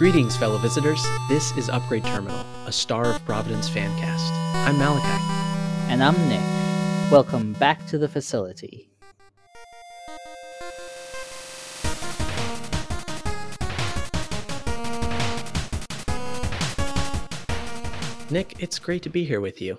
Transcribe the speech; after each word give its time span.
Greetings, 0.00 0.34
fellow 0.34 0.56
visitors. 0.56 1.06
This 1.28 1.54
is 1.58 1.68
Upgrade 1.68 2.06
Terminal, 2.06 2.46
a 2.64 2.72
Star 2.72 3.04
of 3.04 3.22
Providence 3.26 3.68
fan 3.68 3.94
cast. 4.00 4.32
I'm 4.66 4.78
Malachi. 4.78 5.92
And 5.92 6.02
I'm 6.02 6.16
Nick. 6.26 7.12
Welcome 7.12 7.52
back 7.52 7.86
to 7.88 7.98
the 7.98 8.08
facility. 8.08 8.88
Nick, 18.30 18.54
it's 18.58 18.78
great 18.78 19.02
to 19.02 19.10
be 19.10 19.26
here 19.26 19.42
with 19.42 19.60
you. 19.60 19.76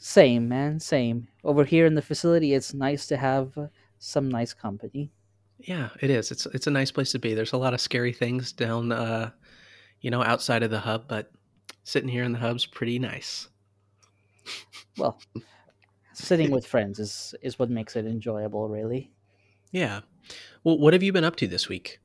Same, 0.00 0.48
man, 0.48 0.80
same. 0.80 1.28
Over 1.44 1.62
here 1.62 1.86
in 1.86 1.94
the 1.94 2.02
facility, 2.02 2.52
it's 2.52 2.74
nice 2.74 3.06
to 3.06 3.16
have 3.16 3.56
some 4.00 4.28
nice 4.28 4.52
company. 4.52 5.12
Yeah, 5.64 5.90
it 6.00 6.10
is. 6.10 6.30
It's 6.30 6.46
it's 6.46 6.66
a 6.66 6.70
nice 6.70 6.90
place 6.90 7.12
to 7.12 7.18
be. 7.18 7.34
There's 7.34 7.52
a 7.52 7.58
lot 7.58 7.74
of 7.74 7.80
scary 7.80 8.12
things 8.12 8.52
down, 8.52 8.90
uh, 8.90 9.30
you 10.00 10.10
know, 10.10 10.22
outside 10.22 10.62
of 10.62 10.70
the 10.70 10.80
hub, 10.80 11.04
but 11.06 11.30
sitting 11.84 12.08
here 12.08 12.24
in 12.24 12.32
the 12.32 12.38
hub's 12.38 12.66
pretty 12.66 12.98
nice. 12.98 13.48
Well, 14.98 15.20
sitting 16.12 16.50
with 16.50 16.66
friends 16.66 16.98
is 16.98 17.34
is 17.42 17.58
what 17.58 17.70
makes 17.70 17.96
it 17.96 18.06
enjoyable, 18.06 18.68
really. 18.68 19.12
Yeah. 19.70 20.00
Well, 20.64 20.78
what 20.78 20.92
have 20.92 21.02
you 21.02 21.12
been 21.12 21.24
up 21.24 21.36
to 21.36 21.46
this 21.46 21.68
week? 21.68 22.00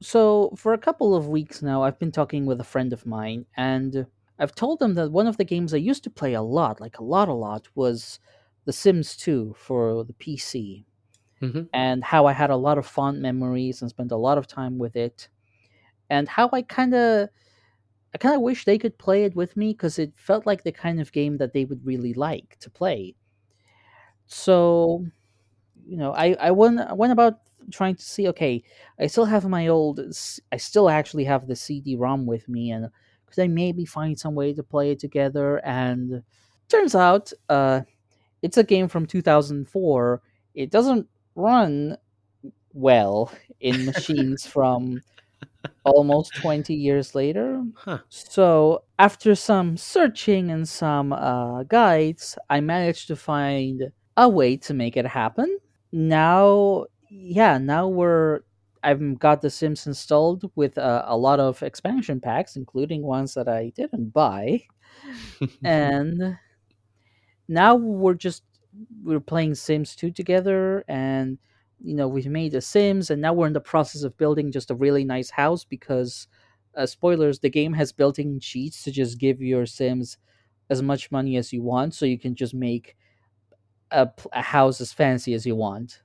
So, 0.00 0.52
for 0.56 0.72
a 0.72 0.78
couple 0.78 1.14
of 1.14 1.28
weeks 1.28 1.62
now, 1.62 1.82
I've 1.82 1.98
been 1.98 2.12
talking 2.12 2.46
with 2.46 2.60
a 2.60 2.64
friend 2.64 2.92
of 2.92 3.06
mine, 3.06 3.46
and 3.56 4.06
I've 4.38 4.54
told 4.54 4.78
them 4.78 4.94
that 4.94 5.10
one 5.10 5.26
of 5.26 5.36
the 5.36 5.44
games 5.44 5.72
I 5.72 5.78
used 5.78 6.04
to 6.04 6.10
play 6.10 6.34
a 6.34 6.42
lot, 6.42 6.80
like 6.80 6.98
a 6.98 7.04
lot, 7.04 7.28
a 7.28 7.32
lot, 7.32 7.68
was 7.74 8.18
The 8.64 8.72
Sims 8.72 9.16
2 9.16 9.54
for 9.58 10.04
the 10.04 10.12
PC 10.12 10.84
hmm 11.40 11.62
and 11.72 12.02
how 12.04 12.26
I 12.26 12.32
had 12.32 12.50
a 12.50 12.56
lot 12.56 12.78
of 12.78 12.86
fond 12.86 13.20
memories 13.22 13.82
and 13.82 13.90
spent 13.90 14.12
a 14.12 14.16
lot 14.16 14.38
of 14.38 14.46
time 14.46 14.78
with 14.78 14.96
it, 14.96 15.28
and 16.10 16.28
how 16.28 16.50
I 16.52 16.62
kind 16.62 16.94
of 16.94 17.28
I 18.14 18.18
kind 18.18 18.34
of 18.36 18.42
wish 18.42 18.64
they 18.64 18.78
could 18.78 18.98
play 18.98 19.24
it 19.24 19.36
with 19.36 19.56
me 19.56 19.72
because 19.72 19.98
it 19.98 20.12
felt 20.16 20.46
like 20.46 20.64
the 20.64 20.72
kind 20.72 21.00
of 21.00 21.12
game 21.12 21.38
that 21.38 21.52
they 21.54 21.64
would 21.66 21.86
really 21.86 22.14
like 22.14 22.58
to 22.60 22.70
play. 22.70 23.16
So, 24.26 25.06
you 25.86 25.98
know, 25.98 26.12
I 26.12 26.34
I 26.40 26.52
went 26.52 26.80
I 26.80 26.94
went 26.94 27.12
about 27.12 27.40
trying 27.72 27.96
to 27.96 28.02
see. 28.04 28.28
Okay, 28.30 28.64
I 29.00 29.06
still 29.08 29.26
have 29.26 29.48
my 29.48 29.68
old. 29.68 30.00
I 30.52 30.56
still 30.58 30.90
actually 30.90 31.24
have 31.24 31.46
the 31.48 31.56
CD-ROM 31.56 32.26
with 32.26 32.48
me, 32.48 32.72
and 32.72 32.90
could 33.26 33.42
I 33.42 33.48
maybe 33.48 33.84
find 33.86 34.18
some 34.18 34.34
way 34.36 34.54
to 34.54 34.64
play 34.64 34.92
it 34.92 35.00
together? 35.00 35.58
And 35.66 36.22
turns 36.68 36.94
out, 36.96 37.32
uh, 37.48 37.82
it's 38.42 38.58
a 38.58 38.64
game 38.64 38.88
from 38.88 39.06
2004. 39.06 40.22
It 40.54 40.70
doesn't 40.70 41.08
run 41.36 41.98
well 42.74 43.32
in 43.60 43.86
machines 43.92 44.46
from 44.46 45.02
almost 45.84 46.34
20 46.36 46.74
years 46.74 47.14
later. 47.14 47.62
Huh. 47.76 47.98
So, 48.08 48.84
after 48.98 49.34
some 49.34 49.76
searching 49.76 50.50
and 50.50 50.68
some 50.68 51.12
uh, 51.12 51.64
guides, 51.64 52.38
I 52.50 52.60
managed 52.60 53.08
to 53.08 53.16
find 53.16 53.92
a 54.16 54.28
way 54.28 54.56
to 54.58 54.74
make 54.74 54.96
it 54.96 55.06
happen. 55.06 55.58
Now, 55.92 56.86
yeah, 57.10 57.58
now 57.58 57.88
we're. 57.88 58.40
I've 58.82 59.18
got 59.18 59.42
The 59.42 59.50
Sims 59.50 59.86
installed 59.88 60.50
with 60.54 60.78
uh, 60.78 61.02
a 61.06 61.16
lot 61.16 61.40
of 61.40 61.62
expansion 61.62 62.20
packs, 62.20 62.54
including 62.56 63.02
ones 63.02 63.34
that 63.34 63.48
I 63.48 63.72
didn't 63.76 64.10
buy. 64.12 64.62
And 65.64 66.38
now 67.48 67.74
we're 67.76 68.14
just 68.14 68.42
we're 69.02 69.20
playing 69.20 69.54
Sims 69.54 69.96
2 69.96 70.10
together 70.10 70.84
and 70.88 71.38
you 71.82 71.94
know 71.94 72.08
we've 72.08 72.26
made 72.26 72.52
the 72.52 72.60
Sims 72.60 73.10
and 73.10 73.20
now 73.20 73.32
we're 73.32 73.46
in 73.46 73.52
the 73.52 73.60
process 73.60 74.02
of 74.02 74.16
building 74.16 74.50
just 74.52 74.70
a 74.70 74.74
really 74.74 75.04
nice 75.04 75.30
house 75.30 75.64
because 75.64 76.28
uh, 76.76 76.86
spoilers 76.86 77.38
the 77.38 77.50
game 77.50 77.72
has 77.72 77.92
built-in 77.92 78.40
cheats 78.40 78.82
to 78.82 78.90
just 78.90 79.18
give 79.18 79.40
your 79.40 79.66
Sims 79.66 80.18
as 80.70 80.82
much 80.82 81.10
money 81.10 81.36
as 81.36 81.52
you 81.52 81.62
want 81.62 81.94
so 81.94 82.06
you 82.06 82.18
can 82.18 82.34
just 82.34 82.54
make 82.54 82.96
a 83.92 84.10
house 84.32 84.80
as 84.80 84.92
fancy 84.92 85.34
as 85.34 85.46
you 85.46 85.54
want. 85.54 86.02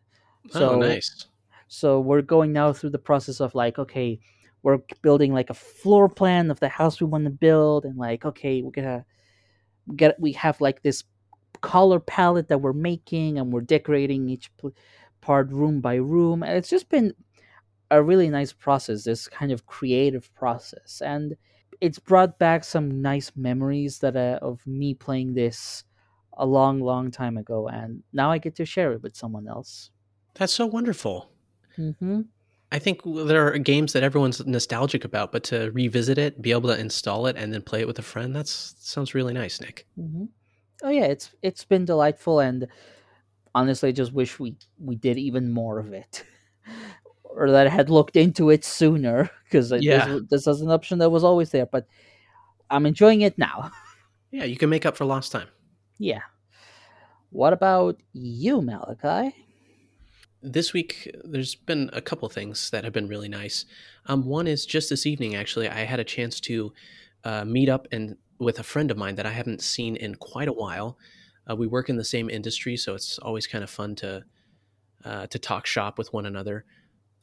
oh, 0.55 0.59
So 0.59 0.79
nice. 0.79 1.25
so 1.67 1.99
we're 1.99 2.21
going 2.21 2.53
now 2.53 2.73
through 2.73 2.91
the 2.91 2.99
process 2.99 3.39
of 3.39 3.55
like, 3.55 3.79
okay, 3.79 4.19
we're 4.63 4.79
building 5.01 5.33
like 5.33 5.49
a 5.49 5.55
floor 5.55 6.07
plan 6.07 6.51
of 6.51 6.59
the 6.59 6.69
house 6.69 7.01
we 7.01 7.07
want 7.07 7.23
to 7.25 7.31
build, 7.31 7.85
and 7.85 7.97
like, 7.97 8.25
okay, 8.25 8.61
we're 8.61 8.71
gonna 8.71 9.05
get 9.95 10.19
we 10.19 10.31
have 10.33 10.61
like 10.61 10.81
this 10.83 11.03
color 11.61 11.99
palette 11.99 12.47
that 12.49 12.61
we're 12.61 12.73
making, 12.73 13.37
and 13.37 13.51
we're 13.51 13.61
decorating 13.61 14.29
each 14.29 14.55
pl- 14.57 14.73
part 15.21 15.49
room 15.51 15.81
by 15.81 15.95
room, 15.95 16.43
and 16.43 16.57
it's 16.57 16.69
just 16.69 16.89
been 16.89 17.13
a 17.89 18.01
really 18.01 18.29
nice 18.29 18.53
process. 18.53 19.03
This 19.03 19.27
kind 19.27 19.51
of 19.51 19.65
creative 19.65 20.33
process, 20.33 21.01
and 21.03 21.35
it's 21.79 21.99
brought 21.99 22.37
back 22.37 22.63
some 22.63 23.01
nice 23.01 23.31
memories 23.35 23.99
that 23.99 24.15
uh, 24.15 24.39
of 24.41 24.65
me 24.67 24.93
playing 24.93 25.33
this 25.33 25.83
a 26.37 26.45
long, 26.45 26.79
long 26.79 27.11
time 27.11 27.37
ago, 27.37 27.67
and 27.67 28.03
now 28.13 28.31
I 28.31 28.37
get 28.37 28.55
to 28.55 28.65
share 28.65 28.93
it 28.93 29.03
with 29.03 29.15
someone 29.15 29.47
else. 29.47 29.91
That's 30.35 30.53
so 30.53 30.65
wonderful. 30.65 31.29
hmm 31.75 32.21
I 32.73 32.79
think 32.79 33.01
there 33.03 33.45
are 33.47 33.57
games 33.57 33.91
that 33.91 34.01
everyone's 34.01 34.45
nostalgic 34.45 35.03
about, 35.03 35.33
but 35.33 35.43
to 35.45 35.71
revisit 35.71 36.17
it, 36.17 36.41
be 36.41 36.51
able 36.51 36.69
to 36.69 36.79
install 36.79 37.27
it, 37.27 37.35
and 37.35 37.53
then 37.53 37.61
play 37.61 37.81
it 37.81 37.87
with 37.87 37.99
a 37.99 38.01
friend, 38.01 38.33
that's 38.33 38.75
sounds 38.79 39.13
really 39.13 39.33
nice, 39.33 39.59
Nick. 39.59 39.85
hmm 39.95 40.25
Oh 40.83 40.89
yeah, 40.89 41.05
it's 41.05 41.31
it's 41.41 41.63
been 41.65 41.85
delightful, 41.85 42.39
and 42.39 42.67
honestly, 43.53 43.89
I 43.89 43.91
just 43.91 44.13
wish 44.13 44.39
we 44.39 44.55
we 44.79 44.95
did 44.95 45.17
even 45.17 45.51
more 45.51 45.79
of 45.79 45.93
it, 45.93 46.23
or 47.23 47.51
that 47.51 47.67
I 47.67 47.69
had 47.69 47.89
looked 47.89 48.15
into 48.15 48.49
it 48.49 48.63
sooner, 48.65 49.29
because 49.43 49.69
this 49.69 49.83
Yeah. 49.83 50.19
this 50.29 50.47
is 50.47 50.61
an 50.61 50.71
option 50.71 50.99
that 50.99 51.09
was 51.11 51.23
always 51.23 51.51
there. 51.51 51.65
But 51.65 51.87
I'm 52.69 52.85
enjoying 52.85 53.21
it 53.21 53.37
now. 53.37 53.71
Yeah, 54.33 54.45
you 54.45 54.55
can 54.55 54.69
make 54.69 54.85
up 54.85 54.95
for 54.95 55.03
lost 55.03 55.33
time. 55.33 55.49
yeah. 55.99 56.21
What 57.31 57.51
about 57.53 57.99
you, 58.13 58.61
Malachi? 58.61 59.35
This 60.41 60.73
week, 60.73 61.09
there's 61.23 61.53
been 61.55 61.89
a 61.93 62.01
couple 62.01 62.27
things 62.29 62.69
that 62.71 62.83
have 62.83 62.93
been 62.93 63.07
really 63.07 63.29
nice. 63.29 63.65
Um, 64.07 64.25
one 64.25 64.47
is 64.47 64.65
just 64.65 64.89
this 64.89 65.05
evening, 65.05 65.35
actually, 65.35 65.67
I 65.69 65.83
had 65.83 65.99
a 65.99 66.03
chance 66.03 66.39
to 66.41 66.73
uh, 67.23 67.45
meet 67.45 67.69
up 67.69 67.87
and 67.91 68.15
with 68.41 68.59
a 68.59 68.63
friend 68.63 68.91
of 68.91 68.97
mine 68.97 69.15
that 69.15 69.25
I 69.27 69.31
haven't 69.31 69.61
seen 69.61 69.95
in 69.97 70.15
quite 70.15 70.49
a 70.49 70.53
while. 70.53 70.97
Uh, 71.49 71.55
we 71.55 71.67
work 71.67 71.89
in 71.89 71.97
the 71.97 72.05
same 72.05 72.29
industry, 72.29 72.77
so 72.77 72.95
it's 72.95 73.19
always 73.19 73.47
kind 73.47 73.63
of 73.63 73.69
fun 73.69 73.95
to 73.97 74.25
uh, 75.05 75.27
to 75.27 75.39
talk 75.39 75.65
shop 75.67 75.97
with 75.97 76.13
one 76.13 76.25
another. 76.27 76.65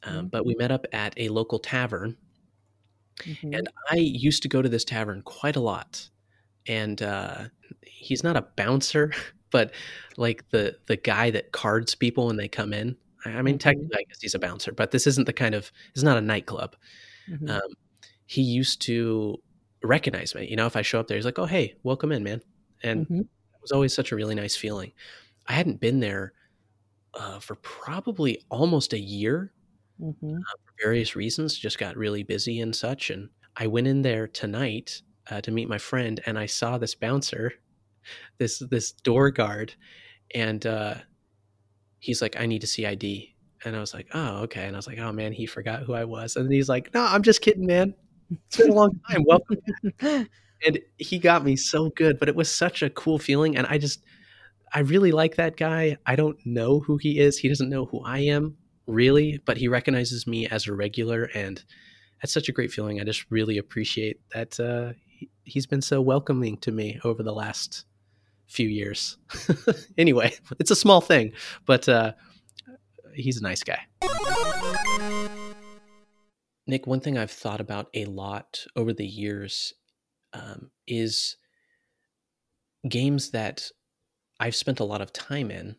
Um, 0.05 0.27
Mhm. 0.27 0.31
but 0.31 0.47
we 0.47 0.55
met 0.57 0.73
up 0.73 0.87
at 0.93 1.15
a 1.19 1.29
local 1.31 1.59
tavern, 1.61 2.19
Mhm. 3.27 3.57
and 3.59 3.69
I 3.91 3.97
used 3.97 4.43
to 4.43 4.49
go 4.49 4.63
to 4.63 4.69
this 4.69 4.85
tavern 4.85 5.23
quite 5.23 5.57
a 5.57 5.61
lot. 5.61 6.09
And 6.67 7.03
uh, 7.03 7.49
he's 7.83 8.25
not 8.25 8.37
a 8.37 8.43
bouncer, 8.57 9.13
but 9.51 9.73
like 10.19 10.49
the 10.51 10.79
the 10.87 10.97
guy 10.97 11.31
that 11.33 11.53
cards 11.53 11.95
people 11.95 12.27
when 12.29 12.37
they 12.37 12.49
come 12.49 12.73
in. 12.75 12.97
I 13.27 13.43
mean, 13.43 13.57
Mhm. 13.57 13.61
technically, 13.61 13.99
I 13.99 14.05
guess 14.09 14.21
he's 14.23 14.35
a 14.37 14.39
bouncer, 14.41 14.73
but 14.73 14.93
this 14.93 15.07
isn't 15.07 15.27
the 15.27 15.33
kind 15.35 15.55
of. 15.55 15.73
It's 15.95 16.05
not 16.05 16.19
a 16.19 16.23
nightclub. 16.23 16.77
Mhm. 17.29 17.51
Um, 17.51 17.75
he 18.27 18.43
used 18.43 18.83
to 18.83 19.43
recognize 19.83 20.35
me. 20.35 20.49
You 20.49 20.57
know, 20.57 20.67
if 20.67 20.77
I 20.77 20.83
show 20.83 21.01
up 21.01 21.09
there, 21.09 21.17
he's 21.17 21.25
like, 21.25 21.39
"Oh, 21.39 21.47
hey, 21.47 21.77
welcome 21.83 22.13
in, 22.13 22.23
man," 22.23 22.43
and 22.83 23.03
Mhm. 23.11 23.21
it 23.21 23.63
was 23.63 23.73
always 23.73 23.95
such 23.95 24.13
a 24.13 24.17
really 24.17 24.35
nice 24.35 24.57
feeling. 24.57 24.93
I 25.49 25.55
hadn't 25.55 25.81
been 25.81 26.01
there 26.01 26.35
uh, 27.15 27.41
for 27.41 27.57
probably 27.57 28.43
almost 28.51 28.93
a 28.95 28.99
year 29.01 29.53
Mhm. 29.99 30.47
for 30.65 30.75
various 30.83 31.17
reasons. 31.17 31.59
Just 31.59 31.79
got 31.79 31.97
really 31.97 32.23
busy 32.23 32.61
and 32.61 32.75
such, 32.75 33.11
and 33.11 33.31
I 33.57 33.67
went 33.67 33.87
in 33.87 34.03
there 34.03 34.29
tonight 34.29 35.03
uh, 35.31 35.41
to 35.43 35.51
meet 35.51 35.69
my 35.69 35.79
friend, 35.79 36.21
and 36.27 36.39
I 36.39 36.47
saw 36.47 36.79
this 36.79 36.95
bouncer, 36.95 37.53
this 38.39 38.61
this 38.71 38.93
door 38.93 39.31
guard, 39.31 39.75
and 40.35 40.67
uh, 40.67 40.97
he's 42.01 42.23
like, 42.23 42.39
"I 42.41 42.47
need 42.47 42.61
to 42.61 42.67
see 42.67 42.87
ID." 42.87 43.35
And 43.65 43.77
I 43.77 43.81
was 43.81 43.95
like, 43.95 44.09
"Oh, 44.15 44.39
okay." 44.43 44.67
And 44.67 44.77
I 44.77 44.79
was 44.79 44.87
like, 44.87 44.99
"Oh 44.99 45.13
man, 45.13 45.33
he 45.33 45.47
forgot 45.47 45.83
who 45.83 45.95
I 45.95 46.05
was." 46.05 46.37
And 46.37 46.53
he's 46.53 46.69
like, 46.69 46.93
"No, 46.95 47.05
I'm 47.05 47.23
just 47.23 47.41
kidding, 47.43 47.67
man. 47.67 47.95
It's 48.31 48.57
been 48.57 48.71
a 48.71 48.75
long 48.75 49.01
time. 49.11 49.25
Welcome." 49.27 49.59
and 50.67 50.79
he 50.99 51.19
got 51.19 51.45
me 51.45 51.57
so 51.57 51.91
good 51.91 52.19
but 52.19 52.29
it 52.29 52.37
was 52.37 52.51
such 52.51 52.83
a 52.83 52.91
cool 52.91 53.19
feeling 53.19 53.57
and 53.57 53.67
i 53.69 53.79
just 53.79 54.03
i 54.73 54.81
really 54.81 55.13
like 55.13 55.37
that 55.37 55.57
guy. 55.57 55.97
I 56.07 56.17
don't 56.17 56.37
know 56.45 56.81
who 56.81 56.99
he 56.99 57.21
is. 57.21 57.39
He 57.39 57.49
doesn't 57.49 57.71
know 57.71 57.87
who 57.87 58.01
i 58.05 58.19
am 58.19 58.57
really 58.87 59.41
but 59.45 59.57
he 59.57 59.69
recognizes 59.69 60.27
me 60.27 60.47
as 60.49 60.67
a 60.67 60.75
regular 60.75 61.25
and 61.35 61.63
that's 62.21 62.33
such 62.33 62.49
a 62.49 62.53
great 62.53 62.73
feeling. 62.73 63.01
I 63.01 63.05
just 63.05 63.31
really 63.31 63.59
appreciate 63.59 64.21
that 64.35 64.59
uh, 64.59 64.95
he, 65.07 65.31
he's 65.45 65.67
been 65.67 65.83
so 65.83 66.01
welcoming 66.01 66.57
to 66.59 66.73
me 66.73 66.99
over 67.05 67.23
the 67.23 67.33
last 67.33 67.85
few 68.47 68.69
years. 68.69 69.17
Anyway 69.99 70.33
it's 70.59 70.71
a 70.71 70.77
small 70.77 71.01
thing 71.01 71.33
but 71.67 71.89
uh, 71.89 72.13
he's 73.15 73.39
a 73.39 73.43
nice 73.43 73.63
guy 73.63 73.81
nick 76.69 76.87
one 76.87 77.01
thing 77.01 77.19
i've 77.19 77.31
thought 77.31 77.61
about 77.61 77.89
a 77.95 78.05
lot 78.07 78.67
over 78.77 78.93
the 78.93 79.07
years 79.07 79.75
um, 80.35 80.71
is 80.87 81.37
games 82.89 83.31
that 83.31 83.71
I've 84.41 84.57
spent 84.57 84.81
a 84.81 84.85
lot 84.85 85.01
of 85.03 85.13
time 85.13 85.51
in 85.51 85.77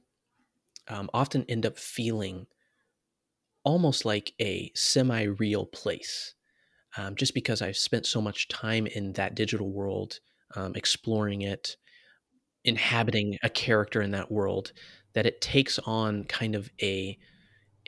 um, 0.89 1.09
often 1.13 1.45
end 1.49 1.65
up 1.65 1.77
feeling 1.77 2.47
almost 3.63 4.05
like 4.05 4.33
a 4.39 4.71
semi 4.75 5.23
real 5.23 5.65
place. 5.65 6.33
um, 6.97 7.15
just 7.15 7.33
because 7.35 7.61
I've 7.61 7.77
spent 7.77 8.05
so 8.07 8.21
much 8.21 8.47
time 8.49 8.87
in 8.87 9.13
that 9.13 9.35
digital 9.35 9.71
world, 9.71 10.19
um, 10.55 10.75
exploring 10.75 11.43
it, 11.43 11.77
inhabiting 12.65 13.37
a 13.43 13.49
character 13.49 14.01
in 14.01 14.11
that 14.11 14.31
world, 14.31 14.73
that 15.13 15.25
it 15.27 15.41
takes 15.41 15.79
on 15.79 16.25
kind 16.25 16.55
of 16.55 16.71
a 16.81 17.17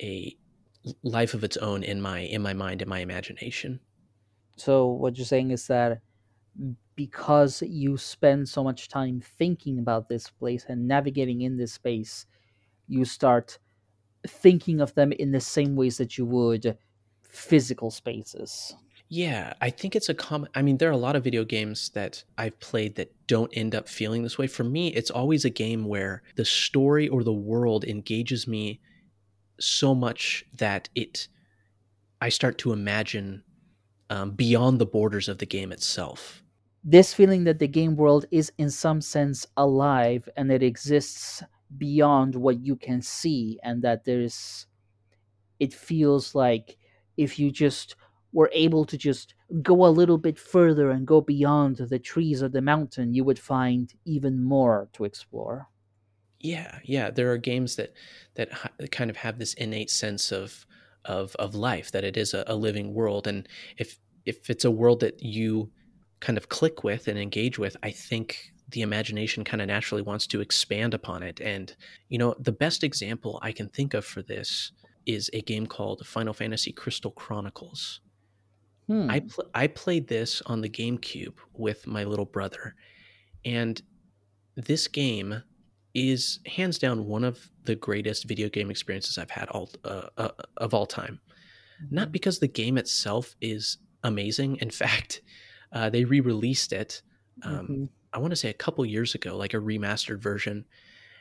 a 0.01 0.37
life 1.03 1.33
of 1.33 1.43
its 1.43 1.57
own 1.57 1.83
in 1.83 2.01
my 2.01 2.19
in 2.19 2.41
my 2.41 2.53
mind 2.53 2.81
in 2.81 2.89
my 2.89 2.99
imagination. 2.99 3.79
So 4.57 4.87
what 4.87 5.17
you're 5.17 5.25
saying 5.25 5.51
is 5.51 5.67
that 5.67 6.01
because 6.95 7.61
you 7.61 7.97
spend 7.97 8.47
so 8.47 8.63
much 8.63 8.89
time 8.89 9.21
thinking 9.21 9.79
about 9.79 10.09
this 10.09 10.29
place 10.29 10.65
and 10.67 10.87
navigating 10.87 11.41
in 11.41 11.57
this 11.57 11.73
space, 11.73 12.25
you 12.87 13.05
start 13.05 13.57
thinking 14.27 14.81
of 14.81 14.93
them 14.93 15.11
in 15.13 15.31
the 15.31 15.39
same 15.39 15.75
ways 15.75 15.97
that 15.97 16.17
you 16.17 16.25
would 16.25 16.77
physical 17.21 17.89
spaces. 17.89 18.75
Yeah, 19.07 19.53
I 19.59 19.69
think 19.69 19.95
it's 19.95 20.09
a 20.09 20.13
common. 20.13 20.49
I 20.55 20.61
mean, 20.61 20.77
there 20.77 20.89
are 20.89 20.93
a 20.93 20.97
lot 20.97 21.15
of 21.15 21.23
video 21.23 21.43
games 21.43 21.89
that 21.89 22.23
I've 22.37 22.57
played 22.59 22.95
that 22.95 23.11
don't 23.27 23.51
end 23.53 23.75
up 23.75 23.89
feeling 23.89 24.23
this 24.23 24.37
way. 24.37 24.47
For 24.47 24.63
me, 24.63 24.87
it's 24.93 25.11
always 25.11 25.43
a 25.43 25.49
game 25.49 25.85
where 25.85 26.23
the 26.35 26.45
story 26.45 27.09
or 27.09 27.23
the 27.23 27.33
world 27.33 27.83
engages 27.83 28.47
me 28.47 28.79
so 29.59 29.93
much 29.95 30.45
that 30.57 30.89
it, 30.95 31.27
I 32.19 32.29
start 32.29 32.57
to 32.59 32.73
imagine 32.73 33.43
um, 34.09 34.31
beyond 34.31 34.79
the 34.79 34.85
borders 34.85 35.29
of 35.29 35.37
the 35.37 35.45
game 35.45 35.71
itself. 35.71 36.43
This 36.83 37.13
feeling 37.13 37.43
that 37.45 37.59
the 37.59 37.67
game 37.67 37.95
world 37.95 38.25
is 38.31 38.51
in 38.57 38.69
some 38.69 39.01
sense 39.01 39.45
alive 39.55 40.27
and 40.35 40.51
it 40.51 40.63
exists 40.63 41.43
beyond 41.77 42.35
what 42.35 42.59
you 42.65 42.75
can 42.75 43.01
see, 43.01 43.59
and 43.63 43.81
that 43.83 44.03
there's, 44.03 44.67
it 45.59 45.73
feels 45.73 46.35
like 46.35 46.77
if 47.15 47.39
you 47.39 47.51
just 47.51 47.95
were 48.33 48.49
able 48.53 48.83
to 48.85 48.97
just 48.97 49.35
go 49.61 49.85
a 49.85 49.87
little 49.87 50.17
bit 50.17 50.37
further 50.37 50.89
and 50.89 51.07
go 51.07 51.21
beyond 51.21 51.77
the 51.77 51.99
trees 51.99 52.41
of 52.41 52.51
the 52.51 52.61
mountain, 52.61 53.13
you 53.13 53.23
would 53.23 53.39
find 53.39 53.93
even 54.05 54.43
more 54.43 54.89
to 54.93 55.05
explore. 55.05 55.69
Yeah, 56.43 56.79
yeah, 56.83 57.11
there 57.11 57.31
are 57.31 57.37
games 57.37 57.75
that 57.75 57.93
that 58.35 58.49
kind 58.91 59.09
of 59.09 59.17
have 59.17 59.37
this 59.37 59.53
innate 59.53 59.89
sense 59.89 60.31
of 60.31 60.65
of 61.05 61.35
of 61.35 61.55
life 61.55 61.91
that 61.91 62.03
it 62.03 62.17
is 62.17 62.33
a, 62.33 62.43
a 62.47 62.55
living 62.55 62.93
world, 62.93 63.27
and 63.27 63.47
if 63.77 63.99
if 64.25 64.49
it's 64.49 64.65
a 64.65 64.71
world 64.71 64.99
that 65.01 65.21
you 65.21 65.71
kind 66.19 66.37
of 66.37 66.49
click 66.49 66.83
with 66.83 67.07
and 67.07 67.17
engage 67.17 67.57
with, 67.59 67.75
I 67.83 67.91
think 67.91 68.53
the 68.69 68.81
imagination 68.81 69.43
kind 69.43 69.61
of 69.61 69.67
naturally 69.67 70.01
wants 70.01 70.25
to 70.27 70.41
expand 70.41 70.93
upon 70.93 71.23
it. 71.23 71.39
And 71.41 71.75
you 72.09 72.17
know, 72.17 72.35
the 72.39 72.51
best 72.51 72.83
example 72.83 73.39
I 73.41 73.51
can 73.51 73.69
think 73.69 73.93
of 73.93 74.05
for 74.05 74.21
this 74.21 74.71
is 75.05 75.29
a 75.33 75.41
game 75.41 75.67
called 75.67 76.05
Final 76.05 76.33
Fantasy 76.33 76.71
Crystal 76.71 77.11
Chronicles. 77.11 78.01
Hmm. 78.87 79.09
I 79.09 79.19
pl- 79.19 79.49
I 79.53 79.67
played 79.67 80.07
this 80.07 80.41
on 80.47 80.61
the 80.61 80.69
GameCube 80.69 81.35
with 81.53 81.85
my 81.85 82.03
little 82.03 82.25
brother, 82.25 82.75
and 83.45 83.79
this 84.55 84.87
game 84.87 85.43
is 85.93 86.39
hands 86.45 86.79
down 86.79 87.05
one 87.05 87.23
of 87.23 87.51
the 87.65 87.75
greatest 87.75 88.25
video 88.25 88.49
game 88.49 88.71
experiences 88.71 89.17
I've 89.17 89.29
had 89.31 89.49
all 89.49 89.69
uh, 89.83 90.09
uh, 90.17 90.29
of 90.57 90.73
all 90.73 90.85
time. 90.85 91.19
Not 91.89 92.09
Mhm. 92.09 92.11
because 92.11 92.39
the 92.39 92.47
game 92.47 92.77
itself 92.77 93.35
is 93.41 93.77
amazing. 94.03 94.57
In 94.57 94.69
fact, 94.71 95.21
uh, 95.73 95.89
they 95.89 96.05
re-released 96.05 96.73
it. 96.73 97.01
Um, 97.43 97.67
Mhm. 97.67 97.89
I 98.13 98.19
want 98.19 98.31
to 98.31 98.35
say 98.37 98.49
a 98.49 98.53
couple 98.53 98.85
years 98.85 99.15
ago, 99.15 99.37
like 99.37 99.53
a 99.53 99.57
remastered 99.57 100.19
version, 100.19 100.65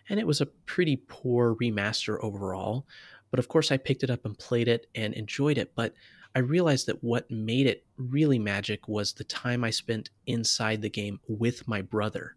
and 0.09 0.21
it 0.21 0.27
was 0.27 0.41
a 0.41 0.47
pretty 0.47 0.97
poor 1.09 1.55
remaster 1.57 2.19
overall. 2.23 2.87
But 3.31 3.39
of 3.39 3.49
course, 3.49 3.71
I 3.71 3.77
picked 3.77 4.03
it 4.03 4.11
up 4.11 4.25
and 4.25 4.39
played 4.39 4.69
it 4.69 4.89
and 4.95 5.15
enjoyed 5.15 5.59
it. 5.59 5.75
But 5.75 5.95
I 6.35 6.41
realized 6.41 6.87
that 6.87 7.03
what 7.03 7.31
made 7.31 7.67
it 7.67 7.87
really 7.97 8.39
magic 8.39 8.89
was 8.89 9.13
the 9.13 9.25
time 9.25 9.65
I 9.65 9.71
spent 9.71 10.11
inside 10.27 10.83
the 10.83 10.91
game 10.91 11.21
with 11.29 11.67
my 11.69 11.83
brother, 11.83 12.37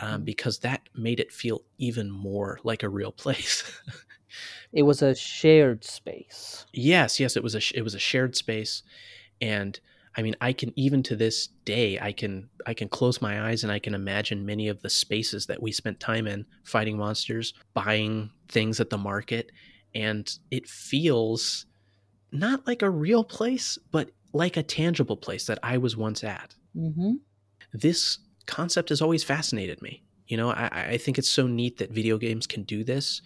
um, 0.00 0.22
Mhm. 0.22 0.24
because 0.24 0.58
that 0.60 0.88
made 0.94 1.20
it 1.20 1.32
feel 1.32 1.64
even 1.78 2.10
more 2.10 2.58
like 2.64 2.82
a 2.82 2.88
real 2.88 3.12
place. 3.12 3.64
It 4.72 4.82
was 4.82 5.00
a 5.02 5.14
shared 5.14 5.84
space. 5.84 6.66
yes, 6.72 7.18
yes, 7.20 7.36
it 7.36 7.42
was 7.42 7.54
a 7.54 7.60
sh- 7.60 7.72
it 7.74 7.82
was 7.82 7.94
a 7.94 7.98
shared 7.98 8.36
space, 8.36 8.82
and 9.40 9.78
I 10.16 10.22
mean, 10.22 10.36
I 10.40 10.52
can 10.52 10.72
even 10.78 11.02
to 11.04 11.16
this 11.16 11.48
day, 11.64 11.98
I 12.00 12.12
can 12.12 12.50
I 12.66 12.74
can 12.74 12.88
close 12.88 13.22
my 13.22 13.48
eyes 13.50 13.62
and 13.64 13.72
I 13.72 13.78
can 13.78 13.94
imagine 13.94 14.46
many 14.46 14.68
of 14.68 14.82
the 14.82 14.90
spaces 14.90 15.46
that 15.46 15.62
we 15.62 15.72
spent 15.72 16.00
time 16.00 16.26
in 16.26 16.46
fighting 16.64 16.96
monsters, 16.98 17.54
buying 17.74 18.30
things 18.48 18.80
at 18.80 18.90
the 18.90 18.98
market, 18.98 19.52
and 19.94 20.30
it 20.50 20.68
feels 20.68 21.66
not 22.32 22.66
like 22.66 22.82
a 22.82 22.90
real 22.90 23.24
place, 23.24 23.78
but 23.92 24.10
like 24.32 24.56
a 24.56 24.62
tangible 24.62 25.16
place 25.16 25.46
that 25.46 25.58
I 25.62 25.78
was 25.78 25.96
once 25.96 26.24
at. 26.24 26.54
hmm 26.74 27.20
This 27.72 28.18
concept 28.50 28.88
has 28.88 29.00
always 29.00 29.24
fascinated 29.24 29.80
me. 29.80 30.02
You 30.26 30.36
know, 30.36 30.50
I, 30.50 30.68
I 30.94 30.96
think 30.96 31.18
it's 31.18 31.30
so 31.30 31.46
neat 31.46 31.78
that 31.78 31.90
video 31.90 32.16
games 32.18 32.46
can 32.46 32.62
do 32.62 32.84
this. 32.84 33.22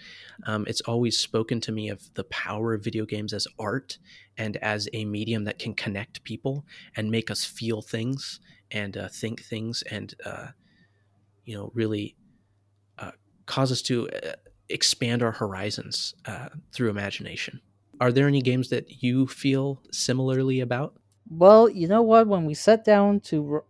Um, 0.46 0.64
it's 0.66 0.80
always 0.82 1.18
spoken 1.18 1.60
to 1.62 1.72
me 1.72 1.90
of 1.90 2.12
the 2.14 2.24
power 2.24 2.72
of 2.72 2.82
video 2.82 3.04
games 3.04 3.32
as 3.32 3.46
art 3.58 3.98
and 4.38 4.56
as 4.58 4.88
a 4.92 5.04
medium 5.04 5.44
that 5.44 5.58
can 5.58 5.74
connect 5.74 6.24
people 6.24 6.64
and 6.96 7.10
make 7.10 7.30
us 7.30 7.44
feel 7.44 7.82
things 7.82 8.40
and 8.70 8.96
uh, 8.96 9.08
think 9.08 9.42
things 9.42 9.82
and, 9.90 10.14
uh, 10.24 10.48
you 11.44 11.54
know, 11.56 11.70
really 11.74 12.16
uh, 12.98 13.12
cause 13.44 13.70
us 13.70 13.82
to 13.82 14.08
uh, 14.08 14.32
expand 14.70 15.22
our 15.22 15.32
horizons 15.32 16.14
uh, 16.24 16.48
through 16.72 16.88
imagination. 16.88 17.60
Are 18.00 18.12
there 18.12 18.28
any 18.28 18.40
games 18.40 18.70
that 18.70 19.02
you 19.02 19.26
feel 19.26 19.82
similarly 19.92 20.60
about? 20.60 20.96
Well, 21.28 21.68
you 21.68 21.86
know 21.86 22.02
what? 22.02 22.26
When 22.26 22.44
we 22.46 22.54
sat 22.54 22.84
down 22.84 23.20
to 23.20 23.62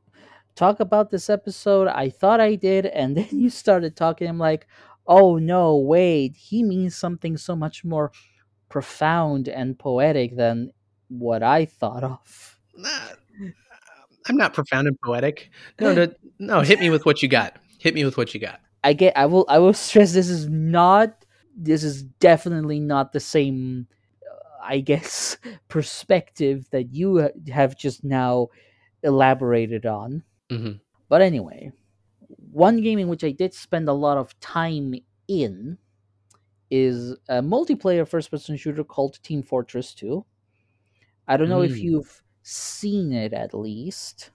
talk 0.54 0.80
about 0.80 1.10
this 1.10 1.28
episode, 1.28 1.88
I 1.88 2.08
thought 2.10 2.40
I 2.40 2.54
did, 2.54 2.86
and 2.86 3.16
then 3.16 3.28
you 3.30 3.50
started 3.50 3.96
talking. 3.96 4.28
I'm 4.28 4.38
like, 4.38 4.66
oh 5.06 5.38
no, 5.38 5.76
wait, 5.76 6.36
he 6.36 6.62
means 6.62 6.96
something 6.96 7.36
so 7.36 7.54
much 7.56 7.84
more 7.84 8.12
profound 8.68 9.48
and 9.48 9.78
poetic 9.78 10.36
than 10.36 10.70
what 11.08 11.42
I 11.42 11.64
thought 11.66 12.02
of. 12.02 12.58
Nah, 12.76 12.88
I'm 14.26 14.36
not 14.36 14.54
profound 14.54 14.88
and 14.88 14.98
poetic. 15.00 15.50
No, 15.80 15.92
no, 15.94 16.12
no. 16.38 16.60
Hit 16.62 16.80
me 16.80 16.90
with 16.90 17.04
what 17.06 17.22
you 17.22 17.28
got. 17.28 17.56
Hit 17.78 17.94
me 17.94 18.04
with 18.04 18.16
what 18.16 18.34
you 18.34 18.40
got. 18.40 18.60
I 18.82 18.92
get. 18.92 19.16
I 19.16 19.26
will. 19.26 19.44
I 19.48 19.58
will 19.58 19.74
stress. 19.74 20.12
This 20.12 20.28
is 20.28 20.48
not. 20.48 21.24
This 21.56 21.84
is 21.84 22.02
definitely 22.02 22.80
not 22.80 23.12
the 23.12 23.20
same. 23.20 23.86
uh, 24.28 24.64
I 24.64 24.80
guess 24.80 25.36
perspective 25.68 26.68
that 26.70 26.92
you 26.94 27.30
have 27.52 27.76
just 27.76 28.02
now 28.04 28.48
elaborated 29.02 29.86
on. 29.86 30.24
Hmm 30.50 30.80
But 31.08 31.22
anyway, 31.22 31.72
one 32.52 32.82
game 32.82 32.98
in 32.98 33.08
which 33.08 33.24
I 33.24 33.32
did 33.32 33.54
spend 33.54 33.88
a 33.88 33.92
lot 33.94 34.18
of 34.18 34.38
time 34.40 34.94
in 35.28 35.78
is 36.70 37.12
a 37.28 37.42
multiplayer 37.42 38.08
first 38.08 38.30
person 38.30 38.56
shooter 38.56 38.84
called 38.84 39.22
Team 39.22 39.42
Fortress 39.42 39.94
2. 39.94 40.26
I 41.28 41.36
don't 41.38 41.48
know 41.50 41.62
if 41.62 41.80
Mm, 41.80 41.82
you've 41.82 42.22
seen 42.42 43.12
it 43.12 43.32
at 43.34 43.54
least. 43.54 44.32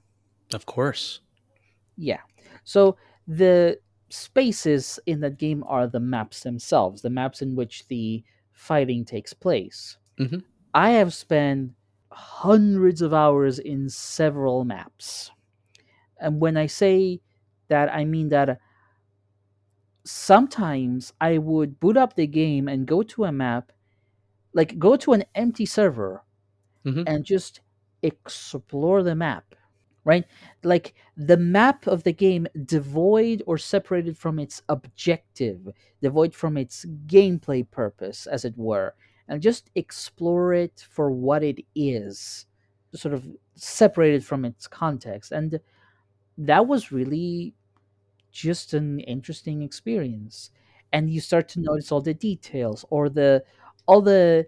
of 0.53 0.65
course. 0.67 1.21
Yeah. 1.97 2.21
So 2.63 2.97
the 3.27 3.79
spaces 4.09 4.99
in 5.05 5.19
that 5.21 5.37
game 5.37 5.63
are 5.67 5.87
the 5.87 5.99
maps 5.99 6.41
themselves, 6.43 7.01
the 7.01 7.09
maps 7.09 7.41
in 7.41 7.55
which 7.55 7.87
the 7.87 8.23
fighting 8.51 9.05
takes 9.05 9.33
place. 9.33 9.97
Mhm. 10.17 10.39
I 10.73 10.91
have 10.91 11.13
spent 11.13 11.73
hundreds 12.11 13.01
of 13.01 13.13
hours 13.13 13.59
in 13.59 13.89
several 13.89 14.65
maps. 14.65 15.31
And 16.19 16.39
when 16.39 16.57
I 16.57 16.67
say 16.67 17.21
that, 17.69 17.93
I 17.93 18.05
mean 18.05 18.29
that 18.29 18.59
sometimes 20.05 21.13
I 21.21 21.37
would 21.37 21.79
boot 21.79 21.97
up 21.97 22.15
the 22.15 22.27
game 22.27 22.67
and 22.67 22.87
go 22.87 23.03
to 23.03 23.25
a 23.25 23.31
map, 23.31 23.71
like 24.53 24.79
go 24.79 24.95
to 24.97 25.13
an 25.13 25.25
empty 25.35 25.65
server 25.65 26.23
Mhm. 26.85 27.03
and 27.07 27.25
just 27.25 27.61
explore 28.03 29.03
the 29.03 29.15
map, 29.15 29.55
right? 30.05 30.25
Like 30.63 30.95
the 31.17 31.37
map 31.37 31.87
of 31.87 32.03
the 32.03 32.13
game 32.13 32.47
devoid 32.65 33.43
or 33.47 33.57
separated 33.57 34.17
from 34.17 34.39
its 34.39 34.61
objective, 34.69 35.69
devoid 36.01 36.35
from 36.35 36.57
its 36.57 36.85
gameplay 37.07 37.69
purpose, 37.69 38.27
as 38.27 38.45
it 38.45 38.57
were, 38.57 38.95
and 39.27 39.41
just 39.41 39.71
explore 39.75 40.53
it 40.53 40.85
for 40.89 41.11
what 41.11 41.43
it 41.43 41.65
is, 41.75 42.45
sort 42.95 43.13
of 43.13 43.27
separated 43.55 44.25
from 44.25 44.45
its 44.45 44.67
context. 44.67 45.31
And 45.31 45.59
that 46.39 46.67
was 46.67 46.91
really 46.93 47.55
just 48.31 48.73
an 48.75 48.99
interesting 49.01 49.63
experience. 49.63 50.51
And 50.93 51.09
you 51.11 51.21
start 51.21 51.49
to 51.49 51.61
notice 51.61 51.91
all 51.91 52.01
the 52.01 52.13
details 52.15 52.85
or 52.91 53.09
the 53.09 53.43
all 53.87 54.01
the 54.01 54.47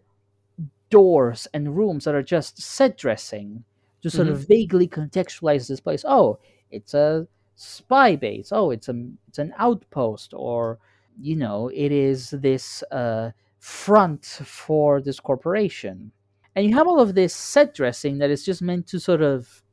doors 0.90 1.48
and 1.54 1.76
rooms 1.78 2.06
that 2.06 2.16
are 2.16 2.24
just 2.24 2.62
set 2.62 2.98
dressing 2.98 3.64
to 4.02 4.10
sort 4.10 4.28
Mhm. 4.28 4.32
of 4.32 4.48
vaguely 4.48 4.88
contextualize 4.88 5.68
this 5.68 5.80
place. 5.80 6.04
Oh 6.08 6.40
it's 6.72 6.94
a 6.94 7.28
spy 7.56 8.16
base. 8.16 8.52
Oh 8.52 8.72
it's 8.72 8.90
a 8.90 8.96
it's 9.28 9.40
an 9.40 9.54
outpost. 9.58 10.34
Or 10.36 10.80
you 11.20 11.36
know 11.36 11.70
it 11.70 11.92
is 11.92 12.32
this 12.32 12.84
uh 12.92 13.32
front 13.60 14.26
for 14.26 15.02
this 15.02 15.20
corporation. 15.20 16.12
And 16.56 16.66
you 16.66 16.76
have 16.76 16.88
all 16.88 17.00
of 17.00 17.16
this 17.16 17.34
set 17.36 17.74
dressing 17.74 18.18
that 18.20 18.30
is 18.32 18.44
just 18.46 18.62
meant 18.62 18.88
to 18.88 19.00
sort 19.00 19.22
of 19.22 19.64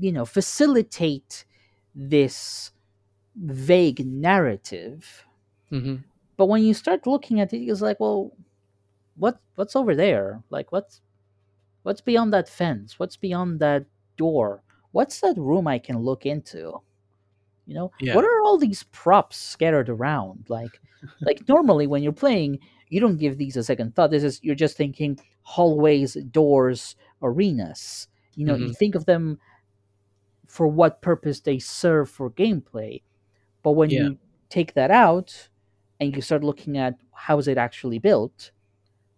you 0.00 0.12
know 0.12 0.24
facilitate 0.26 1.44
this 1.98 2.72
vague 3.36 4.06
narrative 4.06 5.24
hmm 5.70 5.96
but 6.36 6.46
when 6.46 6.62
you 6.62 6.72
start 6.74 7.06
looking 7.06 7.40
at 7.40 7.52
it 7.52 7.58
it's 7.58 7.80
like 7.82 8.00
well 8.00 8.32
what 9.16 9.40
what's 9.56 9.76
over 9.76 9.94
there? 9.94 10.42
Like 10.50 10.72
what's 10.72 11.00
what's 11.82 12.00
beyond 12.00 12.32
that 12.32 12.48
fence? 12.48 12.98
What's 12.98 13.16
beyond 13.16 13.60
that 13.60 13.86
door? 14.16 14.62
What's 14.92 15.20
that 15.20 15.36
room 15.36 15.66
i 15.66 15.78
can 15.78 15.98
look 15.98 16.26
into? 16.26 16.80
You 17.66 17.74
know 17.74 17.92
Yeah. 18.00 18.14
what 18.14 18.24
are 18.24 18.40
all 18.42 18.58
these 18.58 18.84
props 18.84 19.36
scattered 19.36 19.88
around? 19.88 20.46
Like 20.48 20.80
like 21.26 21.46
normally 21.48 21.86
when 21.86 22.02
you're 22.02 22.12
playing 22.12 22.60
you 22.88 23.00
don't 23.00 23.18
give 23.18 23.36
these 23.38 23.56
a 23.56 23.64
second 23.64 23.94
thought. 23.94 24.10
This 24.10 24.24
is 24.24 24.40
you're 24.42 24.54
just 24.54 24.76
thinking 24.76 25.18
hallways 25.42 26.14
doors 26.30 26.96
arenas. 27.22 28.08
You 28.36 28.46
know 28.46 28.54
you 28.54 28.72
think 28.72 28.94
of 28.94 29.06
them 29.06 29.38
for 30.48 30.66
what 30.66 31.00
purpose 31.02 31.40
they 31.40 31.58
serve 31.60 32.10
for 32.10 32.30
gameplay 32.32 33.02
but 33.62 33.72
when 33.72 33.90
Yeah. 33.90 34.02
you 34.08 34.18
take 34.50 34.74
that 34.74 34.90
out 34.90 35.48
and 36.00 36.14
you 36.16 36.22
start 36.22 36.42
looking 36.44 36.76
at 36.78 36.96
how 37.12 37.38
is 37.38 37.48
it 37.48 37.58
actually 37.58 37.98
built 38.00 38.50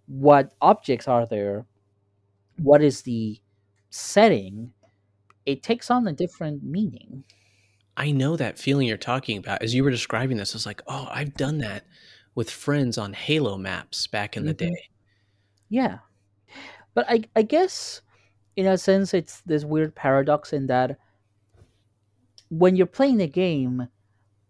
what 0.07 0.53
objects 0.61 1.09
are 1.09 1.27
there 1.27 1.67
what 2.59 2.83
is 2.83 3.03
the 3.03 3.41
setting 3.91 4.73
it 5.47 5.63
takes 5.63 5.91
on 5.91 6.07
a 6.09 6.13
different 6.13 6.63
meaning 6.63 7.25
I 7.97 8.13
know 8.13 8.37
that 8.37 8.59
feeling 8.59 8.89
you're 8.89 8.97
talking 8.97 9.37
about. 9.37 9.61
As 9.63 9.75
you 9.75 9.85
were 9.85 9.91
describing 9.91 10.39
this, 10.39 10.55
I 10.55 10.57
was 10.57 10.65
like, 10.65 10.81
oh, 10.87 11.07
I've 11.11 11.35
done 11.35 11.59
that 11.59 11.85
with 12.35 12.49
friends 12.51 12.97
on 12.97 13.13
Halo 13.13 13.59
maps 13.59 14.07
back 14.07 14.39
in 14.39 14.47
the 14.47 14.55
Mhm. 14.55 14.59
day. 14.59 14.89
Yeah. 15.69 15.99
But 16.95 17.05
I 17.11 17.25
I 17.37 17.43
guess 17.43 18.01
in 18.57 18.67
a 18.67 18.79
sense 18.79 19.13
it's 19.13 19.43
this 19.43 19.65
weird 19.67 19.95
paradox 19.95 20.53
in 20.55 20.67
that 20.69 20.99
when 22.51 22.77
you're 22.77 22.87
playing 22.87 23.23
a 23.23 23.27
game, 23.27 23.89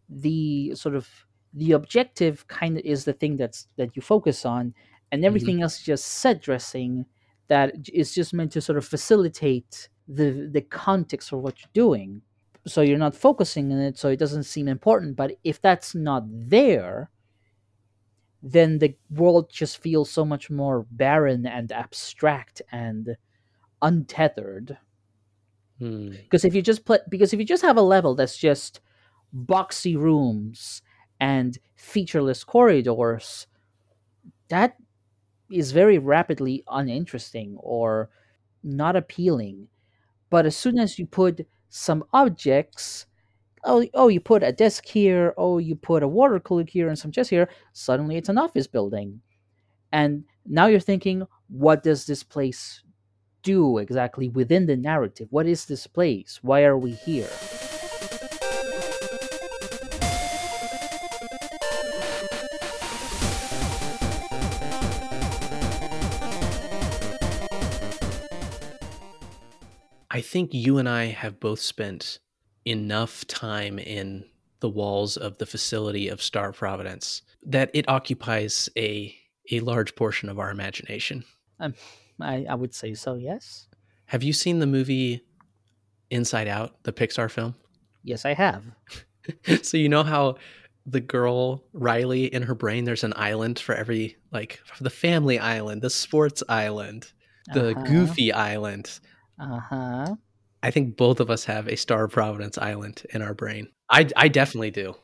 the 0.08 0.74
sort 0.74 0.96
of 0.96 1.08
the 1.54 1.72
objective 1.72 2.46
kind 2.48 2.76
of 2.76 2.84
is 2.84 3.04
the 3.04 3.12
thing 3.12 3.36
that's 3.36 3.68
that 3.76 3.94
you 3.94 4.02
focus 4.02 4.44
on 4.44 4.74
and 5.12 5.20
mm-hmm. 5.20 5.26
everything 5.26 5.62
else 5.62 5.78
is 5.78 5.84
just 5.84 6.06
set 6.06 6.42
dressing 6.42 7.06
that 7.48 7.74
is 7.92 8.14
just 8.14 8.32
meant 8.32 8.52
to 8.52 8.60
sort 8.60 8.78
of 8.78 8.86
facilitate 8.86 9.88
the 10.08 10.48
the 10.52 10.60
context 10.60 11.30
for 11.30 11.38
what 11.38 11.60
you're 11.60 11.70
doing. 11.72 12.22
So 12.66 12.82
you're 12.82 12.98
not 12.98 13.16
focusing 13.16 13.72
on 13.72 13.78
it 13.78 13.98
so 13.98 14.08
it 14.08 14.18
doesn't 14.18 14.44
seem 14.44 14.68
important, 14.68 15.16
but 15.16 15.32
if 15.44 15.60
that's 15.60 15.94
not 15.94 16.24
there, 16.28 17.10
then 18.42 18.78
the 18.78 18.94
world 19.10 19.50
just 19.50 19.78
feels 19.78 20.10
so 20.10 20.24
much 20.24 20.50
more 20.50 20.86
barren 20.90 21.46
and 21.46 21.72
abstract 21.72 22.62
and 22.70 23.16
untethered 23.82 24.78
Hmm. 25.80 26.10
because 26.10 26.44
if 26.44 26.54
you 26.54 26.60
just 26.60 26.84
put, 26.84 27.08
because 27.08 27.32
if 27.32 27.40
you 27.40 27.46
just 27.46 27.62
have 27.62 27.78
a 27.78 27.82
level 27.82 28.14
that's 28.14 28.36
just 28.36 28.80
boxy 29.34 29.96
rooms 29.96 30.82
and 31.18 31.58
featureless 31.74 32.44
corridors 32.44 33.46
that 34.48 34.76
is 35.50 35.72
very 35.72 35.96
rapidly 35.96 36.62
uninteresting 36.70 37.56
or 37.58 38.10
not 38.62 38.94
appealing 38.94 39.68
but 40.28 40.44
as 40.44 40.54
soon 40.54 40.78
as 40.78 40.98
you 40.98 41.06
put 41.06 41.46
some 41.70 42.04
objects 42.12 43.06
oh, 43.64 43.86
oh 43.94 44.08
you 44.08 44.20
put 44.20 44.42
a 44.42 44.52
desk 44.52 44.84
here 44.84 45.32
oh 45.38 45.56
you 45.56 45.74
put 45.74 46.02
a 46.02 46.08
water 46.08 46.38
cooler 46.40 46.64
here 46.68 46.88
and 46.88 46.98
some 46.98 47.10
chairs 47.10 47.30
here 47.30 47.48
suddenly 47.72 48.18
it's 48.18 48.28
an 48.28 48.36
office 48.36 48.66
building 48.66 49.18
and 49.92 50.24
now 50.44 50.66
you're 50.66 50.78
thinking 50.78 51.26
what 51.48 51.82
does 51.82 52.04
this 52.04 52.22
place 52.22 52.82
do 53.42 53.78
exactly 53.78 54.28
within 54.28 54.66
the 54.66 54.76
narrative? 54.76 55.28
What 55.30 55.46
is 55.46 55.66
this 55.66 55.86
place? 55.86 56.38
Why 56.42 56.64
are 56.64 56.78
we 56.78 56.92
here? 56.92 57.28
I 70.12 70.20
think 70.22 70.52
you 70.52 70.78
and 70.78 70.88
I 70.88 71.06
have 71.06 71.40
both 71.40 71.60
spent 71.60 72.18
enough 72.64 73.26
time 73.26 73.78
in 73.78 74.24
the 74.58 74.68
walls 74.68 75.16
of 75.16 75.38
the 75.38 75.46
facility 75.46 76.08
of 76.08 76.22
Star 76.22 76.52
Providence 76.52 77.22
that 77.46 77.70
it 77.72 77.88
occupies 77.88 78.68
a 78.76 79.16
a 79.50 79.60
large 79.60 79.94
portion 79.96 80.28
of 80.28 80.38
our 80.38 80.50
imagination. 80.50 81.24
I, 82.22 82.44
I 82.48 82.54
would 82.54 82.74
say 82.74 82.94
so 82.94 83.14
yes 83.14 83.68
Have 84.06 84.22
you 84.22 84.32
seen 84.32 84.58
the 84.58 84.66
movie 84.66 85.22
Inside 86.10 86.48
Out, 86.48 86.82
the 86.82 86.92
Pixar 86.92 87.30
film? 87.30 87.54
yes 88.02 88.24
i 88.24 88.32
have 88.34 88.64
so 89.62 89.76
you 89.76 89.88
know 89.88 90.02
how 90.02 90.36
the 90.86 91.00
girl 91.00 91.62
Riley 91.74 92.24
in 92.24 92.42
her 92.42 92.54
brain 92.54 92.84
there's 92.84 93.04
an 93.04 93.12
island 93.16 93.58
for 93.58 93.74
every 93.74 94.16
like 94.32 94.60
the 94.80 94.88
family 94.90 95.38
island, 95.38 95.82
the 95.82 95.90
sports 95.90 96.42
island, 96.48 97.12
the 97.52 97.74
Uh-huh. 97.74 97.84
goofy 97.86 98.32
island. 98.32 98.98
uh-huh 99.38 100.14
I 100.62 100.70
think 100.70 100.96
both 100.96 101.20
of 101.20 101.30
us 101.30 101.44
have 101.44 101.68
a 101.68 101.76
Star 101.76 102.04
of 102.04 102.12
Providence 102.12 102.58
island 102.58 103.02
in 103.14 103.22
our 103.22 103.34
brain. 103.34 103.68
I 103.90 104.08
I 104.16 104.28
definitely 104.28 104.70
do. 104.70 104.94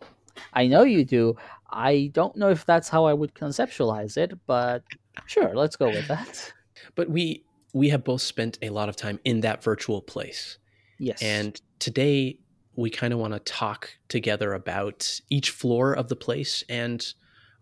i 0.52 0.66
know 0.66 0.82
you 0.82 1.04
do 1.04 1.34
i 1.70 2.10
don't 2.12 2.36
know 2.36 2.50
if 2.50 2.64
that's 2.66 2.88
how 2.88 3.04
i 3.04 3.12
would 3.12 3.34
conceptualize 3.34 4.16
it 4.16 4.32
but 4.46 4.82
sure 5.26 5.54
let's 5.54 5.76
go 5.76 5.88
with 5.90 6.06
that 6.08 6.52
But 6.94 7.10
we 7.10 7.44
we 7.72 7.88
have 7.90 8.04
both 8.04 8.22
spent 8.22 8.58
a 8.62 8.70
lot 8.70 8.88
of 8.88 8.96
time 8.96 9.20
in 9.24 9.40
that 9.40 9.62
virtual 9.62 10.00
place. 10.00 10.58
yes 10.98 11.22
And 11.22 11.60
today 11.78 12.38
we 12.74 12.90
kind 12.90 13.12
of 13.12 13.18
want 13.18 13.32
to 13.32 13.40
talk 13.40 13.90
together 14.08 14.52
about 14.52 15.20
each 15.30 15.50
floor 15.50 15.94
of 15.94 16.08
the 16.08 16.16
place 16.16 16.64
and 16.68 17.06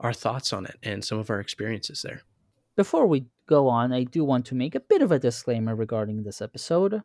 our 0.00 0.12
thoughts 0.12 0.52
on 0.52 0.66
it 0.66 0.76
and 0.82 1.04
some 1.04 1.18
of 1.18 1.30
our 1.30 1.40
experiences 1.40 2.02
there. 2.02 2.22
Before 2.76 3.06
we 3.06 3.26
go 3.46 3.68
on, 3.68 3.92
I 3.92 4.04
do 4.04 4.24
want 4.24 4.46
to 4.46 4.54
make 4.54 4.74
a 4.74 4.80
bit 4.80 5.02
of 5.02 5.12
a 5.12 5.18
disclaimer 5.18 5.74
regarding 5.76 6.22
this 6.22 6.42
episode. 6.42 7.02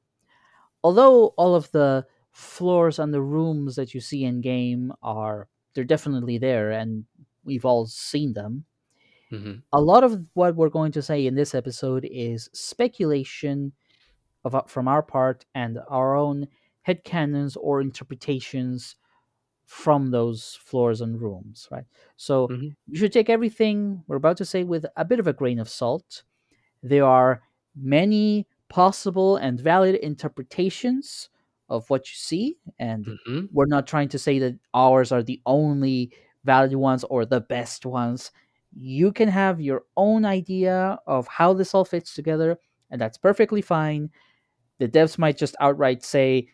Although 0.84 1.28
all 1.38 1.56
of 1.56 1.72
the 1.72 2.06
floors 2.32 3.00
and 3.00 3.14
the 3.14 3.22
rooms 3.22 3.76
that 3.76 3.94
you 3.94 4.02
see 4.02 4.24
in 4.24 4.42
game 4.42 4.92
are 5.04 5.48
they're 5.74 5.84
definitely 5.84 6.38
there 6.38 6.72
and 6.72 7.06
we've 7.44 7.66
all 7.66 7.86
seen 7.86 8.34
them. 8.34 8.66
Hmm 9.32 9.62
A 9.72 9.82
lot 9.82 10.04
of 10.04 10.26
what 10.34 10.56
we're 10.56 10.70
going 10.70 10.92
to 10.94 11.02
say 11.02 11.26
in 11.26 11.36
this 11.36 11.54
episode 11.54 12.08
is 12.12 12.50
speculation 12.54 13.74
of 14.46 14.56
from 14.70 14.88
our 14.88 15.04
part 15.04 15.46
and 15.56 15.80
our 15.90 16.16
own 16.16 16.48
headcanons 16.88 17.58
or 17.60 17.82
interpretations 17.82 18.96
from 19.66 20.12
those 20.12 20.56
floors 20.62 21.02
and 21.02 21.22
rooms, 21.22 21.68
right? 21.72 21.86
So 22.18 22.50
Mhm. 22.50 22.76
you 22.88 23.00
should 23.00 23.14
take 23.14 23.30
everything 23.30 24.04
we're 24.08 24.18
about 24.18 24.38
to 24.38 24.46
say 24.46 24.64
with 24.64 24.86
a 24.98 25.06
bit 25.06 25.20
of 25.20 25.28
a 25.28 25.34
grain 25.34 25.60
of 25.60 25.70
salt. 25.70 26.24
There 26.84 27.06
are 27.06 27.42
many 27.76 28.48
possible 28.70 29.38
and 29.38 29.60
valid 29.60 29.96
interpretations 29.96 31.30
of 31.70 31.90
what 31.90 32.08
you 32.10 32.16
see, 32.16 32.58
and 32.80 33.10
hmm 33.26 33.50
we're 33.52 33.66
not 33.66 33.88
trying 33.88 34.10
to 34.10 34.20
say 34.20 34.40
that 34.40 34.60
ours 34.74 35.12
are 35.12 35.24
the 35.24 35.42
only 35.46 36.12
valid 36.44 36.74
ones 36.76 37.04
or 37.06 37.26
the 37.26 37.42
best 37.42 37.86
ones. 37.86 38.32
You 38.76 39.12
can 39.12 39.30
have 39.30 39.62
your 39.62 39.84
own 39.98 40.26
idea 40.26 41.00
of 41.08 41.28
how 41.28 41.54
this 41.54 41.74
all 41.74 41.86
fits 41.86 42.14
together, 42.14 42.60
and 42.92 43.00
that's 43.02 43.18
perfectly 43.18 43.62
fine. 43.62 44.10
The 44.80 44.88
devs 44.88 45.18
might 45.18 45.38
just 45.38 45.56
outright 45.60 46.04
say, 46.04 46.48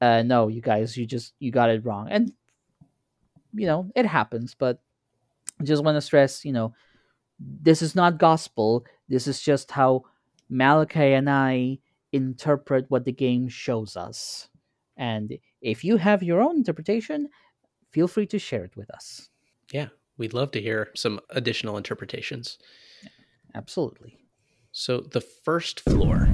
uh, 0.00 0.22
"No, 0.22 0.48
you 0.48 0.60
guys, 0.60 0.96
you 0.96 1.06
just 1.06 1.34
you 1.38 1.50
got 1.50 1.70
it 1.70 1.84
wrong," 1.84 2.08
and 2.10 2.32
you 3.52 3.66
know 3.66 3.90
it 3.94 4.06
happens. 4.06 4.54
But 4.54 4.80
I 5.60 5.64
just 5.64 5.84
want 5.84 5.96
to 5.96 6.00
stress, 6.00 6.44
you 6.44 6.52
know, 6.52 6.74
this 7.38 7.82
is 7.82 7.94
not 7.94 8.18
gospel. 8.18 8.84
This 9.08 9.26
is 9.26 9.40
just 9.40 9.70
how 9.70 10.04
Malachi 10.48 11.12
and 11.12 11.28
I 11.28 11.78
interpret 12.12 12.86
what 12.88 13.04
the 13.04 13.12
game 13.12 13.48
shows 13.48 13.96
us. 13.96 14.48
And 14.96 15.38
if 15.60 15.84
you 15.84 15.96
have 15.96 16.22
your 16.22 16.40
own 16.40 16.56
interpretation, 16.56 17.28
feel 17.90 18.08
free 18.08 18.26
to 18.26 18.38
share 18.38 18.64
it 18.64 18.76
with 18.76 18.90
us. 18.90 19.30
Yeah, 19.72 19.88
we'd 20.18 20.34
love 20.34 20.50
to 20.52 20.60
hear 20.60 20.90
some 20.94 21.20
additional 21.30 21.76
interpretations. 21.76 22.58
Absolutely. 23.54 24.18
So 24.72 25.00
the 25.00 25.20
first 25.20 25.80
floor 25.80 26.28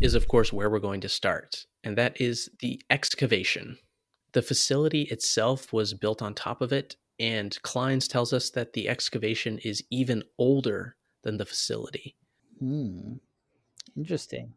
is 0.00 0.14
of 0.14 0.28
course 0.28 0.52
where 0.52 0.68
we're 0.68 0.78
going 0.78 1.00
to 1.00 1.08
start, 1.08 1.64
and 1.82 1.96
that 1.96 2.20
is 2.20 2.50
the 2.60 2.80
excavation. 2.90 3.78
The 4.32 4.42
facility 4.42 5.02
itself 5.02 5.72
was 5.72 5.94
built 5.94 6.20
on 6.20 6.34
top 6.34 6.60
of 6.60 6.72
it, 6.72 6.96
and 7.18 7.56
Kleins 7.62 8.06
tells 8.08 8.32
us 8.32 8.50
that 8.50 8.74
the 8.74 8.88
excavation 8.88 9.58
is 9.64 9.82
even 9.90 10.22
older 10.38 10.96
than 11.22 11.38
the 11.38 11.46
facility. 11.46 12.16
Hmm. 12.58 13.14
Interesting. 13.96 14.52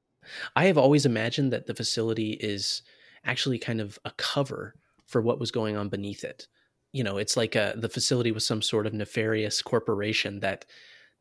I 0.55 0.65
have 0.65 0.77
always 0.77 1.05
imagined 1.05 1.53
that 1.53 1.65
the 1.65 1.73
facility 1.73 2.31
is 2.33 2.81
actually 3.23 3.57
kind 3.57 3.79
of 3.79 3.97
a 4.03 4.11
cover 4.11 4.75
for 5.07 5.21
what 5.21 5.39
was 5.39 5.51
going 5.51 5.77
on 5.77 5.89
beneath 5.89 6.23
it. 6.23 6.47
You 6.91 7.03
know, 7.03 7.17
it's 7.17 7.37
like 7.37 7.55
a, 7.55 7.73
the 7.77 7.89
facility 7.89 8.31
was 8.31 8.45
some 8.45 8.61
sort 8.61 8.87
of 8.87 8.93
nefarious 8.93 9.61
corporation 9.61 10.39
that 10.39 10.65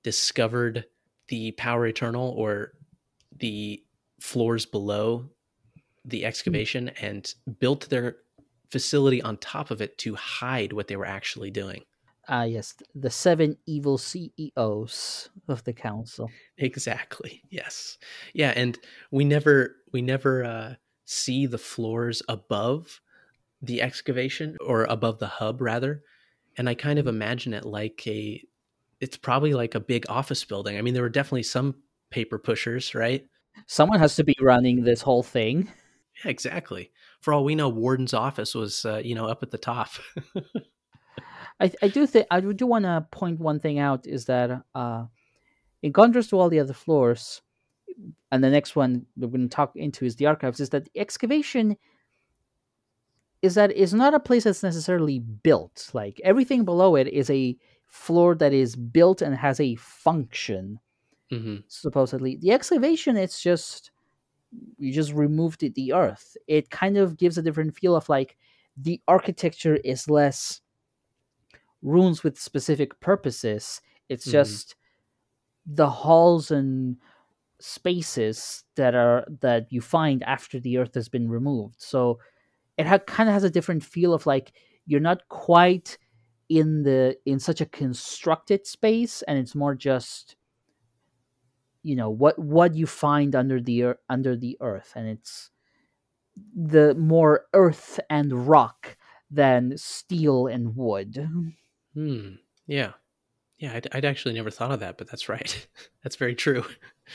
discovered 0.02 0.86
the 1.28 1.52
power 1.52 1.86
eternal 1.86 2.30
or 2.30 2.72
the 3.38 3.82
floors 4.20 4.66
below 4.66 5.28
the 6.04 6.24
excavation 6.24 6.88
and 7.00 7.34
built 7.58 7.88
their 7.90 8.16
facility 8.70 9.22
on 9.22 9.36
top 9.36 9.70
of 9.70 9.80
it 9.80 9.98
to 9.98 10.14
hide 10.14 10.72
what 10.72 10.88
they 10.88 10.96
were 10.96 11.06
actually 11.06 11.50
doing. 11.50 11.82
Ah, 12.28 12.42
yes, 12.42 12.74
the 12.94 13.10
seven 13.10 13.56
evil 13.66 13.96
CEOs 13.96 15.30
of 15.48 15.64
the 15.64 15.72
council. 15.72 16.30
Exactly. 16.58 17.42
Yes. 17.50 17.96
Yeah, 18.34 18.52
and 18.54 18.78
we 19.10 19.24
never 19.24 19.76
we 19.92 20.02
never 20.02 20.44
uh, 20.44 20.74
see 21.06 21.46
the 21.46 21.58
floors 21.58 22.22
above 22.28 23.00
the 23.62 23.82
excavation 23.82 24.56
or 24.60 24.84
above 24.84 25.18
the 25.18 25.26
hub 25.26 25.60
rather, 25.60 26.02
and 26.56 26.68
I 26.68 26.74
kind 26.74 26.98
of 26.98 27.06
imagine 27.06 27.54
it 27.54 27.64
like 27.64 28.06
a 28.06 28.42
it's 29.00 29.16
probably 29.16 29.54
like 29.54 29.74
a 29.74 29.80
big 29.80 30.06
office 30.08 30.44
building. 30.44 30.76
I 30.76 30.82
mean, 30.82 30.94
there 30.94 31.02
were 31.02 31.08
definitely 31.08 31.44
some 31.44 31.76
paper 32.10 32.38
pushers, 32.38 32.94
right? 32.94 33.24
Someone 33.66 34.00
has 34.00 34.16
to 34.16 34.24
be 34.24 34.34
running 34.40 34.82
this 34.82 35.02
whole 35.02 35.22
thing. 35.22 35.70
Yeah, 36.24 36.30
exactly. 36.30 36.90
For 37.20 37.32
all 37.32 37.44
we 37.44 37.54
know, 37.54 37.68
Warden's 37.68 38.14
office 38.14 38.54
was, 38.54 38.84
uh, 38.84 39.00
you 39.04 39.14
know, 39.14 39.26
up 39.26 39.42
at 39.42 39.50
the 39.50 39.58
top. 39.58 39.90
I, 41.60 41.72
I 41.82 41.88
do 41.88 42.06
think 42.06 42.26
I 42.30 42.40
do 42.40 42.66
want 42.66 42.84
to 42.84 43.06
point 43.10 43.40
one 43.40 43.60
thing 43.60 43.78
out 43.78 44.06
is 44.06 44.26
that 44.26 44.62
uh, 44.74 45.06
in 45.82 45.92
contrast 45.92 46.30
to 46.30 46.38
all 46.38 46.48
the 46.48 46.60
other 46.60 46.72
floors, 46.72 47.42
and 48.30 48.44
the 48.44 48.50
next 48.50 48.76
one 48.76 49.06
we're 49.16 49.28
going 49.28 49.48
to 49.48 49.54
talk 49.54 49.72
into 49.74 50.04
is 50.04 50.16
the 50.16 50.26
archives, 50.26 50.60
is 50.60 50.70
that 50.70 50.84
the 50.84 51.00
excavation 51.00 51.76
is 53.42 53.54
that 53.54 53.72
is 53.72 53.94
not 53.94 54.14
a 54.14 54.20
place 54.20 54.44
that's 54.44 54.62
necessarily 54.62 55.20
built. 55.20 55.90
Like 55.94 56.20
everything 56.24 56.64
below 56.64 56.96
it 56.96 57.08
is 57.08 57.30
a 57.30 57.56
floor 57.86 58.34
that 58.36 58.52
is 58.52 58.76
built 58.76 59.22
and 59.22 59.34
has 59.36 59.60
a 59.60 59.76
function. 59.76 60.80
mm-hmm. 61.30 61.58
Supposedly, 61.68 62.36
the 62.36 62.52
excavation 62.52 63.16
it's 63.16 63.42
just 63.42 63.90
you 64.78 64.92
just 64.92 65.12
removed 65.12 65.60
the, 65.60 65.70
the 65.70 65.92
earth. 65.94 66.36
It 66.48 66.70
kind 66.70 66.96
of 66.98 67.16
gives 67.18 67.38
a 67.38 67.42
different 67.42 67.76
feel 67.76 67.96
of 67.96 68.08
like 68.08 68.36
the 68.76 69.00
architecture 69.08 69.76
is 69.84 70.08
less 70.10 70.62
runes 71.82 72.22
with 72.24 72.38
specific 72.38 72.98
purposes. 73.00 73.80
It's 74.08 74.26
Mhm. 74.26 74.30
just 74.30 74.76
the 75.66 75.90
halls 75.90 76.50
and 76.50 76.98
spaces 77.60 78.64
that 78.76 78.94
are 78.94 79.26
that 79.40 79.72
you 79.72 79.80
find 79.80 80.22
after 80.24 80.60
the 80.60 80.78
earth 80.78 80.94
has 80.94 81.08
been 81.08 81.30
removed. 81.30 81.80
So 81.80 82.20
it 82.78 82.86
ha- 82.86 82.98
kind 82.98 83.28
of 83.28 83.32
has 83.34 83.44
a 83.44 83.50
different 83.50 83.84
feel 83.84 84.14
of 84.14 84.26
like 84.26 84.52
you're 84.86 85.00
not 85.00 85.28
quite 85.28 85.98
in 86.48 86.82
the 86.82 87.16
in 87.26 87.38
such 87.38 87.60
a 87.60 87.66
constructed 87.66 88.66
space 88.66 89.22
and 89.22 89.38
it's 89.38 89.54
more 89.54 89.74
just 89.74 90.36
you 91.82 91.94
know 91.94 92.08
what 92.08 92.38
what 92.38 92.74
you 92.74 92.86
find 92.86 93.34
under 93.34 93.60
the 93.60 93.94
under 94.08 94.34
the 94.34 94.56
earth 94.60 94.92
and 94.96 95.06
it's 95.06 95.50
the 96.54 96.94
more 96.94 97.46
earth 97.52 98.00
and 98.08 98.48
rock 98.48 98.96
than 99.30 99.76
steel 99.76 100.46
and 100.46 100.74
wood 100.74 101.28
Hmm. 101.94 102.34
Yeah. 102.68 102.92
Yeah, 103.58 103.74
I'd, 103.74 103.88
I'd 103.92 104.04
actually 104.04 104.34
never 104.34 104.50
thought 104.52 104.70
of 104.70 104.80
that, 104.80 104.98
but 104.98 105.10
that's 105.10 105.28
right. 105.28 105.66
that's 106.04 106.14
very 106.14 106.36
true. 106.36 106.64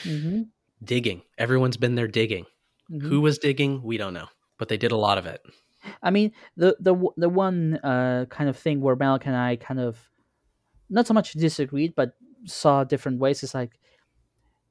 mm-hmm. 0.03 0.41
Digging. 0.84 1.22
Everyone's 1.38 1.77
been 1.77 1.96
there 1.96 2.08
digging. 2.10 2.46
Who 2.89 3.22
was 3.22 3.38
digging? 3.38 3.82
We 3.82 3.98
don't 3.98 4.13
know, 4.13 4.27
but 4.57 4.69
they 4.69 4.77
did 4.77 4.91
a 4.91 4.98
lot 4.98 5.17
of 5.17 5.25
it. 5.25 5.41
I 6.01 6.12
mean, 6.12 6.31
the 6.55 6.77
the 6.79 6.95
the 7.17 7.29
one 7.29 7.75
uh, 7.83 8.25
kind 8.29 8.50
of 8.50 8.57
thing 8.57 8.81
where 8.81 8.95
Malik 8.95 9.25
and 9.25 9.36
I 9.36 9.57
kind 9.57 9.79
of 9.79 10.10
not 10.89 11.07
so 11.07 11.13
much 11.13 11.33
disagreed, 11.33 11.93
but 11.95 12.13
saw 12.45 12.83
different 12.83 13.19
ways 13.19 13.43
is 13.43 13.53
like, 13.53 13.79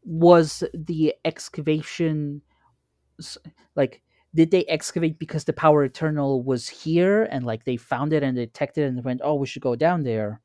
was 0.05 0.65
the 0.75 1.15
excavation 1.25 2.43
like 3.77 4.03
did 4.35 4.51
they 4.51 4.65
excavate 4.65 5.19
because 5.19 5.45
the 5.45 5.53
power 5.53 5.85
eternal 5.85 6.43
was 6.43 6.69
here 6.69 7.25
and 7.25 7.45
like 7.45 7.65
they 7.65 7.77
found 7.77 8.13
it 8.13 8.23
and 8.23 8.37
detected 8.37 8.85
it 8.85 8.87
and 8.87 9.05
went, 9.05 9.21
oh, 9.23 9.35
we 9.35 9.47
should 9.47 9.63
go 9.63 9.77
down 9.77 10.03
there, 10.05 10.41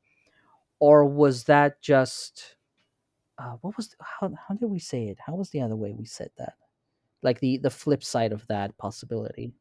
or 0.78 1.06
was 1.06 1.44
that 1.44 1.80
just 1.80 2.56
uh, 3.38 3.54
what 3.62 3.76
was 3.76 3.96
how 4.00 4.30
how 4.46 4.54
did 4.54 4.68
we 4.68 4.78
say 4.78 5.08
it? 5.08 5.18
How 5.24 5.34
was 5.34 5.50
the 5.50 5.62
other 5.62 5.76
way 5.76 5.92
we 5.92 6.04
said 6.04 6.30
that? 6.38 6.54
Like 7.22 7.40
the 7.40 7.58
the 7.58 7.70
flip 7.70 8.04
side 8.04 8.32
of 8.32 8.46
that 8.48 8.76
possibility. 8.78 9.52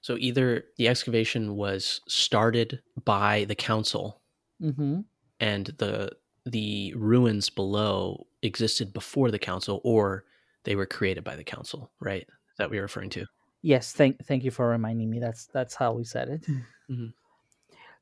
So 0.00 0.16
either 0.18 0.64
the 0.76 0.88
excavation 0.88 1.56
was 1.56 2.00
started 2.08 2.82
by 3.04 3.44
the 3.44 3.54
council 3.54 4.20
Mm-hmm. 4.62 5.00
and 5.40 5.66
the 5.78 6.10
the 6.46 6.92
ruins 6.94 7.48
below 7.50 8.26
existed 8.42 8.92
before 8.92 9.30
the 9.30 9.38
council 9.38 9.80
or 9.84 10.24
they 10.64 10.76
were 10.76 10.86
created 10.86 11.24
by 11.24 11.36
the 11.36 11.44
council, 11.44 11.90
right? 12.00 12.26
That 12.58 12.68
what 12.68 12.74
you're 12.74 12.82
referring 12.84 13.10
to? 13.10 13.26
Yes, 13.62 13.92
thank 13.92 14.24
thank 14.26 14.44
you 14.44 14.50
for 14.50 14.68
reminding 14.68 15.10
me. 15.10 15.18
That's 15.20 15.46
that's 15.46 15.74
how 15.74 15.92
we 15.92 16.04
said 16.04 16.28
it. 16.28 16.46
Mhm. 16.90 17.12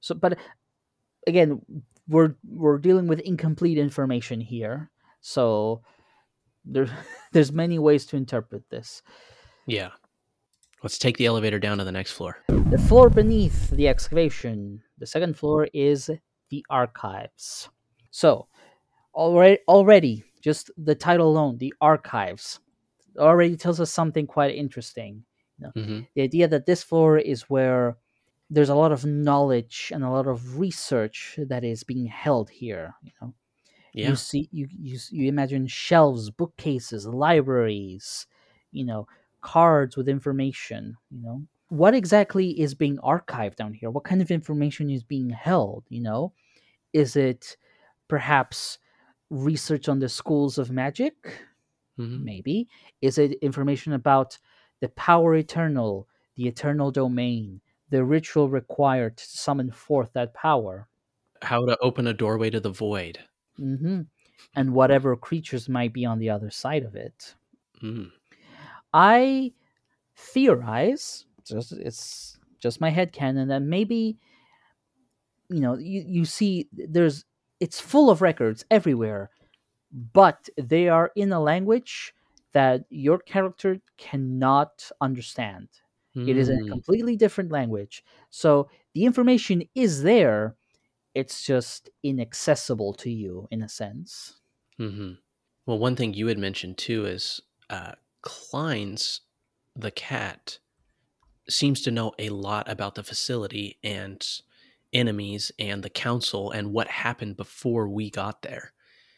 So, 0.01 0.15
but 0.15 0.39
again, 1.27 1.63
we're 2.09 2.35
we're 2.45 2.79
dealing 2.79 3.07
with 3.07 3.21
incomplete 3.21 3.79
information 3.79 4.41
here, 4.41 4.91
so 5.21 5.83
there 6.65 6.87
there's 7.33 7.53
many 7.53 7.79
ways 7.79 8.07
to 8.07 8.17
interpret 8.17 8.69
this. 8.71 9.03
Yeah. 9.67 9.91
Let's 10.83 10.99
take 10.99 11.17
the 11.17 11.27
elevator 11.27 11.61
down 11.61 11.79
to 11.79 11.85
the 11.85 11.93
next 11.93 12.13
floor. 12.13 12.39
The 12.49 12.85
floor 12.89 13.09
beneath 13.09 13.71
the 13.71 13.87
excavation, 13.87 14.83
the 14.99 15.07
second 15.07 15.37
floor 15.37 15.69
is 15.73 16.11
the 16.51 16.67
archives. 16.69 17.69
So, 18.11 18.49
already 19.15 19.59
already 19.69 20.25
just 20.41 20.71
the 20.77 20.95
title 20.97 21.29
alone, 21.29 21.59
the 21.59 21.73
archives, 21.81 22.59
already 23.17 23.57
tells 23.57 23.81
us 23.81 23.93
something 23.93 24.27
quite 24.27 24.55
interesting. 24.55 25.25
hmm 25.75 26.01
the 26.15 26.23
idea 26.23 26.49
that 26.49 26.67
this 26.67 26.83
floor 26.83 27.19
is 27.19 27.43
where 27.43 27.97
there's 28.51 28.69
a 28.69 28.75
lot 28.75 28.93
of 28.93 29.05
knowledge 29.05 29.93
and 29.95 30.05
a 30.05 30.11
lot 30.11 30.27
of 30.27 30.59
research 30.59 31.39
that 31.49 31.65
is 31.65 31.85
being 31.85 32.07
held 32.07 32.51
here 32.51 32.95
you 33.03 33.13
know 33.21 33.33
Yeah. 33.95 34.09
you 34.09 34.17
see 34.17 34.49
you, 34.53 34.69
you 34.71 34.99
you 35.11 35.29
imagine 35.29 35.67
shelves 35.67 36.31
bookcases 36.31 37.07
libraries 37.07 38.27
you 38.73 38.85
know 38.85 39.07
cards 39.41 39.97
with 39.97 40.09
information 40.09 40.97
you 41.11 41.21
know? 41.23 41.43
What 41.69 41.95
exactly 41.95 42.59
is 42.61 42.75
being 42.75 42.99
archived 42.99 43.57
down 43.57 43.73
here? 43.75 43.91
What 43.91 44.05
kind 44.05 44.21
of 44.23 44.31
information 44.31 44.91
is 44.91 45.03
being 45.05 45.31
held 45.31 45.85
you 45.89 46.01
know? 46.01 46.33
Is 46.93 47.17
it 47.17 47.57
perhaps 48.09 48.79
research 49.31 49.89
on 49.89 50.01
the 50.01 50.09
schools 50.11 50.59
of 50.59 50.71
magic? 50.71 51.43
Hmm 51.97 52.25
maybe. 52.25 52.69
Is 53.01 53.19
it 53.19 53.33
information 53.43 53.93
about 53.93 54.39
the 54.81 54.89
power 54.91 55.35
eternal 55.37 56.09
the 56.37 56.49
eternal 56.49 56.91
domain 56.91 57.61
the 57.91 58.05
ritual 58.05 58.49
required 58.49 59.19
to 59.19 59.25
summon 59.27 59.71
forth 59.71 60.13
that 60.15 60.33
power? 60.35 60.89
How 61.43 61.67
to 61.67 61.77
open 61.81 62.07
a 62.07 62.13
doorway 62.15 62.51
to 62.51 62.59
the 62.59 62.71
void. 62.71 63.25
Hmm 63.57 64.03
and 64.55 64.75
whatever 64.75 65.17
creatures 65.17 65.69
might 65.69 65.93
be 65.93 66.05
on 66.05 66.19
the 66.19 66.31
other 66.31 66.51
side 66.51 66.85
of 66.85 66.95
it 66.95 67.37
Mm. 67.83 68.13
i 68.95 69.53
theorize 70.17 71.27
just 71.47 71.73
it's 71.73 72.39
just 72.61 72.81
my 72.81 72.91
head 72.91 73.13
canon 73.13 73.49
that 73.49 73.63
maybe 73.63 74.19
you 75.49 75.61
know 75.61 75.77
you, 75.77 76.05
you 76.07 76.25
see 76.25 76.69
there's 76.73 77.25
it's 77.61 77.81
full 77.81 78.11
of 78.11 78.23
records 78.23 78.65
everywhere 78.71 79.31
but 79.93 80.49
they 80.59 80.89
are 80.89 81.13
in 81.17 81.33
a 81.33 81.41
language 81.41 82.15
that 82.53 82.85
your 82.91 83.19
character 83.19 83.81
cannot 83.99 84.91
understand 85.01 85.69
It 86.27 86.37
is 86.39 86.51
a 86.51 86.61
Mm. 86.61 86.75
completely 86.75 87.17
different 87.17 87.53
language. 87.53 88.05
So 88.31 88.69
the 88.95 89.05
information 89.07 89.63
is 89.75 90.03
there. 90.05 90.57
It's 91.15 91.45
just 91.45 91.91
inaccessible 92.03 92.95
to 92.95 93.11
you 93.11 93.49
in 93.51 93.63
a 93.63 93.69
sense. 93.69 94.41
hmm 94.79 95.13
Well, 95.67 95.79
one 95.79 95.97
thing 95.97 96.15
you 96.15 96.27
had 96.29 96.39
mentioned 96.39 96.79
too 96.79 97.07
is 97.07 97.41
uh, 97.71 97.93
Klein's, 98.23 99.21
the 99.77 99.91
cat, 99.91 100.59
seems 101.49 101.83
to 101.83 101.91
know 101.91 102.13
a 102.19 102.29
lot 102.31 102.71
about 102.71 102.95
the 102.95 103.03
facility 103.03 103.79
and 103.83 104.27
enemies 104.93 105.51
and 105.59 105.83
the 105.83 105.91
council 105.91 106.51
and 106.51 106.73
what 106.73 106.89
happened 106.89 107.37
before 107.37 107.89
we 107.89 108.11
got 108.11 108.43
there. 108.43 108.73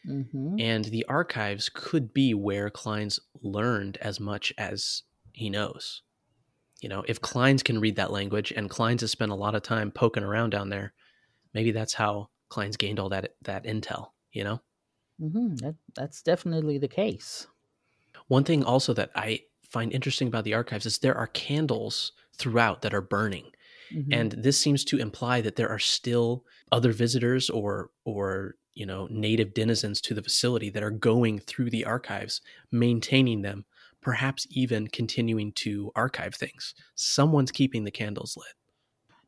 Mm-hmm. 0.07 0.59
And 0.59 0.85
the 0.85 1.05
archives 1.07 1.69
could 1.73 2.13
be 2.13 2.33
where 2.33 2.69
Klein's 2.69 3.19
learned 3.41 3.97
as 3.97 4.19
much 4.19 4.53
as 4.57 5.03
he 5.33 5.49
knows. 5.49 6.01
You 6.81 6.89
know, 6.89 7.03
if 7.07 7.21
Klein's 7.21 7.63
can 7.63 7.79
read 7.79 7.95
that 7.95 8.11
language 8.11 8.51
and 8.55 8.69
Klein's 8.69 9.01
has 9.01 9.11
spent 9.11 9.31
a 9.31 9.35
lot 9.35 9.55
of 9.55 9.63
time 9.63 9.91
poking 9.91 10.23
around 10.23 10.51
down 10.51 10.69
there, 10.69 10.93
maybe 11.55 11.71
that's 11.71 11.95
how 11.95 12.29
Klein's 12.49 12.77
gained 12.77 12.99
all 12.99 13.09
that 13.09 13.35
that 13.43 13.65
intel, 13.65 14.11
you 14.31 14.43
know? 14.43 14.61
Mm-hmm. 15.21 15.55
That, 15.55 15.75
that's 15.95 16.21
definitely 16.21 16.77
the 16.77 16.87
case. 16.87 17.47
One 18.27 18.43
thing 18.43 18.63
also 18.63 18.93
that 18.93 19.11
I 19.15 19.41
find 19.63 19.91
interesting 19.91 20.27
about 20.27 20.43
the 20.43 20.53
archives 20.53 20.85
is 20.85 20.99
there 20.99 21.17
are 21.17 21.27
candles 21.27 22.11
throughout 22.33 22.81
that 22.81 22.93
are 22.93 23.01
burning. 23.01 23.51
Mhm. 23.91 24.07
And 24.11 24.31
this 24.33 24.59
seems 24.59 24.83
to 24.85 24.97
imply 24.97 25.41
that 25.41 25.55
there 25.55 25.69
are 25.69 25.79
still 25.79 26.45
other 26.71 26.91
visitors 26.91 27.49
or 27.49 27.91
or 28.03 28.57
you 28.73 28.85
know 28.85 29.07
native 29.09 29.53
denizens 29.53 30.01
to 30.01 30.13
the 30.13 30.23
facility 30.23 30.69
that 30.71 30.83
are 30.83 30.91
going 30.91 31.39
through 31.39 31.69
the 31.69 31.85
archives, 31.85 32.41
maintaining 32.71 33.41
them 33.43 33.65
perhaps 34.01 34.47
even 34.51 34.87
continuing 34.87 35.51
to 35.53 35.91
archive 35.95 36.35
things. 36.35 36.75
Someone's 36.95 37.51
keeping 37.51 37.85
the 37.85 37.91
candles 37.91 38.37
lit. 38.37 38.53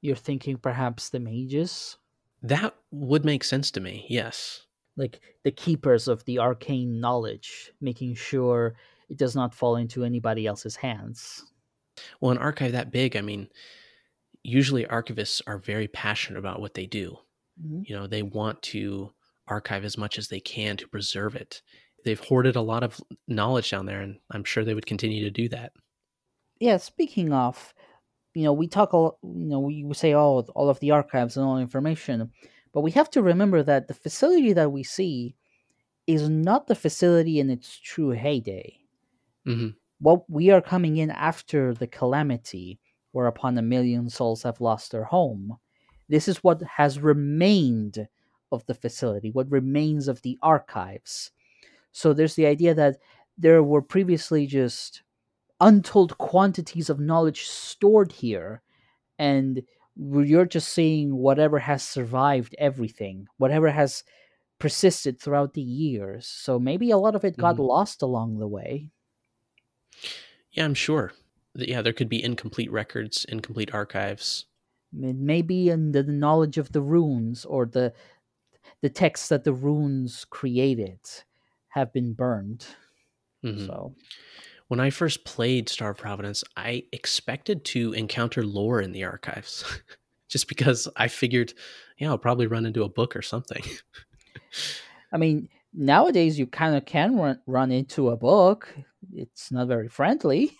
You're 0.02 0.16
thinking 0.16 0.58
perhaps 0.58 1.10
the 1.10 1.20
mages? 1.20 1.98
That 2.42 2.76
would 2.92 3.26
make 3.26 3.44
sense 3.44 3.72
to 3.72 3.80
me, 3.80 4.06
yes. 4.10 4.66
Like 4.96 5.20
the 5.44 5.52
keepers 5.52 6.08
of 6.08 6.24
the 6.26 6.40
arcane 6.40 7.00
knowledge, 7.00 7.72
making 7.82 8.16
sure 8.16 8.76
it 9.10 9.18
does 9.18 9.36
not 9.36 9.54
fall 9.54 9.76
into 9.76 10.04
anybody 10.04 10.46
else's 10.46 10.76
hands. 10.76 11.44
Well, 12.20 12.32
an 12.32 12.38
archive 12.38 12.74
that 12.74 12.92
big, 12.92 13.16
I 13.16 13.22
mean, 13.22 13.48
usually 14.44 14.86
archivists 14.86 15.42
are 15.48 15.58
very 15.58 15.88
passionate 15.88 16.40
about 16.40 16.62
what 16.62 16.74
they 16.74 16.86
do. 16.86 17.18
Mm-hmm. 17.64 17.82
You 17.86 17.96
know, 17.96 18.08
they 18.08 18.22
want 18.22 18.62
to 18.64 19.12
archive 19.48 19.84
as 19.84 19.98
much 19.98 20.18
as 20.18 20.28
they 20.28 20.40
can 20.40 20.78
to 20.78 20.88
preserve 20.88 21.36
it. 21.36 21.62
They've 22.06 22.20
hoarded 22.20 22.56
a 22.56 22.62
lot 22.62 22.84
of 22.84 23.00
knowledge 23.28 23.72
down 23.72 23.86
there, 23.86 24.02
and 24.02 24.18
I'm 24.32 24.44
sure 24.44 24.64
they 24.64 24.74
would 24.74 24.86
continue 24.86 25.24
to 25.24 25.32
do 25.32 25.50
that. 25.50 25.74
Yeah, 26.60 26.78
speaking 26.78 27.34
of, 27.34 27.74
you 28.38 28.44
know, 28.44 28.54
we 28.54 28.68
talk, 28.68 28.94
all, 28.94 29.18
you 29.24 29.48
know, 29.48 29.60
we 29.60 29.92
say 29.94 30.14
all 30.14 30.48
all 30.54 30.70
of 30.70 30.80
the 30.80 30.92
archives 30.92 31.38
and 31.38 31.46
all 31.46 31.58
information, 31.58 32.32
but 32.72 32.82
we 32.82 32.92
have 32.92 33.10
to 33.10 33.24
remember 33.24 33.64
that 33.64 33.88
the 33.88 33.96
facility 33.96 34.54
that 34.54 34.72
we 34.72 34.84
see 34.84 35.36
is 36.06 36.30
not 36.30 36.68
the 36.68 36.76
facility 36.76 37.40
in 37.40 37.50
its 37.50 37.80
true 37.80 38.12
heyday. 38.12 38.78
Mm-hmm. 39.48 39.70
What 40.00 40.30
we 40.30 40.52
are 40.52 40.62
coming 40.62 40.98
in 40.98 41.10
after 41.10 41.74
the 41.74 41.88
calamity, 41.88 42.80
whereupon 43.12 43.58
a 43.58 43.64
million 43.64 44.08
souls 44.08 44.44
have 44.44 44.62
lost 44.62 44.92
their 44.92 45.06
home. 45.06 45.58
This 46.08 46.28
is 46.28 46.44
what 46.44 46.62
has 46.62 47.00
remained 47.00 48.08
of 48.52 48.64
the 48.68 48.76
facility, 48.76 49.32
what 49.32 49.50
remains 49.50 50.08
of 50.08 50.22
the 50.22 50.38
archives. 50.44 51.32
So 51.92 52.14
there's 52.14 52.36
the 52.36 52.46
idea 52.46 52.76
that 52.76 52.98
there 53.36 53.64
were 53.64 53.82
previously 53.82 54.46
just 54.46 55.02
untold 55.60 56.18
quantities 56.18 56.90
of 56.90 57.00
knowledge 57.00 57.48
stored 57.48 58.12
here, 58.12 58.62
and 59.18 59.64
you're 59.96 60.46
just 60.46 60.70
seeing 60.70 61.16
whatever 61.16 61.60
has 61.60 61.84
survived 61.84 62.56
everything, 62.60 63.28
whatever 63.38 63.70
has 63.70 64.04
persisted 64.60 65.20
throughout 65.20 65.54
the 65.54 65.62
years. 65.62 66.28
So 66.28 66.60
maybe 66.60 66.92
a 66.92 66.98
lot 66.98 67.16
of 67.16 67.24
it 67.24 67.38
got 67.38 67.56
mm-hmm. 67.56 67.64
lost 67.64 68.02
along 68.02 68.40
the 68.40 68.48
way. 68.48 68.92
Yeah, 70.52 70.66
I'm 70.66 70.74
sure. 70.74 71.14
Yeah, 71.56 71.82
there 71.82 71.94
could 71.94 72.10
be 72.10 72.24
incomplete 72.24 72.72
records, 72.72 73.26
incomplete 73.26 73.74
archives. 73.74 74.46
Maybe 74.94 75.70
in 75.70 75.92
the 75.92 76.04
knowledge 76.04 76.58
of 76.58 76.72
the 76.72 76.82
runes 76.82 77.46
or 77.46 77.66
the 77.66 77.94
the 78.82 78.90
texts 78.90 79.30
that 79.30 79.44
the 79.44 79.54
runes 79.54 80.26
created 80.30 81.00
have 81.70 81.92
been 81.92 82.14
burned. 82.14 82.66
Mm-hmm. 83.44 83.66
So 83.66 83.96
when 84.68 84.80
I 84.80 84.90
first 84.90 85.24
played 85.26 85.70
Star 85.70 85.92
of 85.92 85.98
Providence, 85.98 86.44
I 86.56 86.84
expected 86.92 87.64
to 87.66 87.94
encounter 87.94 88.44
lore 88.44 88.82
in 88.82 88.92
the 88.92 89.04
archives. 89.04 89.64
Just 90.30 90.50
because 90.50 90.90
I 90.98 91.08
figured, 91.08 91.54
yeah, 91.98 92.10
I'll 92.10 92.18
probably 92.18 92.48
run 92.48 92.66
into 92.66 92.84
a 92.84 92.90
book 92.90 93.16
or 93.16 93.22
something. 93.22 93.64
I 95.14 95.18
mean, 95.18 95.48
nowadays 95.74 96.38
you 96.38 96.48
kind 96.48 96.76
of 96.76 96.86
can 96.86 97.16
run, 97.16 97.40
run 97.48 97.72
into 97.72 98.10
a 98.10 98.18
book. 98.18 98.74
It's 99.14 99.52
not 99.52 99.70
very 99.70 99.88
friendly. 99.88 100.52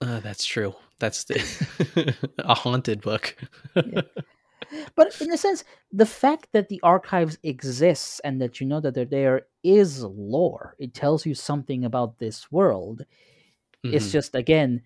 Uh, 0.00 0.20
that's 0.20 0.44
true. 0.44 0.74
That's 1.00 1.24
the 1.24 2.14
a 2.38 2.54
haunted 2.54 3.00
book. 3.00 3.36
yeah. 3.74 4.02
But 4.94 5.20
in 5.20 5.32
a 5.32 5.36
sense, 5.36 5.64
the 5.92 6.06
fact 6.06 6.48
that 6.52 6.68
the 6.68 6.80
archives 6.82 7.38
exists 7.42 8.20
and 8.20 8.40
that 8.40 8.60
you 8.60 8.66
know 8.66 8.80
that 8.80 8.94
they're 8.94 9.04
there 9.04 9.42
is 9.62 10.02
lore. 10.02 10.74
It 10.78 10.94
tells 10.94 11.24
you 11.24 11.34
something 11.34 11.84
about 11.84 12.18
this 12.18 12.50
world. 12.50 13.04
Mm-hmm. 13.84 13.94
It's 13.94 14.12
just 14.12 14.34
again 14.34 14.82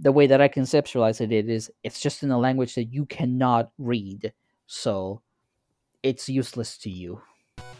the 0.00 0.12
way 0.12 0.26
that 0.28 0.40
I 0.40 0.48
conceptualize 0.48 1.20
it, 1.20 1.32
it 1.32 1.48
is 1.48 1.70
it's 1.82 2.00
just 2.00 2.22
in 2.22 2.30
a 2.30 2.38
language 2.38 2.74
that 2.74 2.84
you 2.84 3.06
cannot 3.06 3.72
read, 3.78 4.32
so 4.66 5.22
it's 6.02 6.28
useless 6.28 6.78
to 6.78 6.90
you. 6.90 7.20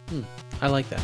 Hmm. 0.09 0.23
I 0.61 0.69
like 0.69 0.89
that. 0.89 1.03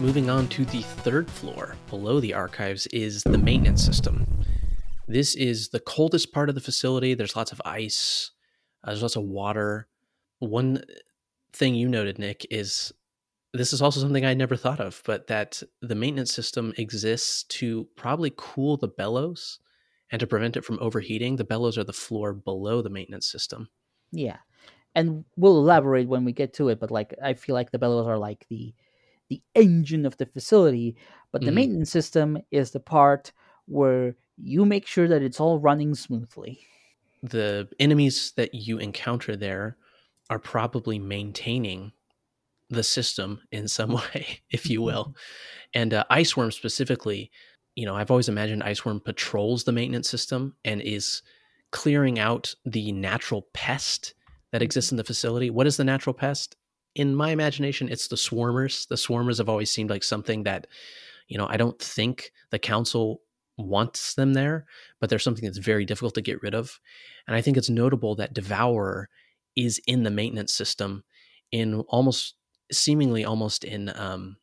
Moving 0.00 0.30
on 0.30 0.46
to 0.48 0.64
the 0.64 0.82
third 0.82 1.28
floor 1.28 1.74
below 1.90 2.20
the 2.20 2.32
archives 2.32 2.86
is 2.88 3.24
the 3.24 3.36
maintenance 3.36 3.84
system. 3.84 4.24
This 5.08 5.34
is 5.34 5.70
the 5.70 5.80
coldest 5.80 6.32
part 6.32 6.50
of 6.50 6.54
the 6.54 6.60
facility. 6.60 7.14
There's 7.14 7.34
lots 7.34 7.50
of 7.50 7.62
ice, 7.64 8.30
uh, 8.84 8.90
there's 8.90 9.02
lots 9.02 9.16
of 9.16 9.24
water. 9.24 9.88
One 10.38 10.84
thing 11.52 11.74
you 11.74 11.88
noted, 11.88 12.18
Nick, 12.18 12.46
is 12.50 12.92
this 13.54 13.72
is 13.72 13.80
also 13.80 14.00
something 14.00 14.26
I 14.26 14.34
never 14.34 14.54
thought 14.54 14.80
of, 14.80 15.02
but 15.06 15.26
that 15.28 15.62
the 15.80 15.94
maintenance 15.94 16.34
system 16.34 16.74
exists 16.76 17.44
to 17.44 17.88
probably 17.96 18.32
cool 18.36 18.76
the 18.76 18.88
bellows 18.88 19.60
and 20.12 20.20
to 20.20 20.26
prevent 20.26 20.56
it 20.56 20.64
from 20.64 20.78
overheating. 20.80 21.36
The 21.36 21.44
bellows 21.44 21.78
are 21.78 21.84
the 21.84 21.92
floor 21.92 22.34
below 22.34 22.82
the 22.82 22.90
maintenance 22.90 23.26
system. 23.26 23.68
Yeah. 24.12 24.36
And 24.94 25.24
we'll 25.36 25.58
elaborate 25.58 26.08
when 26.08 26.24
we 26.24 26.32
get 26.32 26.52
to 26.54 26.68
it, 26.68 26.80
but 26.80 26.90
like 26.90 27.14
I 27.22 27.34
feel 27.34 27.54
like 27.54 27.70
the 27.70 27.78
bellows 27.78 28.06
are 28.06 28.18
like 28.18 28.46
the 28.48 28.74
the 29.28 29.42
engine 29.54 30.06
of 30.06 30.16
the 30.16 30.26
facility, 30.26 30.96
but 31.32 31.42
the 31.42 31.48
mm-hmm. 31.48 31.54
maintenance 31.56 31.90
system 31.90 32.38
is 32.50 32.70
the 32.70 32.80
part 32.80 33.32
where 33.66 34.16
you 34.40 34.64
make 34.64 34.86
sure 34.86 35.08
that 35.08 35.22
it's 35.22 35.40
all 35.40 35.58
running 35.58 35.94
smoothly. 35.94 36.60
The 37.22 37.68
enemies 37.80 38.32
that 38.36 38.54
you 38.54 38.78
encounter 38.78 39.36
there 39.36 39.76
are 40.30 40.38
probably 40.38 40.98
maintaining 40.98 41.92
the 42.70 42.82
system 42.82 43.40
in 43.50 43.66
some 43.66 43.92
way, 44.14 44.40
if 44.50 44.68
you 44.68 44.82
will. 44.82 45.14
and 45.74 45.94
uh, 45.94 46.04
Iceworm 46.10 46.52
specifically, 46.52 47.30
you 47.74 47.86
know, 47.86 47.96
I've 47.96 48.10
always 48.10 48.28
imagined 48.28 48.62
Iceworm 48.62 49.04
patrols 49.04 49.64
the 49.64 49.72
maintenance 49.72 50.08
system 50.08 50.54
and 50.64 50.80
is 50.80 51.22
clearing 51.70 52.18
out 52.18 52.54
the 52.64 52.92
natural 52.92 53.46
pest 53.52 54.14
that 54.52 54.62
exists 54.62 54.90
in 54.90 54.96
the 54.96 55.04
facility. 55.04 55.50
What 55.50 55.66
is 55.66 55.76
the 55.76 55.84
natural 55.84 56.14
pest? 56.14 56.56
in 56.98 57.14
my 57.14 57.30
imagination, 57.30 57.88
it's 57.88 58.08
the 58.08 58.16
swarmers. 58.16 58.88
The 58.88 58.96
swarmers 58.96 59.38
have 59.38 59.48
always 59.48 59.70
seemed 59.70 59.88
like 59.88 60.02
something 60.02 60.42
that, 60.42 60.66
you 61.28 61.38
know, 61.38 61.46
I 61.48 61.56
don't 61.56 61.78
think 61.78 62.32
the 62.50 62.58
council 62.58 63.22
wants 63.58 64.14
them 64.14 64.34
there, 64.34 64.66
but 65.00 65.10
they're 65.10 65.18
something 65.18 65.44
that's 65.44 65.58
very 65.58 65.84
difficult 65.84 66.14
to 66.14 66.22
get 66.22 66.42
rid 66.42 66.54
of. 66.54 66.80
And 67.26 67.36
I 67.36 67.40
think 67.40 67.56
it's 67.56 67.70
notable 67.70 68.14
that 68.16 68.34
Devourer 68.34 69.08
is 69.56 69.80
in 69.86 70.04
the 70.04 70.10
maintenance 70.10 70.54
system 70.54 71.04
in 71.50 71.80
almost 71.88 72.34
seemingly 72.70 73.24
almost 73.24 73.64
in 73.64 73.90
um 73.96 74.36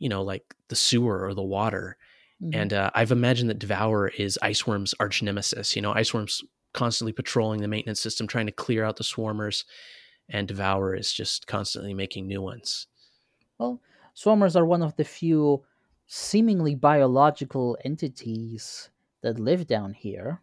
you 0.00 0.08
know 0.08 0.22
like 0.22 0.42
the 0.68 0.74
sewer 0.74 1.24
or 1.24 1.34
the 1.34 1.42
water 1.42 1.96
mm-hmm. 2.42 2.60
and 2.60 2.72
uh, 2.72 2.90
i've 2.96 3.12
imagined 3.12 3.48
that 3.48 3.60
devourer 3.60 4.08
is 4.18 4.36
iceworm's 4.42 4.92
arch 4.98 5.22
nemesis 5.22 5.76
you 5.76 5.80
know 5.80 5.92
iceworm's 5.92 6.42
constantly 6.74 7.12
patrolling 7.12 7.60
the 7.60 7.68
maintenance 7.68 8.00
system 8.00 8.26
trying 8.26 8.46
to 8.46 8.52
clear 8.52 8.84
out 8.84 8.96
the 8.96 9.04
swarmers 9.04 9.62
and 10.28 10.46
Devour 10.46 10.94
is 10.94 11.12
just 11.12 11.46
constantly 11.46 11.94
making 11.94 12.26
new 12.26 12.42
ones. 12.42 12.86
Well, 13.58 13.80
swarmers 14.16 14.56
are 14.56 14.66
one 14.66 14.82
of 14.82 14.96
the 14.96 15.04
few 15.04 15.64
seemingly 16.08 16.74
biological 16.74 17.78
entities 17.84 18.90
that 19.22 19.38
live 19.38 19.66
down 19.66 19.92
here, 19.92 20.40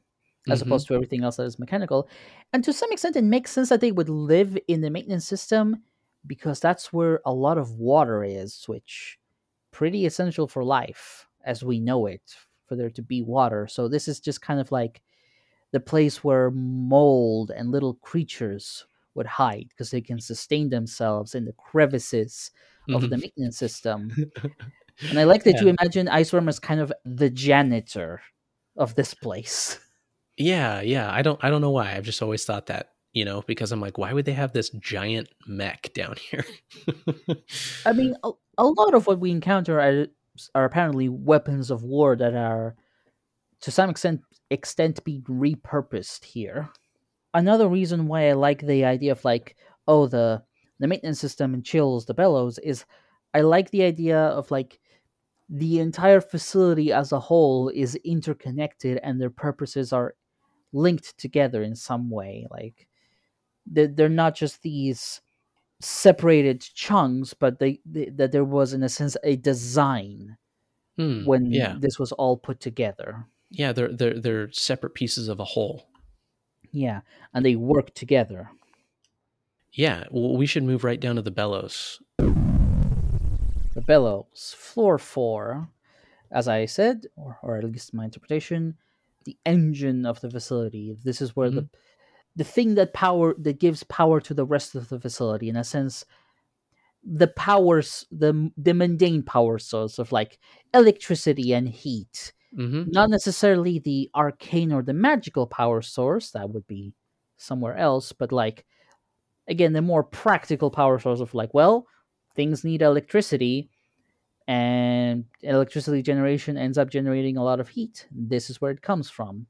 as 0.48 0.60
mm-hmm. 0.60 0.70
opposed 0.70 0.88
to 0.88 0.94
everything 0.94 1.24
else 1.24 1.38
that 1.38 1.44
is 1.44 1.60
mechanical. 1.60 2.08
And 2.54 2.64
to 2.64 2.72
some 2.72 2.92
extent, 2.92 3.16
it 3.16 3.24
makes 3.24 3.52
sense 3.52 3.70
that 3.70 3.82
they 3.82 3.92
would 3.92 4.10
live 4.10 4.58
in 4.68 4.82
the 4.82 4.92
maintenance 4.92 5.26
system 5.26 5.84
because 6.26 6.60
that's 6.60 6.94
where 6.94 7.20
a 7.26 7.34
lot 7.34 7.58
of 7.58 7.72
water 7.72 8.24
is, 8.24 8.64
which 8.68 9.18
pretty 9.72 10.06
essential 10.06 10.48
for 10.48 10.64
life 10.64 11.28
as 11.44 11.64
we 11.64 11.80
know 11.80 12.06
it, 12.06 12.36
for 12.68 12.76
there 12.76 12.90
to 12.92 13.02
be 13.02 13.22
water. 13.22 13.68
So 13.68 13.88
this 13.88 14.08
is 14.08 14.20
just 14.20 14.42
kind 14.42 14.60
of 14.60 14.72
like 14.72 15.02
the 15.72 15.80
place 15.80 16.24
where 16.24 16.52
mold 16.52 17.52
and 17.52 17.72
little 17.72 17.96
creatures 17.96 18.86
would 19.16 19.26
hide 19.26 19.66
because 19.70 19.92
they 19.92 20.02
can 20.02 20.20
sustain 20.20 20.70
themselves 20.70 21.34
in 21.34 21.46
the 21.46 21.54
crevices 21.54 22.52
mm-hmm. 22.88 22.96
of 22.96 23.02
the 23.02 23.08
mm-hmm. 23.08 23.22
maintenance 23.22 23.58
system. 23.58 24.32
and 25.10 25.20
I 25.20 25.24
like 25.24 25.44
that 25.44 25.56
yeah. 25.56 25.62
you 25.62 25.68
imagine 25.80 26.08
Iceworm 26.08 26.48
as 26.48 26.60
kind 26.60 26.80
of 26.80 26.92
the 27.04 27.30
janitor 27.30 28.22
of 28.78 28.96
this 28.96 29.14
place. 29.14 29.80
Yeah, 30.38 30.82
yeah. 30.82 31.12
I 31.12 31.22
don't 31.22 31.42
I 31.44 31.50
don't 31.50 31.62
know 31.62 31.72
why. 31.72 31.96
I've 31.96 32.04
just 32.04 32.22
always 32.22 32.46
thought 32.46 32.68
that, 32.68 32.92
you 33.14 33.26
know, 33.26 33.42
because 33.42 33.72
I'm 33.72 33.82
like, 33.82 33.98
why 33.98 34.14
would 34.14 34.26
they 34.26 34.34
have 34.34 34.54
this 34.54 34.70
giant 34.70 35.30
mech 35.48 35.94
down 35.94 36.16
here? 36.30 36.46
I 37.86 37.94
mean, 37.94 38.16
a, 38.24 38.32
a 38.58 38.66
lot 38.66 38.94
of 38.94 39.08
what 39.08 39.20
we 39.20 39.32
encounter 39.32 39.80
are, 39.80 40.08
are 40.54 40.66
apparently 40.66 41.10
weapons 41.10 41.72
of 41.72 41.84
war 41.84 42.16
that 42.18 42.36
are 42.36 42.76
to 43.62 43.72
some 43.72 43.90
extent 43.90 44.22
extent 44.52 45.04
being 45.04 45.24
repurposed 45.24 46.26
here 46.26 46.70
another 47.36 47.68
reason 47.68 48.08
why 48.08 48.30
I 48.30 48.34
like 48.34 48.62
the 48.62 48.86
idea 48.86 49.12
of 49.12 49.24
like, 49.24 49.56
oh, 49.88 50.08
the 50.08 50.42
the 50.80 50.88
maintenance 50.88 51.20
system 51.20 51.54
and 51.54 51.64
chills 51.64 52.06
the 52.06 52.14
bellows 52.14 52.58
is 52.60 52.86
I 53.34 53.42
like 53.42 53.70
the 53.70 53.84
idea 53.84 54.18
of 54.18 54.50
like 54.50 54.80
the 55.50 55.80
entire 55.80 56.22
facility 56.22 56.92
as 56.92 57.12
a 57.12 57.20
whole 57.20 57.70
is 57.70 57.96
interconnected 58.04 59.00
and 59.04 59.22
their 59.22 59.30
purposes 59.30 59.94
are 59.94 60.16
linked 60.74 61.18
together 61.18 61.62
in 61.64 61.76
some 61.76 62.10
way 62.10 62.48
like 62.52 62.88
they're, 63.66 63.88
they're 63.88 64.10
not 64.10 64.36
just 64.36 64.62
these 64.64 65.22
separated 65.82 66.62
chunks 66.62 67.34
but 67.34 67.60
they, 67.60 67.80
they 67.86 68.06
that 68.06 68.32
there 68.32 68.44
was 68.46 68.74
in 68.74 68.84
a 68.84 68.90
sense 68.90 69.18
a 69.24 69.36
design 69.36 70.38
Hmm, 70.98 71.26
when 71.26 71.52
yeah, 71.52 71.76
this 71.80 72.00
was 72.00 72.12
all 72.14 72.38
put 72.38 72.60
together 72.62 73.26
yeah. 73.52 73.72
They're 73.74 73.92
they're 73.94 74.20
they're 74.20 74.52
separate 74.52 74.94
pieces 74.96 75.28
of 75.28 75.40
a 75.40 75.46
whole. 75.46 75.88
yeah 76.72 77.02
and 77.34 77.46
they 77.46 77.56
work 77.56 77.94
together 77.94 78.50
Yeah, 79.74 80.06
well, 80.10 80.38
we 80.38 80.46
should 80.46 80.64
move 80.64 80.84
right 80.86 81.00
down 81.00 81.18
to 81.18 81.22
the 81.22 81.32
bellows. 81.32 82.00
The 83.76 83.82
bellows. 83.82 84.56
Floor 84.58 84.98
four. 84.98 85.70
As 86.32 86.48
i 86.48 86.66
said 86.66 87.06
or, 87.16 87.38
or 87.44 87.58
at 87.58 87.64
least 87.64 87.94
my 87.94 88.06
interpretation 88.06 88.76
the 89.26 89.38
engine 89.46 90.06
of 90.06 90.22
the 90.22 90.30
facility. 90.30 90.96
This 91.04 91.22
is 91.22 91.36
where 91.36 91.50
the 91.50 91.70
the 92.36 92.44
thing 92.44 92.76
that 92.76 92.94
power 92.94 93.36
that 93.38 93.60
gives 93.60 93.84
power 93.84 94.20
to 94.22 94.34
the 94.34 94.46
rest 94.46 94.76
of 94.76 94.90
the 94.90 95.00
facility. 95.00 95.50
In 95.50 95.56
a 95.56 95.64
sense 95.64 96.06
the 97.04 97.28
powers 97.28 98.06
the 98.12 98.52
the 98.58 98.74
mundane 98.74 99.22
power 99.24 99.60
source 99.60 100.00
of 100.00 100.12
like 100.12 100.40
electricity 100.74 101.54
and 101.54 101.70
heat. 101.70 102.34
Mm-hmm. 102.58 102.92
not 102.92 103.10
necessarily 103.10 103.80
the 103.80 104.10
arcane 104.16 104.72
or 104.72 104.82
the 104.82 104.94
magical 104.94 105.46
power 105.46 105.82
source. 105.82 106.32
That 106.32 106.50
would 106.50 106.66
be 106.68 106.94
somewhere 107.38 107.76
else. 107.76 108.14
But 108.14 108.32
like 108.32 108.66
again 109.48 109.74
the 109.74 109.82
more 109.82 110.04
practical 110.04 110.72
power 110.72 110.98
source 111.00 111.20
of 111.20 111.34
like 111.34 111.54
well 111.54 111.88
things 112.36 112.64
need 112.64 112.82
electricity 112.82 113.70
and 114.48 115.26
electricity 115.42 116.02
generation 116.02 116.58
ends 116.58 116.78
up 116.78 116.90
generating 116.90 117.38
a 117.38 117.44
lot 117.44 117.60
of 117.60 117.70
heat 117.70 118.08
this 118.12 118.50
is 118.50 118.62
where 118.62 118.72
it 118.72 118.82
comes 118.82 119.10
from 119.10 119.48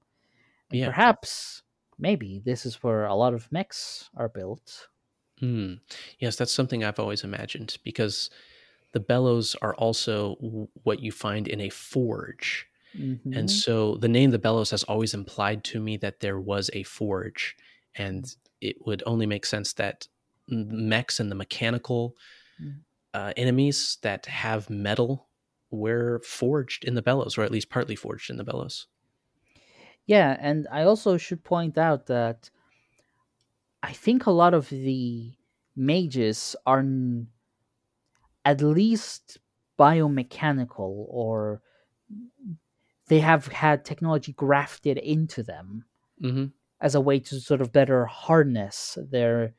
Yeah. 0.72 0.88
perhaps 0.88 1.64
maybe 2.00 2.40
this 2.46 2.66
is 2.66 2.84
where 2.84 3.06
a 3.06 3.16
lot 3.16 3.34
of 3.34 3.52
mechs 3.52 4.10
are 4.16 4.30
built 4.30 4.90
Mm. 5.42 5.82
Yes, 6.20 6.36
that's 6.38 6.52
something 6.52 6.84
I've 6.84 7.00
always 7.00 7.24
imagined 7.24 7.78
because 7.84 8.30
the 8.94 9.00
bellows 9.02 9.56
are 9.56 9.76
also 9.76 10.36
what 10.84 11.02
you 11.02 11.12
find 11.12 11.48
in 11.48 11.62
a 11.62 11.70
forge. 11.70 12.68
Mhm. 12.94 13.32
And 13.34 13.52
so 13.52 13.98
the 13.98 14.08
name 14.10 14.32
the 14.32 14.40
bellows 14.40 14.72
has 14.72 14.84
always 14.86 15.14
implied 15.14 15.64
to 15.66 15.82
me 15.82 15.98
that 15.98 16.22
there 16.22 16.40
was 16.40 16.70
a 16.74 16.84
forge. 16.84 17.58
And 17.96 18.36
it 18.62 18.78
would 18.86 19.04
only 19.06 19.26
make 19.26 19.46
sense 19.46 19.74
that 19.74 20.08
mechs 20.48 21.20
and 21.20 21.32
the 21.32 21.36
mechanical 21.36 22.18
Mm. 22.60 22.86
uh, 23.14 23.34
enemies 23.38 23.98
that 24.02 24.26
have 24.28 24.70
metal 24.70 25.30
were 25.72 26.20
forged 26.20 26.84
in 26.86 26.96
the 26.96 27.02
bellows, 27.02 27.38
or 27.38 27.44
at 27.44 27.52
least 27.52 27.70
partly 27.70 27.96
forged 27.96 28.30
in 28.30 28.38
the 28.38 28.44
bellows. 28.44 28.88
Yeah, 30.06 30.36
and 30.40 30.68
I 30.72 30.84
also 30.84 31.18
should 31.18 31.44
point 31.44 31.78
out 31.78 32.06
that 32.08 32.50
I 33.84 33.94
think 33.94 34.26
a 34.26 34.32
lot 34.32 34.54
of 34.54 34.70
the 34.70 35.34
mages 35.76 36.56
are 36.66 36.80
n- 36.80 37.30
at 38.44 38.62
least 38.62 39.40
biomechanical 39.78 41.06
or 41.10 41.62
they 43.08 43.20
have 43.20 43.48
had 43.48 43.86
technology 43.86 44.34
grafted 44.34 44.98
into 44.98 45.44
them 45.44 45.86
hmm 46.22 46.46
as 46.82 46.96
a 46.96 47.02
way 47.02 47.20
to 47.20 47.40
sort 47.40 47.62
of 47.62 47.72
better 47.74 48.06
harness 48.06 48.98
their 49.02 49.56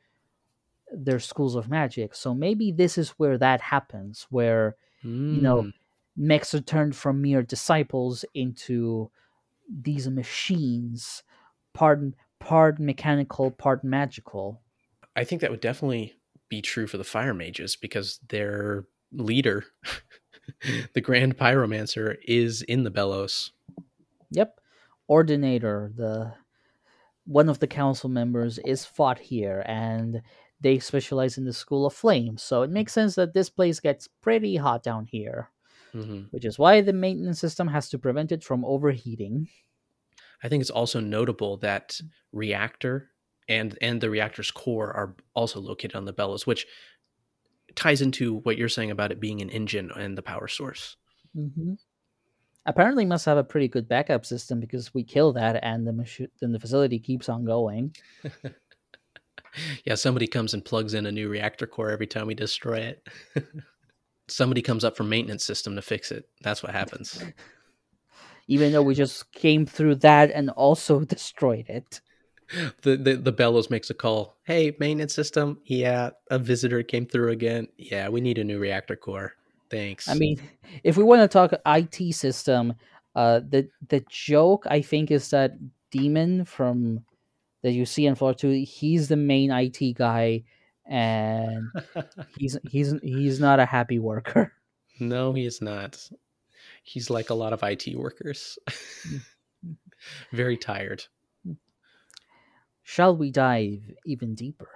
their 0.91 1.19
schools 1.19 1.55
of 1.55 1.69
magic. 1.69 2.15
So 2.15 2.33
maybe 2.33 2.71
this 2.71 2.97
is 2.97 3.09
where 3.11 3.37
that 3.37 3.61
happens 3.61 4.27
where 4.29 4.75
you 5.03 5.41
know 5.41 5.63
mm. 5.63 5.73
mechs 6.15 6.53
are 6.53 6.61
turned 6.61 6.95
from 6.95 7.21
mere 7.21 7.41
disciples 7.41 8.25
into 8.33 9.09
these 9.69 10.09
machines 10.09 11.23
part 11.73 11.99
part 12.39 12.79
mechanical 12.79 13.51
part 13.51 13.83
magical 13.83 14.61
I 15.15 15.23
think 15.23 15.41
that 15.41 15.51
would 15.51 15.61
definitely 15.61 16.13
be 16.49 16.61
true 16.61 16.87
for 16.87 16.97
the 16.97 17.03
fire 17.03 17.33
mages 17.33 17.75
because 17.75 18.19
their 18.29 18.85
leader, 19.11 19.65
the 20.93 21.01
Grand 21.01 21.37
Pyromancer, 21.37 22.15
is 22.25 22.61
in 22.61 22.83
the 22.83 22.91
bellows. 22.91 23.51
yep 24.29 24.59
ordinator 25.07 25.91
the 25.95 26.33
one 27.25 27.49
of 27.49 27.59
the 27.59 27.67
council 27.67 28.09
members 28.09 28.57
is 28.59 28.85
fought 28.85 29.19
here 29.19 29.63
and 29.65 30.21
they 30.61 30.79
specialize 30.79 31.37
in 31.37 31.45
the 31.45 31.53
school 31.53 31.85
of 31.85 31.93
flame 31.93 32.37
so 32.37 32.63
it 32.63 32.69
makes 32.69 32.93
sense 32.93 33.15
that 33.15 33.33
this 33.33 33.49
place 33.49 33.79
gets 33.79 34.07
pretty 34.21 34.55
hot 34.55 34.83
down 34.83 35.05
here 35.05 35.51
hmm 35.93 36.29
which 36.31 36.45
is 36.45 36.59
why 36.59 36.81
the 36.81 36.93
maintenance 36.93 37.39
system 37.39 37.67
has 37.69 37.89
to 37.89 37.99
prevent 37.99 38.31
it 38.31 38.43
from 38.43 38.65
overheating 38.65 39.47
I 40.43 40.49
think 40.49 40.61
it's 40.61 40.69
also 40.69 40.99
notable 40.99 41.57
that 41.57 41.99
reactor 42.31 43.11
and 43.47 43.77
and 43.81 44.01
the 44.01 44.09
reactor's 44.09 44.51
core 44.51 44.91
are 44.93 45.15
also 45.33 45.59
located 45.59 45.95
on 45.95 46.05
the 46.05 46.13
bellows, 46.13 46.45
which 46.45 46.67
ties 47.75 48.01
into 48.01 48.35
what 48.39 48.57
you're 48.57 48.69
saying 48.69 48.91
about 48.91 49.11
it 49.11 49.19
being 49.19 49.41
an 49.41 49.49
engine 49.49 49.91
and 49.95 50.17
the 50.17 50.21
power 50.21 50.47
source. 50.47 50.97
hmm 51.33 51.73
Apparently, 52.67 53.05
must 53.05 53.25
have 53.25 53.37
a 53.37 53.43
pretty 53.45 53.67
good 53.69 53.87
backup 53.87 54.25
system 54.25 54.59
because 54.59 54.93
we 54.93 55.03
kill 55.03 55.33
that, 55.33 55.63
and 55.63 55.87
the 55.87 55.93
machi- 55.93 56.29
then 56.41 56.51
the 56.51 56.59
facility 56.59 56.99
keeps 56.99 57.29
on 57.29 57.45
going. 57.45 57.95
Yeah, 59.85 59.95
somebody 59.95 60.27
comes 60.27 60.53
and 60.53 60.63
plugs 60.63 60.93
in 60.93 61.05
a 61.05 61.11
new 61.11 61.29
reactor 61.29 61.67
core 61.67 61.89
every 61.89 62.07
time 62.07 62.27
we 62.27 62.35
destroy 62.35 62.77
it. 62.77 63.07
somebody 64.27 64.61
comes 64.61 64.83
up 64.83 64.95
from 64.97 65.09
maintenance 65.09 65.45
system 65.45 65.75
to 65.75 65.81
fix 65.81 66.11
it. 66.11 66.27
That's 66.41 66.61
what 66.61 66.73
happens. 66.73 67.23
Even 68.47 68.71
though 68.71 68.83
we 68.83 68.95
just 68.95 69.31
came 69.31 69.65
through 69.65 69.95
that 69.95 70.31
and 70.31 70.49
also 70.51 70.99
destroyed 71.05 71.69
it. 71.69 72.01
the, 72.81 72.95
the 72.95 73.15
the 73.17 73.31
bellows 73.31 73.69
makes 73.69 73.89
a 73.89 73.93
call. 73.93 74.37
Hey, 74.43 74.75
maintenance 74.79 75.13
system. 75.13 75.59
Yeah, 75.65 76.11
a 76.31 76.39
visitor 76.39 76.81
came 76.81 77.05
through 77.05 77.31
again. 77.31 77.67
Yeah, 77.77 78.07
we 78.07 78.21
need 78.21 78.37
a 78.37 78.43
new 78.43 78.57
reactor 78.57 78.95
core. 78.95 79.33
Thanks. 79.69 80.07
I 80.07 80.13
mean, 80.13 80.41
if 80.83 80.95
we 80.95 81.03
want 81.03 81.21
to 81.21 81.27
talk 81.27 81.51
IT 81.65 82.15
system, 82.15 82.73
uh, 83.15 83.41
the 83.49 83.67
the 83.89 84.03
joke 84.09 84.65
I 84.69 84.81
think 84.81 85.11
is 85.11 85.29
that 85.31 85.57
Demon 85.91 86.45
from 86.45 87.03
that 87.63 87.71
you 87.71 87.85
see 87.85 88.05
in 88.05 88.15
floor 88.15 88.33
two, 88.33 88.49
he's 88.67 89.07
the 89.07 89.15
main 89.15 89.51
IT 89.51 89.93
guy, 89.95 90.43
and 90.85 91.63
he's 92.37 92.57
he's 92.69 92.93
he's 93.01 93.39
not 93.39 93.59
a 93.59 93.65
happy 93.65 93.99
worker. 93.99 94.53
no, 94.99 95.33
he 95.33 95.45
is 95.45 95.61
not. 95.61 96.09
He's 96.83 97.09
like 97.09 97.29
a 97.29 97.33
lot 97.35 97.53
of 97.53 97.63
IT 97.63 97.95
workers. 97.97 98.57
Very 100.31 100.57
tired. 100.57 101.05
Shall 102.83 103.15
we 103.17 103.31
dive 103.31 103.81
even 104.05 104.33
deeper? 104.35 104.69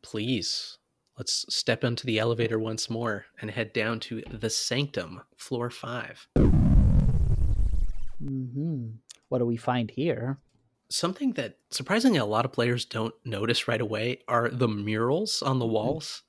Please, 0.00 0.78
let's 1.18 1.44
step 1.54 1.84
into 1.84 2.06
the 2.06 2.18
elevator 2.18 2.58
once 2.58 2.88
more 2.88 3.26
and 3.40 3.50
head 3.50 3.74
down 3.74 4.00
to 4.00 4.22
the 4.30 4.48
sanctum, 4.48 5.20
floor 5.36 5.68
five. 5.68 6.26
hmm 8.18 8.86
What 9.28 9.38
do 9.40 9.44
we 9.46 9.56
find 9.58 9.90
here? 9.90 10.38
Something 10.92 11.32
that 11.32 11.56
surprisingly 11.70 12.18
a 12.18 12.24
lot 12.24 12.44
of 12.44 12.52
players 12.52 12.84
don't 12.84 13.14
notice 13.24 13.66
right 13.66 13.80
away 13.80 14.20
are 14.28 14.50
the 14.50 14.68
murals 14.68 15.40
on 15.40 15.58
the 15.58 15.66
walls. 15.66 16.22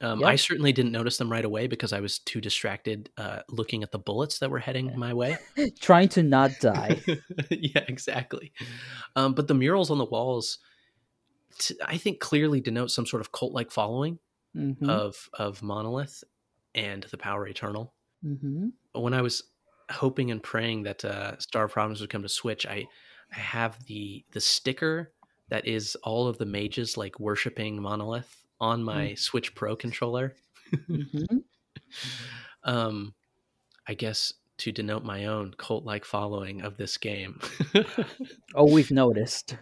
Um. 0.00 0.24
I 0.24 0.36
certainly 0.36 0.72
didn't 0.72 0.92
notice 0.92 1.18
them 1.18 1.30
right 1.30 1.44
away 1.44 1.66
because 1.66 1.92
I 1.92 2.00
was 2.00 2.20
too 2.20 2.40
distracted 2.40 3.10
uh, 3.18 3.40
looking 3.50 3.82
at 3.82 3.92
the 3.92 3.98
bullets 3.98 4.38
that 4.38 4.50
were 4.50 4.60
heading 4.60 4.96
my 4.96 5.12
way. 5.12 5.36
Trying 5.80 6.08
to 6.10 6.22
not 6.22 6.52
die. 6.60 7.02
yeah, 7.50 7.84
exactly. 7.86 8.52
Um, 9.14 9.34
but 9.34 9.46
the 9.46 9.54
murals 9.54 9.90
on 9.90 9.98
the 9.98 10.04
walls, 10.06 10.58
t- 11.58 11.74
I 11.84 11.98
think, 11.98 12.20
clearly 12.20 12.60
denote 12.60 12.90
some 12.90 13.06
sort 13.06 13.20
of 13.20 13.32
cult-like 13.32 13.70
following 13.70 14.20
hmm 14.54 14.88
of 14.88 15.28
of 15.34 15.62
Monolith 15.62 16.24
and 16.74 17.02
the 17.10 17.18
Power 17.18 17.46
Eternal. 17.46 17.92
hmm 18.22 18.68
When 18.92 19.12
I 19.12 19.20
was 19.20 19.42
hoping 19.90 20.30
and 20.30 20.42
praying 20.42 20.84
that 20.84 21.04
uh, 21.04 21.38
Star 21.38 21.68
Problems 21.68 22.00
would 22.00 22.10
come 22.10 22.22
to 22.22 22.28
Switch, 22.28 22.64
I 22.66 22.86
have 23.30 23.84
the 23.86 24.24
the 24.32 24.40
sticker 24.40 25.12
that 25.48 25.66
is 25.66 25.96
all 26.02 26.28
of 26.28 26.38
the 26.38 26.46
mages 26.46 26.96
like 26.96 27.18
worshiping 27.20 27.80
Monolith 27.80 28.44
on 28.60 28.82
my 28.82 29.14
Switch 29.14 29.54
Pro 29.54 29.76
controller. 29.76 30.34
hmm 30.86 31.04
Um, 32.64 33.14
I 33.86 33.94
guess 33.94 34.34
to 34.58 34.72
denote 34.72 35.04
my 35.04 35.26
own 35.26 35.54
cult-like 35.56 36.04
following 36.04 36.60
of 36.62 36.76
this 36.76 36.96
game. 36.98 37.40
Oh, 38.54 38.70
we've 38.70 38.90
noticed. 38.90 39.56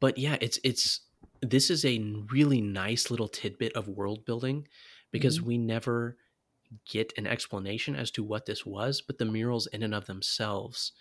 but 0.00 0.18
yeah, 0.18 0.36
it's 0.40 0.58
it's 0.64 1.00
this 1.40 1.70
is 1.70 1.84
a 1.84 1.98
really 2.30 2.60
nice 2.60 3.10
little 3.10 3.28
tidbit 3.28 3.72
of 3.74 3.88
world 3.88 4.24
building 4.24 4.66
because 5.12 5.40
we 5.40 5.58
never 5.58 6.16
get 6.88 7.12
an 7.16 7.26
explanation 7.26 7.94
as 7.94 8.10
to 8.12 8.22
what 8.24 8.46
this 8.46 8.64
was, 8.66 9.00
but 9.02 9.18
the 9.18 9.24
murals 9.24 9.66
in 9.68 9.82
and 9.82 9.94
of 9.94 10.06
themselves 10.06 10.92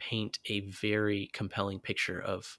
paint 0.00 0.40
a 0.46 0.60
very 0.60 1.28
compelling 1.32 1.80
picture 1.80 2.20
of 2.20 2.58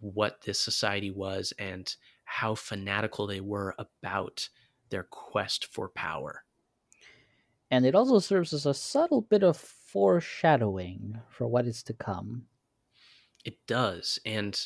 what 0.00 0.42
this 0.42 0.60
society 0.60 1.10
was 1.10 1.52
and 1.58 1.96
how 2.24 2.54
fanatical 2.54 3.26
they 3.26 3.40
were 3.40 3.74
about 3.78 4.48
their 4.90 5.04
quest 5.04 5.66
for 5.66 5.88
power. 5.88 6.44
and 7.70 7.86
it 7.86 7.94
also 7.94 8.18
serves 8.18 8.52
as 8.52 8.66
a 8.66 8.74
subtle 8.74 9.22
bit 9.22 9.42
of 9.42 9.56
foreshadowing 9.56 11.20
for 11.28 11.46
what 11.48 11.66
is 11.66 11.82
to 11.82 11.94
come. 11.94 12.46
It 13.44 13.58
does. 13.66 14.18
And 14.26 14.58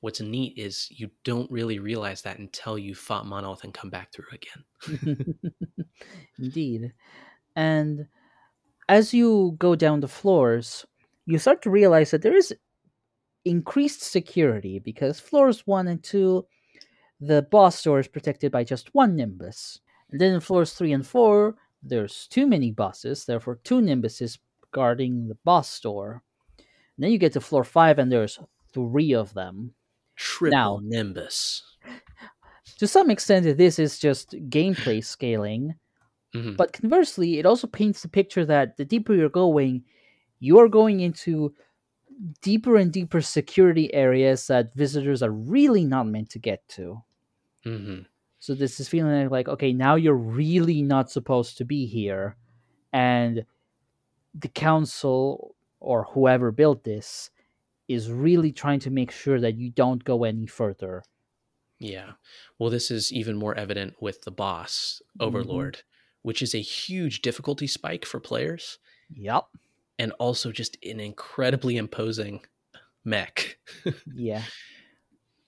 what's 0.00 0.20
neat 0.20 0.56
is 0.58 0.88
you 0.90 1.10
don't 1.24 1.50
really 1.50 1.78
realize 1.78 2.22
that 2.22 2.38
until 2.38 2.78
you 2.78 2.94
fought 2.94 3.26
Monolith 3.26 3.64
and 3.64 3.74
come 3.74 3.90
back 3.90 4.12
through 4.12 4.26
again. 4.32 4.64
Indeed. 6.38 6.92
And 7.56 8.08
as 8.88 9.14
you 9.14 9.56
go 9.58 9.76
down 9.76 10.00
the 10.00 10.08
floors, 10.08 10.86
you 11.26 11.38
start 11.38 11.62
to 11.62 11.70
realize 11.70 12.10
that 12.10 12.22
there 12.22 12.36
is 12.36 12.54
increased 13.44 14.02
security 14.02 14.78
because 14.78 15.20
floors 15.20 15.66
one 15.66 15.88
and 15.88 16.02
two, 16.02 16.46
the 17.20 17.42
boss 17.42 17.82
door 17.82 17.98
is 18.00 18.08
protected 18.08 18.52
by 18.52 18.64
just 18.64 18.94
one 18.94 19.16
Nimbus. 19.16 19.80
And 20.10 20.20
then 20.20 20.34
in 20.34 20.40
floors 20.40 20.72
three 20.74 20.92
and 20.92 21.06
four, 21.06 21.54
there's 21.82 22.26
too 22.28 22.46
many 22.46 22.70
bosses, 22.70 23.24
therefore 23.24 23.56
two 23.64 23.80
Nimbuses 23.80 24.38
guarding 24.72 25.28
the 25.28 25.36
boss 25.44 25.80
door. 25.80 26.22
And 26.58 27.04
then 27.04 27.10
you 27.12 27.18
get 27.18 27.32
to 27.34 27.40
floor 27.40 27.64
five 27.64 27.98
and 27.98 28.10
there's 28.12 28.38
three 28.72 29.14
of 29.14 29.32
them. 29.34 29.72
Triple 30.16 30.50
Now- 30.56 30.80
Nimbus. 30.82 31.62
To 32.78 32.86
some 32.86 33.10
extent, 33.10 33.56
this 33.58 33.78
is 33.78 33.98
just 33.98 34.30
gameplay 34.48 35.04
scaling, 35.04 35.74
Mhm. 36.34 36.56
but 36.56 36.72
conversely, 36.72 37.38
it 37.38 37.44
also 37.46 37.66
paints 37.66 38.02
the 38.02 38.08
picture 38.08 38.44
that 38.46 38.76
the 38.76 38.84
deeper 38.84 39.14
you're 39.14 39.28
going, 39.28 39.84
you're 40.40 40.68
going 40.68 41.00
into 41.00 41.54
deeper 42.42 42.76
and 42.76 42.92
deeper 42.92 43.20
security 43.20 43.92
areas 43.94 44.46
that 44.48 44.74
visitors 44.74 45.22
are 45.22 45.30
really 45.32 45.84
not 45.84 46.06
meant 46.06 46.30
to 46.30 46.38
get 46.38 46.66
to. 46.68 47.02
Mhm. 47.64 48.06
So 48.38 48.54
this 48.54 48.80
is 48.80 48.88
feeling 48.88 49.28
like, 49.28 49.48
okay, 49.48 49.72
now 49.72 49.94
you're 49.96 50.14
really 50.14 50.82
not 50.82 51.10
supposed 51.10 51.58
to 51.58 51.64
be 51.64 51.86
here, 51.86 52.36
and 52.92 53.44
the 54.34 54.48
council 54.48 55.56
or 55.80 56.04
whoever 56.04 56.50
built 56.52 56.84
this 56.84 57.30
is 57.88 58.10
really 58.10 58.52
trying 58.52 58.80
to 58.80 58.90
make 58.90 59.10
sure 59.10 59.40
that 59.40 59.56
you 59.56 59.70
don't 59.70 60.04
go 60.04 60.24
any 60.24 60.46
further. 60.46 61.02
Yeah. 61.78 62.12
Well, 62.58 62.70
this 62.70 62.90
is 62.90 63.12
even 63.12 63.36
more 63.36 63.54
evident 63.56 64.00
with 64.00 64.22
the 64.22 64.30
boss, 64.30 65.00
Overlord, 65.18 65.82
which 66.22 66.42
is 66.42 66.54
a 66.54 66.60
huge 66.60 67.22
difficulty 67.22 67.66
spike 67.66 68.04
for 68.04 68.20
players 68.20 68.78
Yep. 69.14 69.46
And 70.00 70.12
also 70.12 70.50
just 70.50 70.78
an 70.82 70.98
incredibly 70.98 71.76
imposing 71.76 72.40
mech. 73.04 73.58
Yeah. 74.14 74.42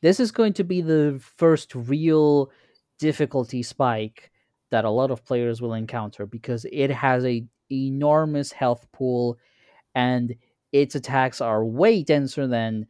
This 0.03 0.21
is 0.21 0.31
going 0.31 0.53
to 0.55 0.65
be 0.65 0.81
the 0.81 1.21
first 1.37 1.75
real 1.75 2.51
difficulty 2.99 3.63
spike 3.63 4.31
that 4.71 4.85
a 4.85 4.91
lot 4.91 5.11
of 5.11 5.25
players 5.25 5.63
will 5.63 5.75
encounter 5.75 6.27
because 6.27 6.67
it 6.71 6.91
has 6.91 7.25
a 7.25 7.47
enormous 7.71 8.53
health 8.53 8.87
pool 8.93 9.39
and 9.95 10.35
its 10.73 10.97
attacks 10.97 11.41
are 11.41 11.65
way 11.65 12.03
denser 12.03 12.47
than 12.47 12.87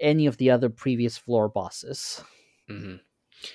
any 0.00 0.26
of 0.26 0.36
the 0.36 0.50
other 0.50 0.68
previous 0.68 1.16
floor 1.18 1.48
bosses. 1.48 2.22
hmm 2.68 2.96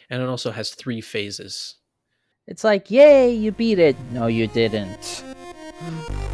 And 0.10 0.22
it 0.22 0.28
also 0.28 0.52
has 0.52 0.72
three 0.72 1.00
phases. 1.00 1.76
It's 2.48 2.64
like, 2.64 2.92
yay, 2.92 3.32
you 3.32 3.52
beat 3.52 3.80
it. 3.80 3.96
No, 4.12 4.28
you 4.28 4.48
didn't. 4.48 5.24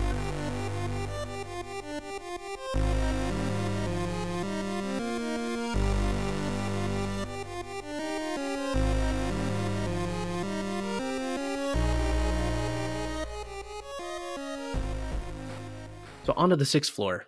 So 16.32 16.38
onto 16.38 16.56
the 16.56 16.66
sixth 16.66 16.94
floor. 16.94 17.26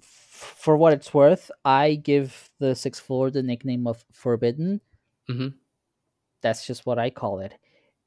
For 0.00 0.74
what 0.74 0.94
it's 0.94 1.12
worth, 1.12 1.50
I 1.66 1.96
give 1.96 2.48
the 2.58 2.74
sixth 2.74 3.02
floor 3.04 3.30
the 3.30 3.42
nickname 3.42 3.86
of 3.86 4.06
Forbidden. 4.10 4.80
Mhm. 5.28 5.52
That's 6.40 6.66
just 6.66 6.86
what 6.86 6.98
I 6.98 7.10
call 7.10 7.40
it. 7.40 7.52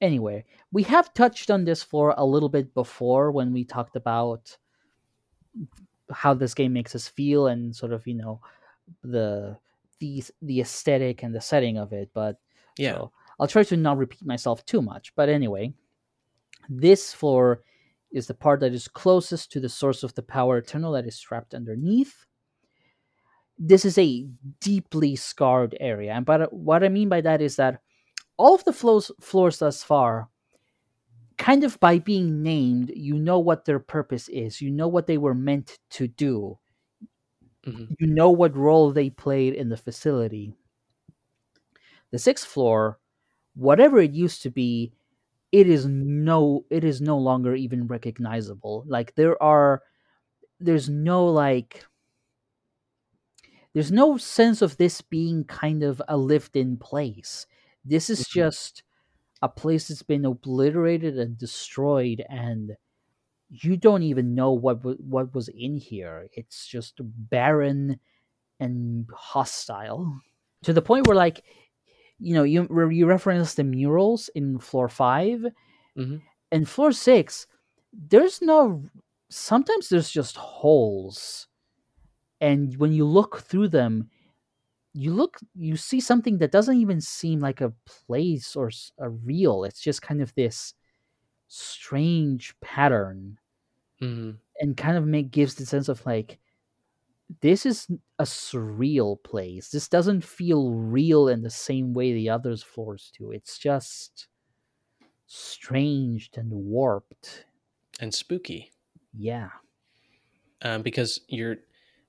Anyway, 0.02 0.46
we 0.72 0.82
have 0.84 1.14
touched 1.14 1.52
on 1.52 1.64
this 1.66 1.84
floor 1.84 2.16
a 2.18 2.26
little 2.26 2.50
bit 2.50 2.74
before 2.74 3.32
when 3.32 3.54
we 3.54 3.64
talked 3.66 3.96
about 3.96 4.58
how 6.10 6.34
this 6.34 6.56
game 6.56 6.74
makes 6.74 6.96
us 6.96 7.08
feel 7.08 7.46
and 7.46 7.76
sort 7.76 7.94
of, 7.94 8.08
you 8.08 8.16
know, 8.16 8.42
the 9.04 9.58
the 10.00 10.24
the 10.42 10.60
aesthetic 10.62 11.22
and 11.22 11.36
the 11.36 11.42
setting 11.42 11.78
of 11.78 11.94
it, 11.94 12.10
but 12.16 12.40
Yeah. 12.80 12.94
so 12.96 13.12
I'll 13.40 13.48
try 13.48 13.62
to 13.64 13.78
not 13.78 13.98
repeat 14.00 14.26
myself 14.26 14.66
too 14.66 14.82
much. 14.82 15.14
But 15.16 15.30
anyway, 15.30 15.74
this 16.68 17.14
floor 17.14 17.62
is 18.12 18.28
the 18.28 18.34
part 18.34 18.60
that 18.62 18.74
is 18.74 18.88
closest 18.88 19.52
to 19.52 19.60
the 19.60 19.70
source 19.70 20.04
of 20.04 20.14
the 20.16 20.24
power 20.24 20.58
eternal 20.58 20.94
that 20.94 21.08
is 21.08 21.20
trapped 21.20 21.54
underneath. 21.54 22.26
This 23.60 23.84
is 23.86 23.98
a 23.98 24.28
deeply 24.62 25.16
scarred 25.16 25.76
area. 25.80 26.14
And 26.14 26.26
but 26.26 26.52
what 26.54 26.84
I 26.84 26.90
mean 26.90 27.10
by 27.10 27.22
that 27.22 27.42
is 27.42 27.58
that 27.58 27.82
all 28.38 28.56
of 28.56 28.64
the 28.66 28.74
floors 28.74 29.12
floors 29.22 29.60
thus 29.60 29.84
far, 29.84 30.30
kind 31.38 31.64
of 31.64 31.80
by 31.80 31.98
being 32.00 32.44
named, 32.44 32.92
you 32.96 33.16
know 33.18 33.40
what 33.40 33.66
their 33.66 33.80
purpose 33.80 34.28
is. 34.30 34.62
You 34.62 34.70
know 34.72 34.88
what 34.88 35.08
they 35.08 35.18
were 35.18 35.34
meant 35.34 35.80
to 35.92 36.08
do. 36.08 36.60
Mhm. 37.66 37.96
You 37.98 38.08
know 38.08 38.32
what 38.32 38.54
role 38.58 38.92
they 38.92 39.10
played 39.10 39.54
in 39.54 39.70
the 39.70 39.78
facility. 39.78 40.58
The 42.12 42.20
sixth 42.20 42.46
floor, 42.46 43.00
whatever 43.56 44.00
it 44.00 44.12
used 44.12 44.42
to 44.44 44.52
be, 44.52 44.94
it 45.52 45.68
is 45.68 45.86
no 45.88 46.66
it 46.70 46.84
is 46.84 47.02
no 47.02 47.18
longer 47.18 47.56
even 47.56 47.88
recognizable. 47.88 48.84
Like 48.88 49.16
there 49.16 49.42
are 49.42 49.84
there's 50.60 50.90
no 50.90 51.28
like 51.28 51.86
there's 53.74 53.92
no 53.92 54.18
sense 54.18 54.62
of 54.62 54.78
this 54.78 55.02
being 55.02 55.44
kind 55.44 55.84
of 55.84 56.02
a 56.08 56.18
lived 56.18 56.56
in 56.56 56.78
place. 56.78 57.46
This 57.86 58.10
is 58.10 58.26
Mhm. 58.26 58.26
just 58.28 58.84
a 59.42 59.50
place 59.50 59.90
that's 59.90 60.04
been 60.04 60.26
obliterated 60.26 61.20
and 61.20 61.38
destroyed 61.38 62.26
and 62.30 62.74
you 63.50 63.78
don't 63.78 64.04
even 64.04 64.36
know 64.36 64.54
what 64.54 64.84
what 65.02 65.34
was 65.36 65.50
in 65.50 65.78
here. 65.78 66.30
It's 66.34 66.68
just 66.68 67.00
barren 67.04 68.00
and 68.60 69.10
hostile 69.14 70.22
to 70.64 70.74
the 70.74 70.82
point 70.82 71.08
where 71.08 71.18
like 71.18 71.46
you 72.20 72.34
know 72.34 72.44
you 72.44 72.68
you 72.92 73.06
reference 73.08 73.56
the 73.56 73.64
murals 73.64 74.30
in 74.36 74.60
floor 74.60 74.90
5 74.90 75.46
Mhm. 75.96 76.20
and 76.52 76.68
floor 76.70 76.92
6 76.92 77.48
there's 77.94 78.42
no 78.42 78.86
sometimes 79.30 79.90
there's 79.90 80.10
just 80.12 80.38
holes 80.38 81.48
and 82.42 82.78
when 82.78 82.94
you 82.94 83.06
look 83.06 83.42
through 83.42 83.68
them 83.70 84.10
you 84.94 85.14
look 85.14 85.38
you 85.56 85.78
see 85.78 86.00
something 86.02 86.40
that 86.40 86.52
doesn't 86.52 86.78
even 86.78 87.02
seem 87.02 87.40
like 87.40 87.62
a 87.62 87.74
place 87.86 88.56
or 88.56 88.72
a 89.00 89.10
real 89.10 89.64
it's 89.66 89.82
just 89.82 90.02
kind 90.02 90.22
of 90.22 90.34
this 90.36 90.74
strange 91.50 92.56
pattern 92.62 93.40
Mhm. 94.02 94.40
and 94.60 94.78
kind 94.78 94.98
of 94.98 95.06
make 95.06 95.32
gives 95.32 95.56
the 95.56 95.66
sense 95.66 95.90
of 95.90 96.06
like 96.06 96.40
this 97.42 97.66
is 97.66 97.88
a 98.20 98.24
surreal 98.24 99.22
place 99.24 99.70
this 99.70 99.88
doesn't 99.88 100.24
feel 100.24 100.72
real 100.74 101.28
in 101.28 101.42
the 101.44 101.50
same 101.50 101.94
way 101.94 102.14
the 102.14 102.30
others 102.30 102.64
floors 102.64 103.12
do 103.18 103.32
it's 103.32 103.58
just 103.58 104.28
strange 105.28 106.30
and 106.36 106.52
warped 106.52 107.46
And 108.02 108.14
spooky. 108.14 108.74
yeah 109.14 109.50
um, 110.62 110.82
because 110.82 111.22
you're 111.28 111.58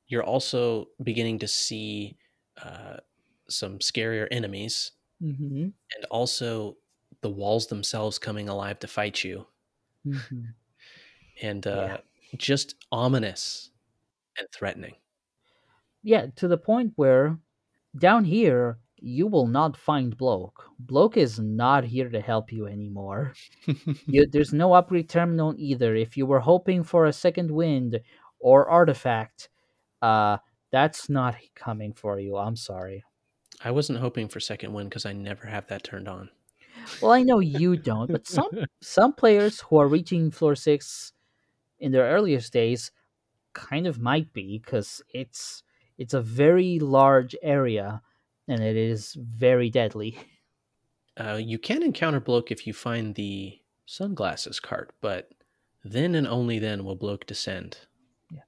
you're 0.06 0.24
also 0.24 0.88
beginning 1.02 1.38
to 1.40 1.48
see 1.48 2.18
uh, 2.62 2.96
some 3.48 3.78
scarier 3.78 4.26
enemies, 4.30 4.92
mm-hmm. 5.20 5.70
and 5.94 6.04
also 6.06 6.76
the 7.22 7.30
walls 7.30 7.68
themselves 7.68 8.18
coming 8.18 8.48
alive 8.48 8.78
to 8.80 8.88
fight 8.88 9.22
you, 9.24 9.46
Mm-hmm. 10.06 10.50
and 11.42 11.66
uh, 11.66 11.98
just 12.36 12.74
ominous 12.92 13.70
and 14.38 14.48
threatening. 14.52 14.96
Yeah 16.02 16.26
to 16.36 16.48
the 16.48 16.58
point 16.58 16.92
where 16.96 17.38
down 17.98 18.24
here 18.24 18.78
you 19.02 19.26
will 19.26 19.46
not 19.46 19.76
find 19.76 20.16
bloke 20.16 20.64
bloke 20.78 21.16
is 21.16 21.38
not 21.38 21.84
here 21.84 22.08
to 22.08 22.20
help 22.20 22.52
you 22.52 22.66
anymore 22.66 23.32
you, 24.06 24.26
there's 24.26 24.52
no 24.52 24.74
upgrade 24.74 25.08
terminal 25.08 25.54
either. 25.56 25.94
If 25.94 26.16
you 26.16 26.26
were 26.26 26.40
hoping 26.40 26.82
for 26.82 27.06
a 27.06 27.12
second 27.12 27.50
wind 27.50 28.00
or 28.38 28.68
artifact, 28.68 29.48
uh, 30.02 30.38
that's 30.72 31.08
not 31.08 31.36
coming 31.54 31.92
for 31.92 32.18
you. 32.18 32.36
I'm 32.36 32.56
sorry. 32.56 33.04
I 33.62 33.70
wasn't 33.70 33.98
hoping 34.00 34.28
for 34.28 34.40
second 34.40 34.72
wind 34.72 34.90
because 34.90 35.04
I 35.06 35.12
never 35.12 35.46
have 35.46 35.66
that 35.68 35.84
turned 35.84 36.08
on. 36.08 36.30
Well, 37.02 37.12
I 37.12 37.22
know 37.22 37.40
you 37.40 37.76
don't, 37.76 38.10
but 38.10 38.26
some 38.26 38.48
some 38.82 39.12
players 39.12 39.60
who 39.60 39.78
are 39.78 39.88
reaching 39.88 40.30
floor 40.30 40.54
six 40.54 41.12
in 41.78 41.92
their 41.92 42.04
earliest 42.04 42.52
days 42.52 42.90
kind 43.52 43.86
of 43.86 43.98
might 43.98 44.32
be 44.32 44.58
because 44.58 45.02
it's 45.12 45.62
it's 46.00 46.14
a 46.14 46.22
very 46.22 46.80
large 46.80 47.36
area 47.42 48.02
and 48.48 48.62
it 48.64 48.76
is 48.76 49.14
very 49.20 49.70
deadly. 49.70 50.18
Uh, 51.16 51.34
you 51.42 51.58
can 51.58 51.82
encounter 51.82 52.20
bloke 52.20 52.50
if 52.50 52.66
you 52.66 52.72
find 52.72 53.14
the 53.14 53.60
sunglasses 53.86 54.58
cart, 54.60 54.94
but 55.00 55.30
then 55.84 56.14
and 56.14 56.26
only 56.26 56.58
then 56.58 56.84
will 56.84 56.96
Bloke 56.96 57.26
descend. 57.26 57.86
Yeah. 58.30 58.42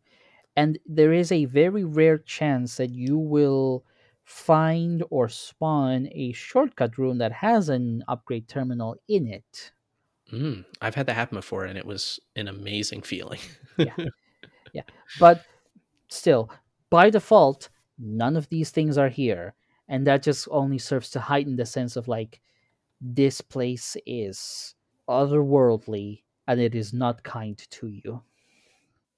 and 0.57 0.79
there 0.87 1.13
is 1.13 1.31
a 1.33 1.45
very 1.47 1.85
rare 1.85 2.19
chance 2.19 2.77
that 2.79 2.91
you 2.91 3.19
will 3.19 3.85
find 4.25 5.03
or 5.11 5.29
spawn 5.29 6.09
a 6.13 6.33
shortcut 6.33 6.99
room 6.99 7.19
that 7.19 7.33
has 7.33 7.69
an 7.69 8.03
upgrade 8.09 8.49
terminal 8.49 8.97
in 9.09 9.27
it. 9.29 9.73
Mm, 10.33 10.65
I've 10.81 10.95
had 10.95 11.07
that 11.07 11.15
happen 11.15 11.37
before, 11.37 11.65
and 11.65 11.77
it 11.79 11.85
was 11.85 12.19
an 12.37 12.49
amazing 12.49 13.03
feeling. 13.03 13.41
Yeah, 13.77 13.97
yeah. 14.73 14.83
But 15.17 15.47
still, 16.09 16.51
by 16.93 17.11
default, 17.11 17.71
none 17.99 18.37
of 18.37 18.49
these 18.51 18.71
things 18.71 18.99
are 18.99 19.09
here. 19.09 19.55
And 19.89 20.07
that 20.07 20.23
just 20.23 20.47
only 20.51 20.79
serves 20.79 21.11
to 21.11 21.21
heighten 21.21 21.57
the 21.57 21.67
sense 21.67 21.97
of 21.97 22.07
like, 22.07 22.41
this 23.01 23.41
place 23.41 23.97
is 24.07 24.75
otherworldly 25.09 26.23
and 26.47 26.61
it 26.61 26.75
is 26.75 26.93
not 26.93 27.23
kind 27.25 27.59
to 27.71 27.89
you. 27.89 28.23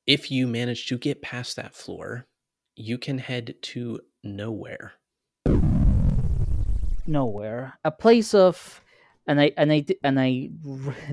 if 0.06 0.30
you 0.30 0.46
manage 0.46 0.86
to 0.86 0.98
get 0.98 1.22
past 1.22 1.56
that 1.56 1.74
floor, 1.74 2.26
you 2.76 2.98
can 2.98 3.16
head 3.18 3.54
to 3.62 3.98
nowhere. 4.22 4.92
Nowhere. 7.06 7.78
A 7.84 7.90
place 7.90 8.34
of 8.34 8.82
and 9.26 9.40
I 9.40 9.52
and 9.56 9.72
I 9.72 9.84
and 10.02 10.20
I 10.20 10.50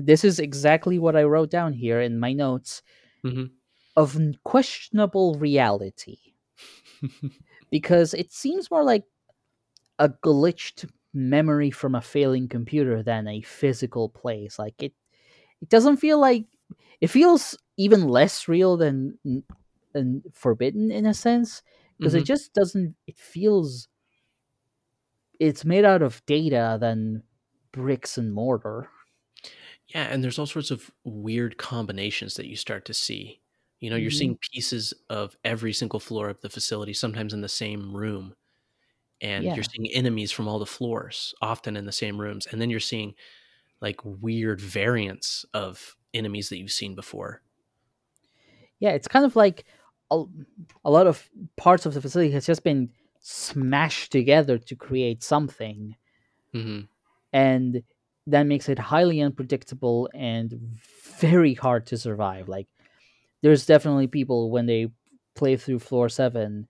this 0.00 0.24
is 0.24 0.38
exactly 0.38 0.98
what 0.98 1.16
I 1.16 1.22
wrote 1.24 1.50
down 1.50 1.72
here 1.72 2.00
in 2.00 2.18
my 2.18 2.32
notes 2.34 2.82
Mhm. 3.24 3.50
of 3.96 4.18
questionable 4.44 5.34
reality 5.36 6.18
because 7.70 8.14
it 8.14 8.32
seems 8.32 8.70
more 8.70 8.84
like 8.84 9.04
a 9.98 10.08
glitched 10.08 10.90
memory 11.14 11.70
from 11.70 11.94
a 11.94 12.00
failing 12.00 12.48
computer 12.48 13.02
than 13.02 13.28
a 13.28 13.42
physical 13.42 14.08
place 14.08 14.58
like 14.58 14.74
it 14.82 14.94
it 15.62 15.68
doesn't 15.70 15.98
feel 15.98 16.20
like 16.20 16.46
it 17.00 17.08
feels 17.08 17.58
even 17.78 18.08
less 18.08 18.48
real 18.48 18.76
than 18.76 19.18
than 19.94 20.22
forbidden 20.34 20.90
in 20.90 21.06
a 21.06 21.14
sense 21.14 21.62
because 21.98 22.14
it 22.14 22.22
Mhm. 22.22 22.26
just 22.26 22.52
doesn't 22.54 22.96
it 23.06 23.18
feels 23.18 23.88
it's 25.38 25.64
made 25.64 25.84
out 25.84 26.02
of 26.02 26.24
data 26.26 26.78
than 26.80 27.22
bricks 27.72 28.18
and 28.18 28.32
mortar 28.32 28.88
Yeah, 29.88 30.04
and 30.04 30.22
there's 30.22 30.38
all 30.38 30.46
sorts 30.46 30.70
of 30.70 30.90
weird 31.04 31.56
combinations 31.58 32.34
that 32.34 32.46
you 32.46 32.56
start 32.56 32.84
to 32.86 32.94
see. 32.94 33.40
You 33.82 33.90
know, 33.90 33.96
you're 33.96 34.10
Mhm. 34.10 34.12
seeing 34.12 34.38
pieces 34.54 34.94
of 35.10 35.36
every 35.44 35.74
single 35.74 36.00
floor 36.00 36.30
of 36.30 36.40
the 36.42 36.50
facility, 36.50 36.94
sometimes 36.94 37.34
in 37.34 37.42
the 37.42 37.50
same 37.50 37.96
room. 37.96 38.36
And 39.20 39.54
Yeah. 39.54 39.56
you're 39.56 39.64
seeing 39.64 39.88
enemies 39.92 40.32
from 40.32 40.48
all 40.48 40.58
the 40.58 40.66
floors, 40.66 41.34
often 41.42 41.76
in 41.76 41.86
the 41.86 41.92
same 41.92 42.20
rooms. 42.20 42.46
And 42.46 42.60
then 42.60 42.70
you're 42.70 42.80
seeing 42.80 43.14
like 43.80 44.00
weird 44.04 44.60
variants 44.60 45.44
of 45.54 45.96
enemies 46.14 46.50
that 46.50 46.58
you've 46.58 46.72
seen 46.72 46.94
before. 46.96 47.42
yeah 48.80 48.90
it's 48.90 49.08
kind 49.08 49.24
of 49.24 49.36
like 49.36 49.64
a, 50.10 50.24
a 50.84 50.90
lot 50.90 51.06
of 51.06 51.28
parts 51.56 51.86
of 51.86 51.94
the 51.94 52.00
facility 52.00 52.30
has 52.32 52.46
just 52.46 52.64
been 52.64 52.90
smashed 53.20 54.10
together 54.12 54.58
to 54.58 54.76
create 54.76 55.22
something 55.22 55.94
hmm 56.52 56.82
and 57.32 57.82
that 58.26 58.44
makes 58.44 58.68
it 58.68 58.78
highly 58.78 59.20
unpredictable 59.20 60.08
and 60.14 60.52
very 61.20 61.54
hard 61.54 61.86
to 61.86 61.96
survive 61.98 62.48
like 62.48 62.68
there's 63.42 63.66
definitely 63.66 64.06
people 64.06 64.50
when 64.50 64.66
they 64.66 64.88
play 65.34 65.56
through 65.56 65.78
floor 65.78 66.08
7 66.08 66.66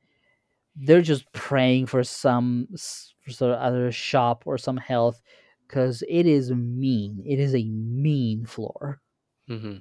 they're 0.76 1.02
just 1.02 1.30
praying 1.32 1.86
for 1.86 2.02
some 2.02 2.66
s- 2.72 3.12
for 3.24 3.30
some 3.30 3.50
other 3.50 3.92
shop 3.92 4.44
or 4.46 4.56
some 4.56 4.76
health 4.78 5.20
because 5.68 6.02
it 6.08 6.26
is 6.26 6.50
mean 6.50 7.22
it 7.26 7.38
is 7.38 7.54
a 7.54 7.64
mean 7.64 8.44
floor 8.46 9.00
Mm-hmm. 9.48 9.76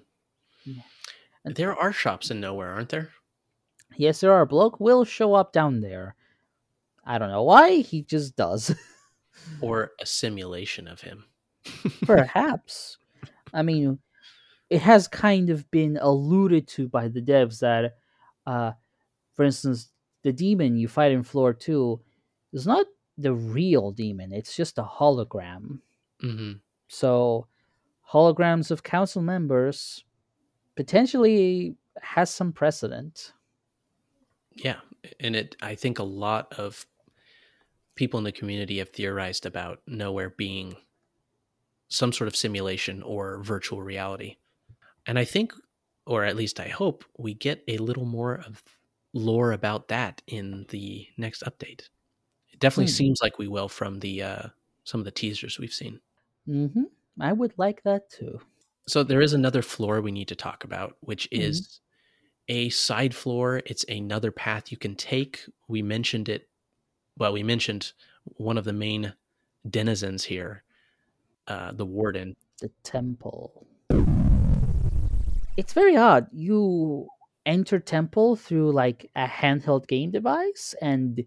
Yeah. 0.65 0.81
And- 1.45 1.55
There 1.55 1.75
are 1.75 1.93
shops 1.93 2.29
in 2.31 2.39
nowhere, 2.41 2.71
aren't 2.73 2.89
there? 2.89 3.09
yes 3.97 4.19
there 4.21 4.33
are 4.33 4.45
bloke 4.45 4.79
will 4.79 5.03
show 5.05 5.33
up 5.33 5.51
down 5.53 5.81
there 5.81 6.15
i 7.05 7.17
don't 7.17 7.29
know 7.29 7.43
why 7.43 7.77
he 7.77 8.01
just 8.03 8.35
does 8.35 8.73
Or 9.61 9.91
a 9.99 10.05
simulation 10.05 10.87
of 10.87 11.01
him. 11.01 11.25
Perhaps. 12.05 12.97
I 13.53 13.63
mean, 13.63 13.97
it 14.72 14.82
has 14.82 15.07
kind 15.09 15.51
of 15.51 15.69
been 15.69 15.97
alluded 16.01 16.67
to 16.69 16.88
by 16.88 17.09
the 17.09 17.22
devs 17.22 17.59
that, 17.59 17.97
uh, 18.47 18.72
for 19.36 19.43
instance, 19.43 19.91
the 20.24 20.32
demon 20.34 20.78
you 20.78 20.88
fight 20.88 21.11
in 21.11 21.24
floor 21.24 21.53
two 21.53 22.01
is 22.53 22.65
not 22.65 22.88
the 23.17 23.34
real 23.34 23.91
demon, 23.91 24.32
it's 24.32 24.55
just 24.55 24.78
a 24.78 24.84
hologram. 24.84 25.82
hmm 26.22 26.53
So, 26.88 27.47
holograms 28.11 28.72
of 28.72 28.84
council 28.84 29.22
members 29.22 30.05
potentially 30.76 31.76
has 32.01 32.30
some 32.30 32.53
precedent. 32.53 33.34
Yeah, 34.55 34.80
and 35.19 35.36
it 35.36 35.55
I 35.61 35.76
think 35.76 35.99
a 35.99 36.03
lot 36.03 36.53
of 36.53 36.86
people 37.95 38.17
in 38.17 38.24
the 38.24 38.32
community 38.32 38.78
have 38.80 38.89
theorized 38.89 39.45
about 39.45 39.82
nowhere 39.86 40.30
being 40.30 40.78
some 41.89 42.13
sort 42.13 42.28
of 42.30 42.36
simulation 42.36 43.03
or 43.03 43.43
virtual 43.43 43.82
reality. 43.82 44.38
And 45.05 45.19
I 45.19 45.25
think 45.25 45.53
or 46.07 46.23
at 46.25 46.35
least 46.35 46.59
I 46.59 46.67
hope 46.67 47.05
we 47.17 47.33
get 47.33 47.63
a 47.67 47.77
little 47.77 48.05
more 48.05 48.35
of 48.41 48.63
lore 49.13 49.51
about 49.51 49.87
that 49.89 50.21
in 50.27 50.65
the 50.69 51.07
next 51.17 51.43
update. 51.43 51.89
It 52.49 52.59
definitely 52.59 52.87
Hmm. 52.87 52.89
seems 52.89 53.19
like 53.21 53.39
we 53.39 53.47
will 53.49 53.69
from 53.69 53.99
the 54.01 54.23
uh 54.23 54.49
some 54.85 55.01
of 55.01 55.05
the 55.05 55.11
teasers 55.11 55.59
we've 55.59 55.73
seen. 55.73 56.01
hmm 56.45 56.83
I 57.19 57.33
would 57.33 57.57
like 57.57 57.81
that 57.83 58.09
too. 58.11 58.41
So 58.87 59.03
there 59.03 59.21
is 59.21 59.33
another 59.33 59.61
floor 59.61 60.01
we 60.01 60.11
need 60.11 60.27
to 60.29 60.35
talk 60.35 60.63
about, 60.63 60.97
which 61.01 61.27
Mhm. 61.35 61.61
is 61.61 61.81
a 62.49 62.69
side 62.69 63.15
floor. 63.15 63.61
It's 63.67 63.85
another 63.89 64.31
path 64.31 64.71
you 64.71 64.77
can 64.77 64.95
take. 64.95 65.45
We 65.69 65.81
mentioned 65.81 66.29
it. 66.29 66.49
Well, 67.17 67.33
we 67.33 67.43
mentioned 67.43 67.93
one 68.25 68.57
of 68.57 68.65
the 68.65 68.73
main 68.73 69.15
denizens 69.69 70.25
here, 70.25 70.63
uh, 71.47 71.73
the 71.73 71.85
warden. 71.85 72.35
the 72.61 72.69
temple. 72.83 73.67
It's 75.57 75.73
very 75.73 75.97
odd. 75.97 76.27
You 76.31 77.07
enter 77.45 77.79
temple 77.79 78.35
through 78.35 78.71
like 78.71 79.09
a 79.15 79.25
handheld 79.25 79.87
game 79.87 80.11
device 80.11 80.75
and 80.81 81.23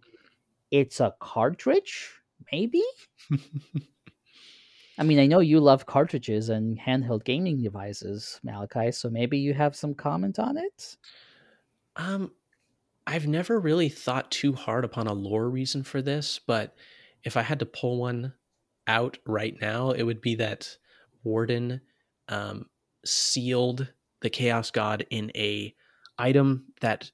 it's 0.71 1.01
a 1.01 1.15
cartridge, 1.21 2.11
maybe? 2.51 2.83
I 4.99 5.03
mean, 5.03 5.19
I 5.19 5.27
know 5.27 5.41
you 5.41 5.61
love 5.61 5.87
cartridges 5.87 6.49
and 6.49 6.79
handheld 6.79 7.25
gaming 7.25 7.61
devices, 7.63 8.41
Malachi, 8.45 8.93
so 8.93 9.11
maybe 9.11 9.39
you 9.39 9.53
have 9.53 9.75
some 9.75 9.95
comment 9.95 10.39
on 10.39 10.57
it? 10.57 10.97
Um, 11.97 12.31
I've 13.07 13.27
never 13.27 13.59
really 13.59 13.89
thought 13.89 14.31
too 14.31 14.53
hard 14.53 14.85
upon 14.85 15.07
a 15.07 15.13
lore 15.13 15.51
reason 15.51 15.83
for 15.83 16.01
this, 16.01 16.41
but 16.47 16.77
if 17.25 17.37
I 17.37 17.43
had 17.43 17.59
to 17.59 17.67
pull 17.67 17.99
one 17.99 18.33
out 18.87 19.19
right 19.27 19.57
now, 19.61 19.91
it 19.91 20.05
would 20.05 20.21
be 20.21 20.37
that 20.37 20.77
Warden 21.25 21.81
um, 22.29 22.67
sealed 23.05 23.93
the 24.25 24.31
Chaos 24.31 24.73
God 24.73 25.07
in 25.11 25.33
a 25.37 25.77
item 26.19 26.67
that 26.83 27.13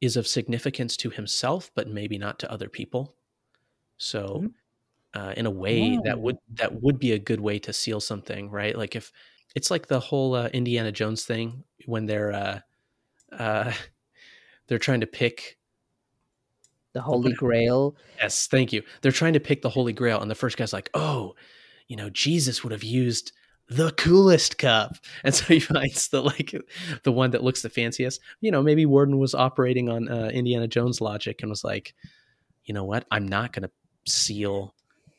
is 0.00 0.16
of 0.16 0.26
significance 0.28 0.96
to 0.98 1.10
himself, 1.10 1.70
but 1.74 1.88
maybe 1.88 2.18
not 2.18 2.38
to 2.40 2.52
other 2.52 2.68
people. 2.70 3.16
So, 3.98 4.40
Mhm. 4.40 4.54
uh, 5.14 5.34
in 5.36 5.46
a 5.46 5.50
way, 5.50 5.98
that 6.04 6.18
Oh. 6.18 6.22
would 6.22 6.38
that 6.54 6.82
would 6.82 6.98
be 6.98 7.12
a 7.12 7.18
good 7.20 7.40
way 7.40 7.58
to 7.60 7.72
seal 7.72 8.00
something, 8.00 8.50
right? 8.50 8.76
Like 8.76 8.96
if 8.96 9.12
it's 9.56 9.70
like 9.70 9.88
the 9.88 10.00
whole 10.00 10.34
uh, 10.34 10.48
Indiana 10.48 10.92
Jones 10.92 11.24
thing 11.24 11.64
when 11.86 12.06
they're 12.06 12.32
uh, 12.32 12.60
uh, 13.32 13.72
they're 14.68 14.78
trying 14.80 15.00
to 15.02 15.06
pick 15.08 15.58
The 16.94 17.02
Holy 17.02 17.32
Grail. 17.32 17.96
Yes, 18.18 18.46
thank 18.46 18.72
you. 18.72 18.82
They're 19.02 19.12
trying 19.12 19.34
to 19.34 19.40
pick 19.40 19.62
the 19.62 19.70
Holy 19.70 19.92
Grail, 19.92 20.20
and 20.20 20.30
the 20.30 20.34
first 20.34 20.56
guy's 20.56 20.72
like, 20.72 20.90
"Oh, 20.94 21.34
you 21.88 21.96
know, 21.96 22.08
Jesus 22.10 22.62
would 22.62 22.72
have 22.72 22.82
used 22.82 23.32
the 23.68 23.90
coolest 23.92 24.58
cup," 24.58 24.96
and 25.24 25.34
so 25.34 25.44
he 25.44 25.60
finds 25.60 26.08
the 26.08 26.22
like 26.22 26.54
the 27.02 27.12
one 27.12 27.30
that 27.30 27.42
looks 27.42 27.62
the 27.62 27.70
fanciest. 27.70 28.20
You 28.40 28.50
know, 28.50 28.62
maybe 28.62 28.86
Warden 28.86 29.18
was 29.18 29.34
operating 29.34 29.88
on 29.88 30.08
uh, 30.08 30.30
Indiana 30.32 30.68
Jones 30.68 31.00
logic 31.00 31.42
and 31.42 31.50
was 31.50 31.64
like, 31.64 31.94
"You 32.64 32.74
know 32.74 32.84
what? 32.84 33.06
I'm 33.10 33.26
not 33.26 33.52
going 33.52 33.64
to 33.64 34.12
seal 34.12 34.74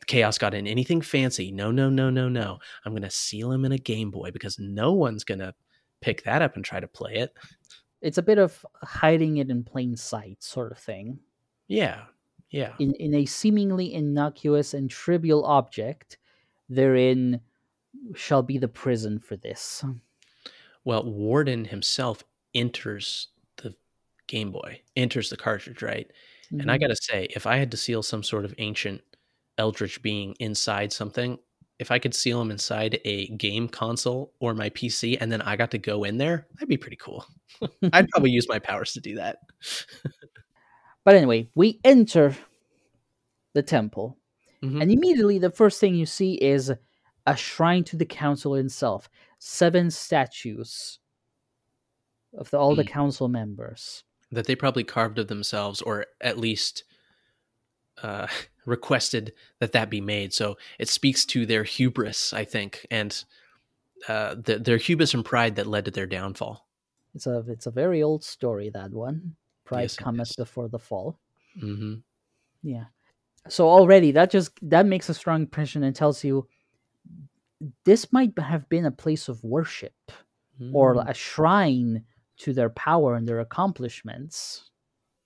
Chaos 0.08 0.38
God 0.38 0.54
in 0.54 0.68
anything 0.68 1.02
fancy. 1.02 1.52
No, 1.52 1.72
no, 1.72 1.90
no, 1.90 2.10
no, 2.10 2.30
no. 2.30 2.60
I'm 2.86 2.94
going 2.94 3.02
to 3.02 3.10
seal 3.10 3.52
him 3.52 3.66
in 3.66 3.74
a 3.74 3.78
Game 3.78 4.12
Boy 4.12 4.32
because 4.32 4.58
no 4.58 4.94
one's 4.94 5.24
going 5.24 5.40
to 5.40 5.54
pick 6.02 6.24
that 6.24 6.42
up 6.42 6.56
and 6.56 6.64
try 6.64 6.80
to 6.80 6.88
play 6.88 7.16
it." 7.16 7.34
It's 8.02 8.20
a 8.20 8.24
bit 8.24 8.38
of 8.38 8.64
hiding 8.84 9.38
it 9.38 9.50
in 9.50 9.64
plain 9.64 9.98
sight 9.98 10.44
sort 10.44 10.72
of 10.72 10.78
thing. 10.78 11.20
Yeah, 11.68 12.04
yeah. 12.50 12.74
in, 12.80 12.94
in 12.96 13.14
a 13.16 13.26
seemingly 13.26 13.94
innocuous 13.94 14.74
and 14.74 14.90
trivial 14.90 15.46
object, 15.46 16.18
therein 16.70 17.42
shall 18.16 18.42
be 18.44 18.58
the 18.58 18.68
prison 18.68 19.20
for 19.20 19.36
this. 19.38 19.84
Well, 20.86 21.04
Warden 21.12 21.66
himself 21.66 22.24
enters 22.54 23.28
the 23.58 23.76
Game 24.28 24.52
Boy, 24.52 24.82
enters 24.96 25.30
the 25.30 25.38
cartridge, 25.38 25.82
right? 25.82 26.10
And 26.60 26.72
I 26.72 26.78
Mhm. 26.78 26.82
got 26.82 26.88
to 26.88 26.96
say, 26.96 27.28
if 27.36 27.46
I 27.46 27.58
had 27.58 27.72
to 27.72 27.78
seal 27.78 28.04
some 28.04 28.24
sort 28.24 28.46
of 28.46 28.54
ancient 28.58 29.02
eldritch 29.58 30.02
being 30.02 30.36
inside 30.40 30.94
something, 30.94 31.38
if 31.80 31.92
I 31.92 32.00
could 32.00 32.16
seal 32.16 32.40
them 32.40 32.52
inside 32.52 33.00
a 33.06 33.28
game 33.38 33.68
console 33.68 34.34
or 34.40 34.54
my 34.54 34.70
PC, 34.70 35.18
and 35.20 35.32
then 35.32 35.42
I 35.42 35.56
got 35.56 35.72
to 35.72 35.78
go 35.78 36.04
in 36.04 36.18
there, 36.18 36.48
that'd 36.56 36.70
be 36.70 36.78
pretty 36.78 36.96
cool. 36.98 37.26
I'd 37.94 38.08
probably 38.10 38.32
use 38.32 38.48
my 38.50 38.60
powers 38.60 38.94
to 38.94 39.02
do 39.02 39.16
that. 39.16 39.40
but 41.04 41.16
anyway, 41.16 41.50
we 41.56 41.80
enter 41.84 42.36
the 43.54 43.64
temple, 43.64 44.18
Mhm. 44.64 44.82
and 44.82 44.92
immediately 44.92 45.40
the 45.40 45.52
first 45.52 45.80
thing 45.80 45.96
you 45.96 46.06
see 46.06 46.36
is 46.36 46.72
a 47.28 47.36
shrine 47.38 47.84
to 47.84 47.96
the 47.98 48.06
council 48.06 48.56
itself. 48.56 49.10
Seven 49.38 49.92
statues 49.92 51.00
of 52.34 52.50
the, 52.50 52.58
all 52.58 52.76
the 52.76 52.84
Mm. 52.84 52.88
council 52.88 53.28
members. 53.28 54.04
that 54.32 54.46
they 54.46 54.56
probably 54.56 54.84
carved 54.84 55.20
of 55.20 55.28
themselves, 55.28 55.82
or 55.82 56.06
at 56.20 56.38
least 56.38 56.84
uh, 58.04 58.28
requested 58.66 59.34
that 59.60 59.72
that 59.72 59.90
be 59.90 60.02
made. 60.02 60.34
So 60.34 60.58
it 60.80 60.90
speaks 60.90 61.26
to 61.28 61.46
their 61.46 61.64
hubris, 61.64 62.34
I 62.34 62.44
think, 62.44 62.86
and 62.92 63.24
uh, 64.08 64.36
the, 64.36 64.60
their 64.60 64.78
hubris 64.78 65.14
and 65.14 65.24
pride 65.24 65.56
that 65.56 65.68
led 65.68 65.86
to 65.86 65.92
their 65.92 66.06
downfall. 66.08 66.68
It's 67.16 67.26
a 67.28 67.44
it's 67.48 67.66
a 67.66 67.72
very 67.72 68.04
old 68.04 68.24
story 68.24 68.70
that 68.72 68.92
one. 68.92 69.36
Pride 69.66 69.82
Yes, 69.84 69.96
cometh 69.96 70.36
before 70.38 70.68
the 70.68 70.80
fall. 70.80 71.20
hmm 71.60 71.96
Yeah. 72.62 72.86
So 73.50 73.68
already 73.70 74.12
that 74.12 74.30
just 74.30 74.52
that 74.70 74.86
makes 74.86 75.10
a 75.10 75.14
strong 75.14 75.42
impression 75.44 75.84
and 75.84 75.96
tells 75.96 76.24
you 76.24 76.48
this 77.86 78.12
might 78.14 78.38
have 78.40 78.70
been 78.70 78.86
a 78.86 78.92
place 78.92 79.28
of 79.30 79.44
worship 79.44 79.96
or 80.74 80.96
Mm. 80.96 81.10
a 81.10 81.14
shrine 81.14 82.06
to 82.38 82.54
their 82.54 82.70
power 82.70 83.16
and 83.16 83.28
their 83.28 83.40
accomplishments. 83.40 84.70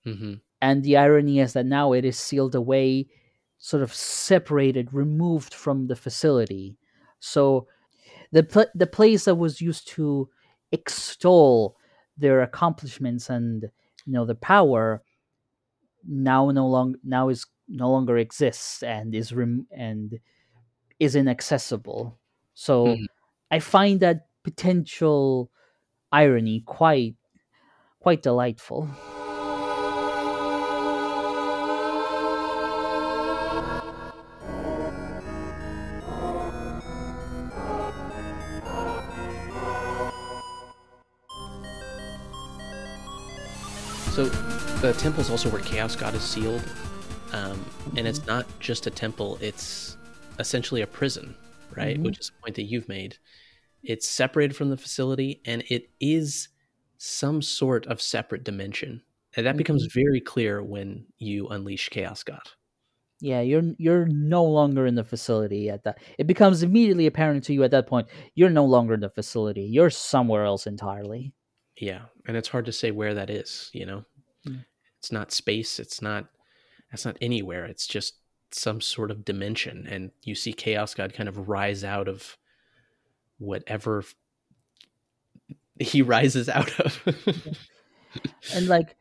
hmm 0.04 0.34
And 0.60 0.82
the 0.84 0.96
irony 0.96 1.40
is 1.40 1.52
that 1.54 1.66
now 1.66 1.92
it 1.92 2.04
is 2.04 2.18
sealed 2.18 2.54
away, 2.54 3.08
sort 3.58 3.82
of 3.82 3.92
separated, 3.92 4.92
removed 4.94 5.54
from 5.54 5.86
the 5.88 5.96
facility. 5.96 6.76
So 7.20 7.66
the 8.32 8.44
pl- 8.44 8.72
the 8.74 8.86
place 8.86 9.24
that 9.26 9.36
was 9.36 9.60
used 9.60 9.88
to 9.90 10.30
extol 10.72 11.76
their 12.18 12.42
accomplishments 12.42 13.30
and 13.30 13.64
you 14.06 14.12
know 14.12 14.24
the 14.26 14.34
power 14.36 15.02
now 16.04 16.50
no 16.50 16.66
long 16.66 16.96
now 17.04 17.28
is 17.28 17.46
no 17.68 17.90
longer 17.90 18.16
exists 18.18 18.82
and 18.82 19.14
is 19.14 19.32
rem- 19.32 19.66
and 19.70 20.18
is 21.00 21.16
inaccessible. 21.16 22.18
So 22.54 22.86
Mhm. 22.86 23.06
I 23.50 23.58
find 23.60 24.00
that 24.00 24.28
potential 24.44 25.50
irony 26.12 26.60
quite 26.66 27.16
quite 28.00 28.22
delightful. 28.22 28.88
So 44.12 44.26
the 44.82 44.92
temple 44.98 45.22
is 45.22 45.30
also 45.30 45.48
where 45.48 45.62
Chaos 45.62 45.96
God 45.96 46.14
is 46.14 46.22
sealed, 46.22 46.62
um, 47.32 47.64
and 47.96 48.06
it's 48.06 48.26
not 48.26 48.44
just 48.60 48.86
a 48.86 48.90
temple; 48.90 49.38
it's 49.40 49.96
essentially 50.38 50.82
a 50.82 50.86
prison, 50.86 51.34
right? 51.76 51.98
Mhm. 51.98 52.04
Which 52.04 52.18
is 52.18 52.30
a 52.30 52.40
point 52.42 52.56
that 52.56 52.64
you've 52.64 52.88
made. 52.88 53.18
It's 53.82 54.08
separated 54.08 54.54
from 54.54 54.70
the 54.70 54.76
facility, 54.76 55.40
and 55.44 55.64
it 55.68 55.90
is 56.00 56.48
some 56.98 57.42
sort 57.42 57.86
of 57.86 58.00
separate 58.00 58.44
dimension, 58.44 59.02
and 59.36 59.44
that 59.46 59.56
becomes 59.56 59.86
very 59.86 60.20
clear 60.20 60.62
when 60.62 61.06
you 61.18 61.48
unleash 61.48 61.88
Chaos 61.88 62.22
God. 62.22 62.42
Yeah, 63.20 63.40
you're 63.40 63.62
you're 63.78 64.06
no 64.06 64.44
longer 64.44 64.86
in 64.86 64.94
the 64.96 65.04
facility 65.04 65.68
at 65.68 65.84
that. 65.84 66.00
It 66.18 66.26
becomes 66.26 66.62
immediately 66.62 67.06
apparent 67.06 67.44
to 67.44 67.52
you 67.52 67.62
at 67.64 67.70
that 67.72 67.86
point. 67.86 68.08
You're 68.34 68.50
no 68.50 68.64
longer 68.64 68.94
in 68.94 69.00
the 69.00 69.10
facility. 69.10 69.62
You're 69.62 69.90
somewhere 69.90 70.44
else 70.44 70.66
entirely. 70.66 71.32
Yeah, 71.76 72.06
and 72.26 72.36
it's 72.36 72.48
hard 72.48 72.66
to 72.66 72.72
say 72.72 72.90
where 72.90 73.14
that 73.14 73.30
is. 73.30 73.70
You 73.72 73.86
know, 73.86 74.04
Mm. 74.46 74.64
it's 74.98 75.12
not 75.12 75.30
space. 75.32 75.78
It's 75.80 76.02
not. 76.02 76.28
It's 76.92 77.04
not 77.04 77.16
anywhere. 77.20 77.64
It's 77.64 77.86
just 77.86 78.14
some 78.54 78.80
sort 78.80 79.10
of 79.10 79.24
dimension, 79.24 79.86
and 79.88 80.10
you 80.24 80.34
see 80.34 80.52
Chaos 80.52 80.94
God 80.94 81.12
kind 81.14 81.28
of 81.28 81.48
rise 81.48 81.84
out 81.84 82.08
of 82.08 82.36
whatever 83.38 84.04
he 85.78 86.02
rises 86.14 86.48
out 86.48 86.78
of. 86.80 87.00
And 88.54 88.66
like, 88.68 88.94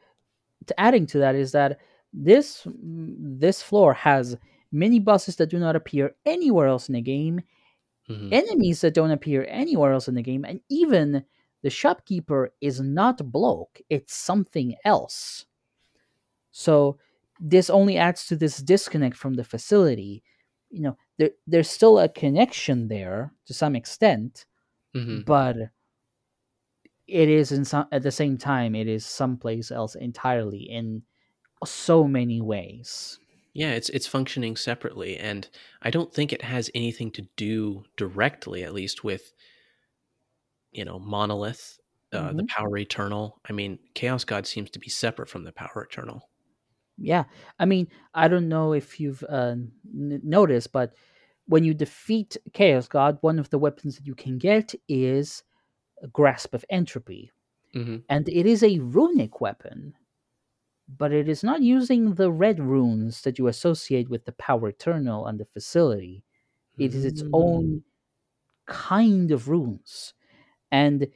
to 0.68 0.80
adding 0.80 1.06
to 1.08 1.18
that 1.20 1.36
is 1.36 1.52
that 1.52 1.80
this 2.14 2.66
this 2.66 3.62
floor 3.62 3.94
has 3.94 4.38
mini 4.72 5.00
bosses 5.00 5.36
that 5.36 5.50
do 5.50 5.60
not 5.60 5.76
appear 5.76 6.16
anywhere 6.26 6.68
else 6.68 6.88
in 6.88 6.94
the 6.94 7.02
game, 7.02 7.42
Mhm. 8.10 8.32
enemies 8.32 8.82
that 8.82 8.94
don't 8.94 9.12
appear 9.12 9.46
anywhere 9.50 9.92
else 9.92 10.08
in 10.08 10.16
the 10.16 10.22
game, 10.22 10.46
and 10.46 10.62
even 10.70 11.24
the 11.62 11.70
shopkeeper 11.70 12.54
is 12.62 12.80
not 12.80 13.32
bloke; 13.32 13.82
it's 13.90 14.14
something 14.16 14.76
else. 14.86 15.46
So 16.52 16.98
this 17.42 17.72
only 17.72 17.98
adds 17.98 18.28
to 18.28 18.38
this 18.38 18.60
disconnect 18.60 19.18
from 19.18 19.36
the 19.36 19.46
facility. 19.46 20.24
You 20.72 20.82
know, 20.84 20.98
there 21.20 21.32
there's 21.48 21.72
still 21.72 22.00
a 22.00 22.10
connection 22.10 22.90
there 22.90 23.34
to 23.48 23.56
some 23.56 23.76
extent, 23.78 24.46
Mhm. 24.94 25.24
but 25.26 25.58
it 27.08 27.30
is 27.30 27.52
in 27.52 27.64
some 27.66 27.88
at 27.92 28.02
the 28.04 28.12
same 28.12 28.38
time 28.38 28.74
it 28.76 28.88
is 28.88 29.06
someplace 29.06 29.72
else 29.72 29.94
entirely 29.96 30.62
in 30.64 31.04
so 31.66 32.08
many 32.08 32.42
ways. 32.42 33.20
Yeah, 33.54 33.72
it's 33.74 33.90
it's 33.90 34.08
functioning 34.08 34.56
separately, 34.58 35.18
and 35.18 35.50
I 35.82 35.90
don't 35.90 36.14
think 36.14 36.32
it 36.34 36.42
has 36.42 36.70
anything 36.74 37.12
to 37.12 37.24
do 37.38 37.84
directly, 37.98 38.64
at 38.64 38.74
least 38.74 39.04
with 39.04 39.34
you 40.72 40.86
know 40.86 41.00
monolith, 41.00 41.80
uh, 42.14 42.34
the 42.34 42.44
Mhm. 42.44 42.48
power 42.56 42.78
eternal. 42.78 43.40
I 43.48 43.54
mean, 43.54 43.80
Chaos 43.94 44.24
God 44.24 44.48
seems 44.48 44.70
to 44.72 44.80
be 44.80 44.90
separate 44.90 45.30
from 45.30 45.44
the 45.44 45.52
power 45.52 45.84
eternal. 45.90 46.30
Yeah, 47.02 47.24
I 47.60 47.66
mean, 47.66 47.88
I 48.14 48.28
don't 48.28 48.50
know 48.50 48.74
if 48.74 49.00
you've 49.00 49.24
uh, 49.30 49.56
n- 49.56 50.22
noticed, 50.24 50.72
but 50.72 50.94
when 51.48 51.64
you 51.64 51.74
defeat 51.74 52.38
Chaos 52.54 52.88
God, 52.88 53.18
one 53.22 53.40
of 53.40 53.50
the 53.50 53.58
weapons 53.60 53.98
that 53.98 54.08
you 54.08 54.16
can 54.16 54.38
get 54.38 54.74
is 54.88 55.44
a 56.04 56.08
Grasp 56.08 56.54
of 56.54 56.66
Entropy, 56.70 57.32
hmm 57.74 57.98
and 58.10 58.30
it 58.30 58.46
is 58.46 58.64
a 58.64 58.80
runic 58.80 59.42
weapon, 59.42 59.96
but 60.98 61.14
it 61.14 61.30
is 61.30 61.44
not 61.44 61.62
using 61.62 62.16
the 62.16 62.32
red 62.32 62.60
runes 62.60 63.22
that 63.22 63.40
you 63.40 63.48
associate 63.48 64.10
with 64.10 64.26
the 64.26 64.34
Power 64.34 64.70
Eternal 64.70 65.26
and 65.28 65.40
the 65.40 65.46
facility. 65.46 66.24
It 66.80 66.94
is 66.96 67.06
its 67.06 67.24
Mm. 67.24 67.30
own 67.34 67.84
kind 68.68 69.32
of 69.32 69.50
runes, 69.50 70.14
and 70.72 71.08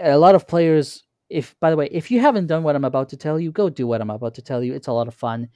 a 0.00 0.18
lot 0.18 0.34
of 0.34 0.46
players. 0.46 1.04
If 1.34 1.58
by 1.60 1.70
the 1.70 1.76
way, 1.76 1.88
if 1.90 2.10
you 2.10 2.20
haven't 2.20 2.46
done 2.46 2.62
what 2.62 2.76
I'm 2.76 2.84
about 2.84 3.08
to 3.10 3.16
tell 3.16 3.40
you, 3.40 3.50
go 3.50 3.68
do 3.68 3.86
what 3.86 4.00
I'm 4.00 4.10
about 4.10 4.34
to 4.34 4.42
tell 4.42 4.62
you. 4.62 4.72
It's 4.74 4.86
a 4.86 4.92
lot 4.92 5.08
of 5.08 5.14
fun, 5.14 5.48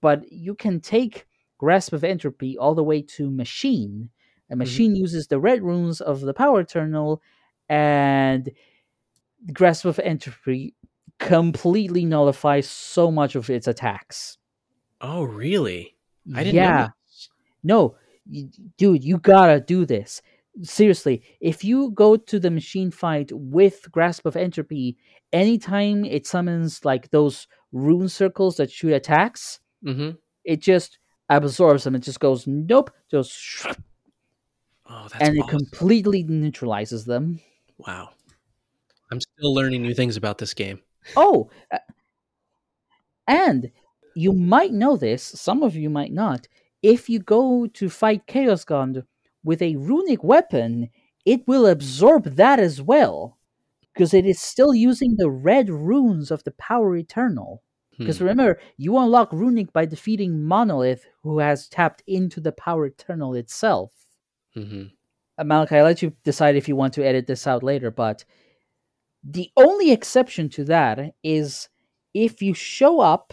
but 0.00 0.32
you 0.32 0.54
can 0.54 0.80
take 0.80 1.26
Grasp 1.58 1.92
of 1.92 2.02
Entropy 2.02 2.56
all 2.56 2.74
the 2.74 2.82
way 2.82 3.02
to 3.02 3.30
Machine. 3.30 4.10
A 4.48 4.52
mm-hmm. 4.52 4.58
machine 4.58 4.96
uses 4.96 5.26
the 5.26 5.38
red 5.38 5.62
runes 5.62 6.00
of 6.00 6.22
the 6.22 6.34
Power 6.34 6.60
Eternal, 6.60 7.22
and 7.68 8.50
Grasp 9.52 9.84
of 9.84 9.98
Entropy 9.98 10.74
completely 11.18 12.04
nullifies 12.04 12.68
so 12.68 13.10
much 13.10 13.34
of 13.34 13.50
its 13.50 13.66
attacks. 13.66 14.38
Oh, 15.00 15.24
really? 15.24 15.96
I 16.34 16.44
didn't 16.44 16.56
know 16.56 16.62
yeah, 16.62 16.88
no, 17.62 17.96
y- 18.26 18.48
dude, 18.76 19.04
you 19.04 19.18
gotta 19.18 19.60
do 19.60 19.84
this. 19.84 20.22
Seriously, 20.62 21.22
if 21.40 21.62
you 21.62 21.90
go 21.92 22.16
to 22.16 22.40
the 22.40 22.50
machine 22.50 22.90
fight 22.90 23.30
with 23.32 23.86
Grasp 23.92 24.26
of 24.26 24.36
Entropy, 24.36 24.96
anytime 25.32 26.04
it 26.04 26.26
summons 26.26 26.84
like 26.84 27.10
those 27.10 27.46
rune 27.72 28.08
circles 28.08 28.56
that 28.56 28.70
shoot 28.70 28.92
attacks, 28.92 29.60
hmm 29.84 30.10
it 30.44 30.60
just 30.60 30.98
absorbs 31.28 31.84
them. 31.84 31.94
It 31.94 32.00
just 32.00 32.20
goes 32.20 32.46
nope, 32.46 32.90
just 33.10 33.66
Oh, 34.90 35.06
that's 35.12 35.28
and 35.28 35.36
it 35.36 35.46
completely 35.48 36.22
neutralizes 36.22 37.04
them. 37.04 37.40
wow. 37.76 38.08
I'm 39.12 39.20
still 39.20 39.54
learning 39.54 39.82
new 39.82 39.94
things 39.94 40.16
about 40.16 40.38
this 40.38 40.54
game. 40.54 40.80
Oh, 41.16 41.50
and 43.26 43.70
you 44.14 44.32
might 44.32 44.72
know 44.72 44.96
this, 44.96 45.22
some 45.22 45.62
of 45.62 45.76
you 45.76 45.88
might 45.90 46.12
not. 46.12 46.48
If 46.82 47.08
you 47.08 47.18
go 47.20 47.66
to 47.66 47.88
fight 47.88 48.26
Chaos 48.26 48.64
God 48.64 49.04
with 49.48 49.62
a 49.62 49.76
runic 49.76 50.22
weapon, 50.22 50.90
it 51.24 51.40
will 51.48 51.66
absorb 51.66 52.24
that 52.36 52.60
as 52.60 52.82
well. 52.82 53.38
Because 53.94 54.12
it 54.12 54.26
is 54.26 54.38
still 54.38 54.74
using 54.74 55.16
the 55.16 55.30
red 55.30 55.70
runes 55.70 56.30
of 56.30 56.44
the 56.44 56.50
Power 56.52 56.94
Eternal. 56.94 57.62
Because 57.98 58.18
Hmm. 58.18 58.26
remember, 58.26 58.60
you 58.76 58.98
unlock 58.98 59.32
Runic 59.32 59.72
by 59.72 59.86
defeating 59.86 60.44
Monolith, 60.44 61.06
who 61.22 61.38
has 61.38 61.66
tapped 61.66 62.02
into 62.06 62.42
the 62.42 62.52
Power 62.52 62.84
Eternal 62.86 63.34
itself. 63.34 63.90
Mhm. 64.54 64.92
Uh, 65.38 65.44
Malachi, 65.44 65.76
I'll 65.76 65.84
let 65.84 66.02
you 66.02 66.12
decide 66.24 66.54
if 66.54 66.68
you 66.68 66.76
want 66.76 66.92
to 66.94 67.04
edit 67.04 67.26
this 67.26 67.46
out 67.46 67.62
later, 67.62 67.90
but 67.90 68.26
the 69.24 69.50
only 69.56 69.92
exception 69.92 70.50
to 70.50 70.64
that 70.64 71.14
is 71.22 71.70
if 72.12 72.42
you 72.42 72.52
show 72.52 73.00
up 73.00 73.32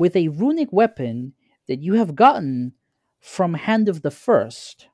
with 0.00 0.16
a 0.16 0.28
runic 0.28 0.72
weapon 0.72 1.34
that 1.68 1.80
you 1.80 1.94
have 1.94 2.16
gotten 2.16 2.74
from 3.20 3.54
Hand 3.54 3.88
of 3.88 4.02
the 4.02 4.10
First. 4.10 4.88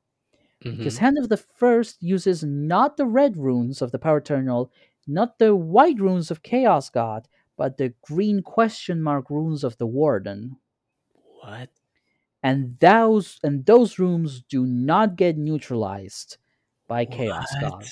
Because 0.61 0.97
Mhm. 0.97 1.01
Hand 1.01 1.19
of 1.19 1.29
the 1.29 1.37
First 1.37 2.03
uses 2.03 2.43
not 2.45 2.97
the 2.97 3.07
red 3.07 3.37
runes 3.37 3.83
of 3.83 3.93
the 3.93 3.99
Power 3.99 4.19
Eternal, 4.19 4.71
not 5.07 5.39
the 5.39 5.55
white 5.55 6.01
runes 6.01 6.31
of 6.31 6.43
Chaos 6.43 6.91
God, 6.91 7.29
but 7.57 7.79
the 7.79 7.95
green 8.03 8.43
question 8.43 9.01
mark 9.03 9.31
runes 9.31 9.63
of 9.65 9.79
the 9.79 9.87
Warden. 9.87 10.57
What? 11.43 11.71
And 12.43 12.79
those 12.81 13.41
and 13.43 13.65
those 13.67 13.99
runes 13.99 14.43
do 14.43 14.67
not 14.67 15.17
get 15.17 15.37
neutralized 15.39 16.39
by 16.89 17.05
Chaos 17.05 17.47
What? 17.61 17.71
God. 17.71 17.87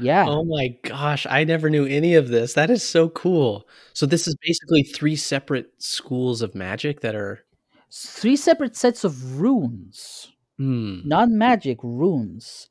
Yeah. 0.00 0.24
Oh 0.26 0.44
my 0.44 0.68
gosh, 0.82 1.26
I 1.28 1.44
never 1.44 1.68
knew 1.68 1.84
any 1.86 2.14
of 2.14 2.28
this. 2.28 2.54
That 2.54 2.70
is 2.70 2.82
so 2.82 3.08
cool. 3.10 3.68
So 3.92 4.06
this 4.06 4.26
is 4.26 4.34
basically 4.42 4.82
three 4.82 5.16
separate 5.16 5.70
schools 5.82 6.40
of 6.42 6.54
magic 6.54 7.00
that 7.00 7.14
are 7.14 7.44
Three 7.92 8.36
separate 8.36 8.74
sets 8.74 9.04
of 9.04 9.40
runes. 9.40 10.32
hmm. 10.56 11.00
not 11.04 11.28
magic 11.28 11.78
runes. 11.82 12.70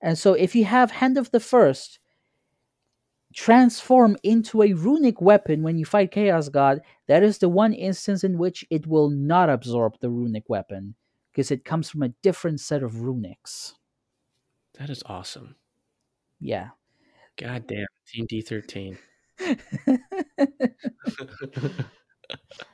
And 0.00 0.18
so 0.18 0.32
if 0.32 0.54
you 0.54 0.64
have 0.64 0.90
Hand 0.90 1.18
of 1.18 1.30
the 1.30 1.40
First 1.40 1.98
transform 3.34 4.16
into 4.22 4.62
a 4.62 4.72
runic 4.72 5.20
weapon 5.20 5.62
when 5.62 5.76
you 5.76 5.84
fight 5.84 6.12
Chaos 6.12 6.48
God, 6.48 6.80
that 7.08 7.22
is 7.22 7.38
the 7.38 7.48
one 7.48 7.74
instance 7.74 8.24
in 8.24 8.38
which 8.38 8.64
it 8.70 8.86
will 8.86 9.10
not 9.10 9.50
absorb 9.50 9.98
the 10.00 10.08
runic 10.08 10.44
weapon 10.48 10.94
because 11.32 11.50
it 11.50 11.64
comes 11.64 11.90
from 11.90 12.02
a 12.02 12.14
different 12.22 12.60
set 12.60 12.82
of 12.82 13.02
runics. 13.02 13.74
That 14.78 14.88
is 14.88 15.02
awesome. 15.06 15.56
Yeah. 16.40 16.68
God 17.36 17.66
damn, 17.66 17.86
Team 18.06 18.26
D13. 18.26 18.96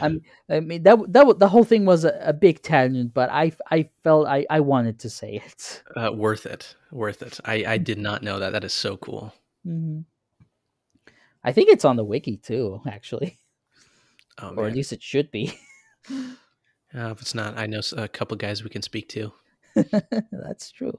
I 0.00 0.60
mean 0.60 0.82
that 0.82 0.98
that 1.12 1.38
the 1.38 1.48
whole 1.48 1.64
thing 1.64 1.84
was 1.84 2.04
a, 2.04 2.18
a 2.22 2.32
big 2.32 2.62
tangent, 2.62 3.14
but 3.14 3.30
I 3.30 3.52
I 3.70 3.88
felt 4.02 4.26
I 4.26 4.46
I 4.50 4.60
wanted 4.60 4.98
to 5.00 5.10
say 5.10 5.42
it. 5.44 5.82
uh, 5.96 6.12
worth 6.12 6.46
it. 6.46 6.74
Worth 6.90 7.22
it. 7.22 7.40
I, 7.44 7.64
I 7.66 7.78
did 7.78 7.98
not 7.98 8.22
know 8.22 8.38
that. 8.38 8.50
That 8.52 8.64
is 8.64 8.72
so 8.72 8.96
cool. 8.96 9.32
Mhm. 9.66 10.04
I 11.42 11.52
think 11.52 11.68
it's 11.68 11.84
on 11.84 11.96
the 11.96 12.04
wiki 12.04 12.36
too, 12.38 12.80
actually, 12.86 13.38
Oh, 14.38 14.54
or 14.56 14.66
at 14.66 14.74
least 14.74 14.92
it 14.92 15.02
should 15.02 15.30
be. 15.30 15.52
Uh, 16.96 17.10
if 17.10 17.20
it's 17.20 17.34
not, 17.34 17.58
I 17.58 17.66
know 17.66 17.80
a 17.96 18.06
couple 18.06 18.36
guys 18.36 18.62
we 18.62 18.70
can 18.70 18.80
speak 18.82 19.08
to. 19.10 19.32
That's 20.32 20.70
true. 20.70 20.96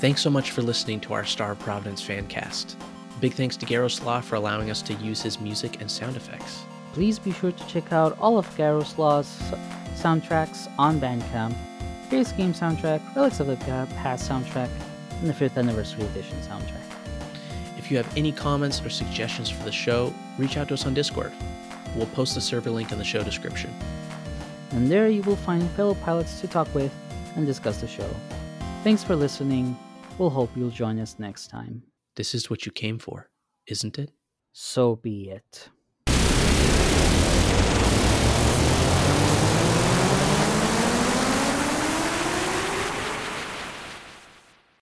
Thanks 0.00 0.20
so 0.20 0.28
much 0.28 0.50
for 0.50 0.60
listening 0.60 1.00
to 1.00 1.14
our 1.14 1.24
Star 1.24 1.54
Providence 1.54 2.02
fan 2.02 2.26
cast. 2.26 2.76
Big 3.20 3.32
thanks 3.32 3.56
to 3.56 3.64
Garoslaw 3.64 4.22
for 4.22 4.36
allowing 4.36 4.70
us 4.70 4.82
to 4.82 4.94
use 4.94 5.22
his 5.22 5.40
music 5.40 5.80
and 5.80 5.90
sound 5.90 6.16
effects. 6.16 6.62
Please 6.92 7.18
be 7.18 7.32
sure 7.32 7.52
to 7.52 7.66
check 7.68 7.92
out 7.92 8.18
all 8.18 8.36
of 8.36 8.46
Garoslaw's 8.56 9.38
soundtracks 9.94 10.68
on 10.78 11.00
Bandcamp. 11.00 11.56
Base 12.10 12.32
Game 12.32 12.52
soundtrack, 12.52 13.00
Relics 13.16 13.40
of 13.40 13.46
the 13.46 13.56
Past 13.56 14.28
soundtrack, 14.28 14.68
and 15.20 15.28
the 15.28 15.32
5th 15.32 15.56
Anniversary 15.56 16.04
Edition 16.04 16.36
soundtrack. 16.42 16.82
If 17.78 17.90
you 17.90 17.96
have 17.96 18.16
any 18.16 18.32
comments 18.32 18.84
or 18.84 18.90
suggestions 18.90 19.48
for 19.48 19.64
the 19.64 19.72
show, 19.72 20.12
reach 20.38 20.56
out 20.56 20.68
to 20.68 20.74
us 20.74 20.86
on 20.86 20.92
Discord. 20.92 21.32
We'll 21.96 22.06
post 22.06 22.34
the 22.34 22.40
server 22.40 22.70
link 22.70 22.92
in 22.92 22.98
the 22.98 23.04
show 23.04 23.22
description. 23.22 23.74
And 24.72 24.90
there 24.90 25.08
you 25.08 25.22
will 25.22 25.36
find 25.36 25.68
fellow 25.70 25.94
pilots 25.94 26.40
to 26.40 26.48
talk 26.48 26.72
with 26.74 26.92
and 27.36 27.46
discuss 27.46 27.80
the 27.80 27.88
show. 27.88 28.08
Thanks 28.84 29.02
for 29.02 29.16
listening. 29.16 29.78
We'll 30.18 30.28
hope 30.28 30.50
you'll 30.54 30.68
join 30.68 30.98
us 31.00 31.16
next 31.18 31.46
time. 31.46 31.82
This 32.16 32.34
is 32.34 32.50
what 32.50 32.66
you 32.66 32.70
came 32.70 32.98
for, 32.98 33.30
isn't 33.66 33.98
it? 33.98 34.10
So 34.52 34.96
be 34.96 35.30
it. 35.30 35.70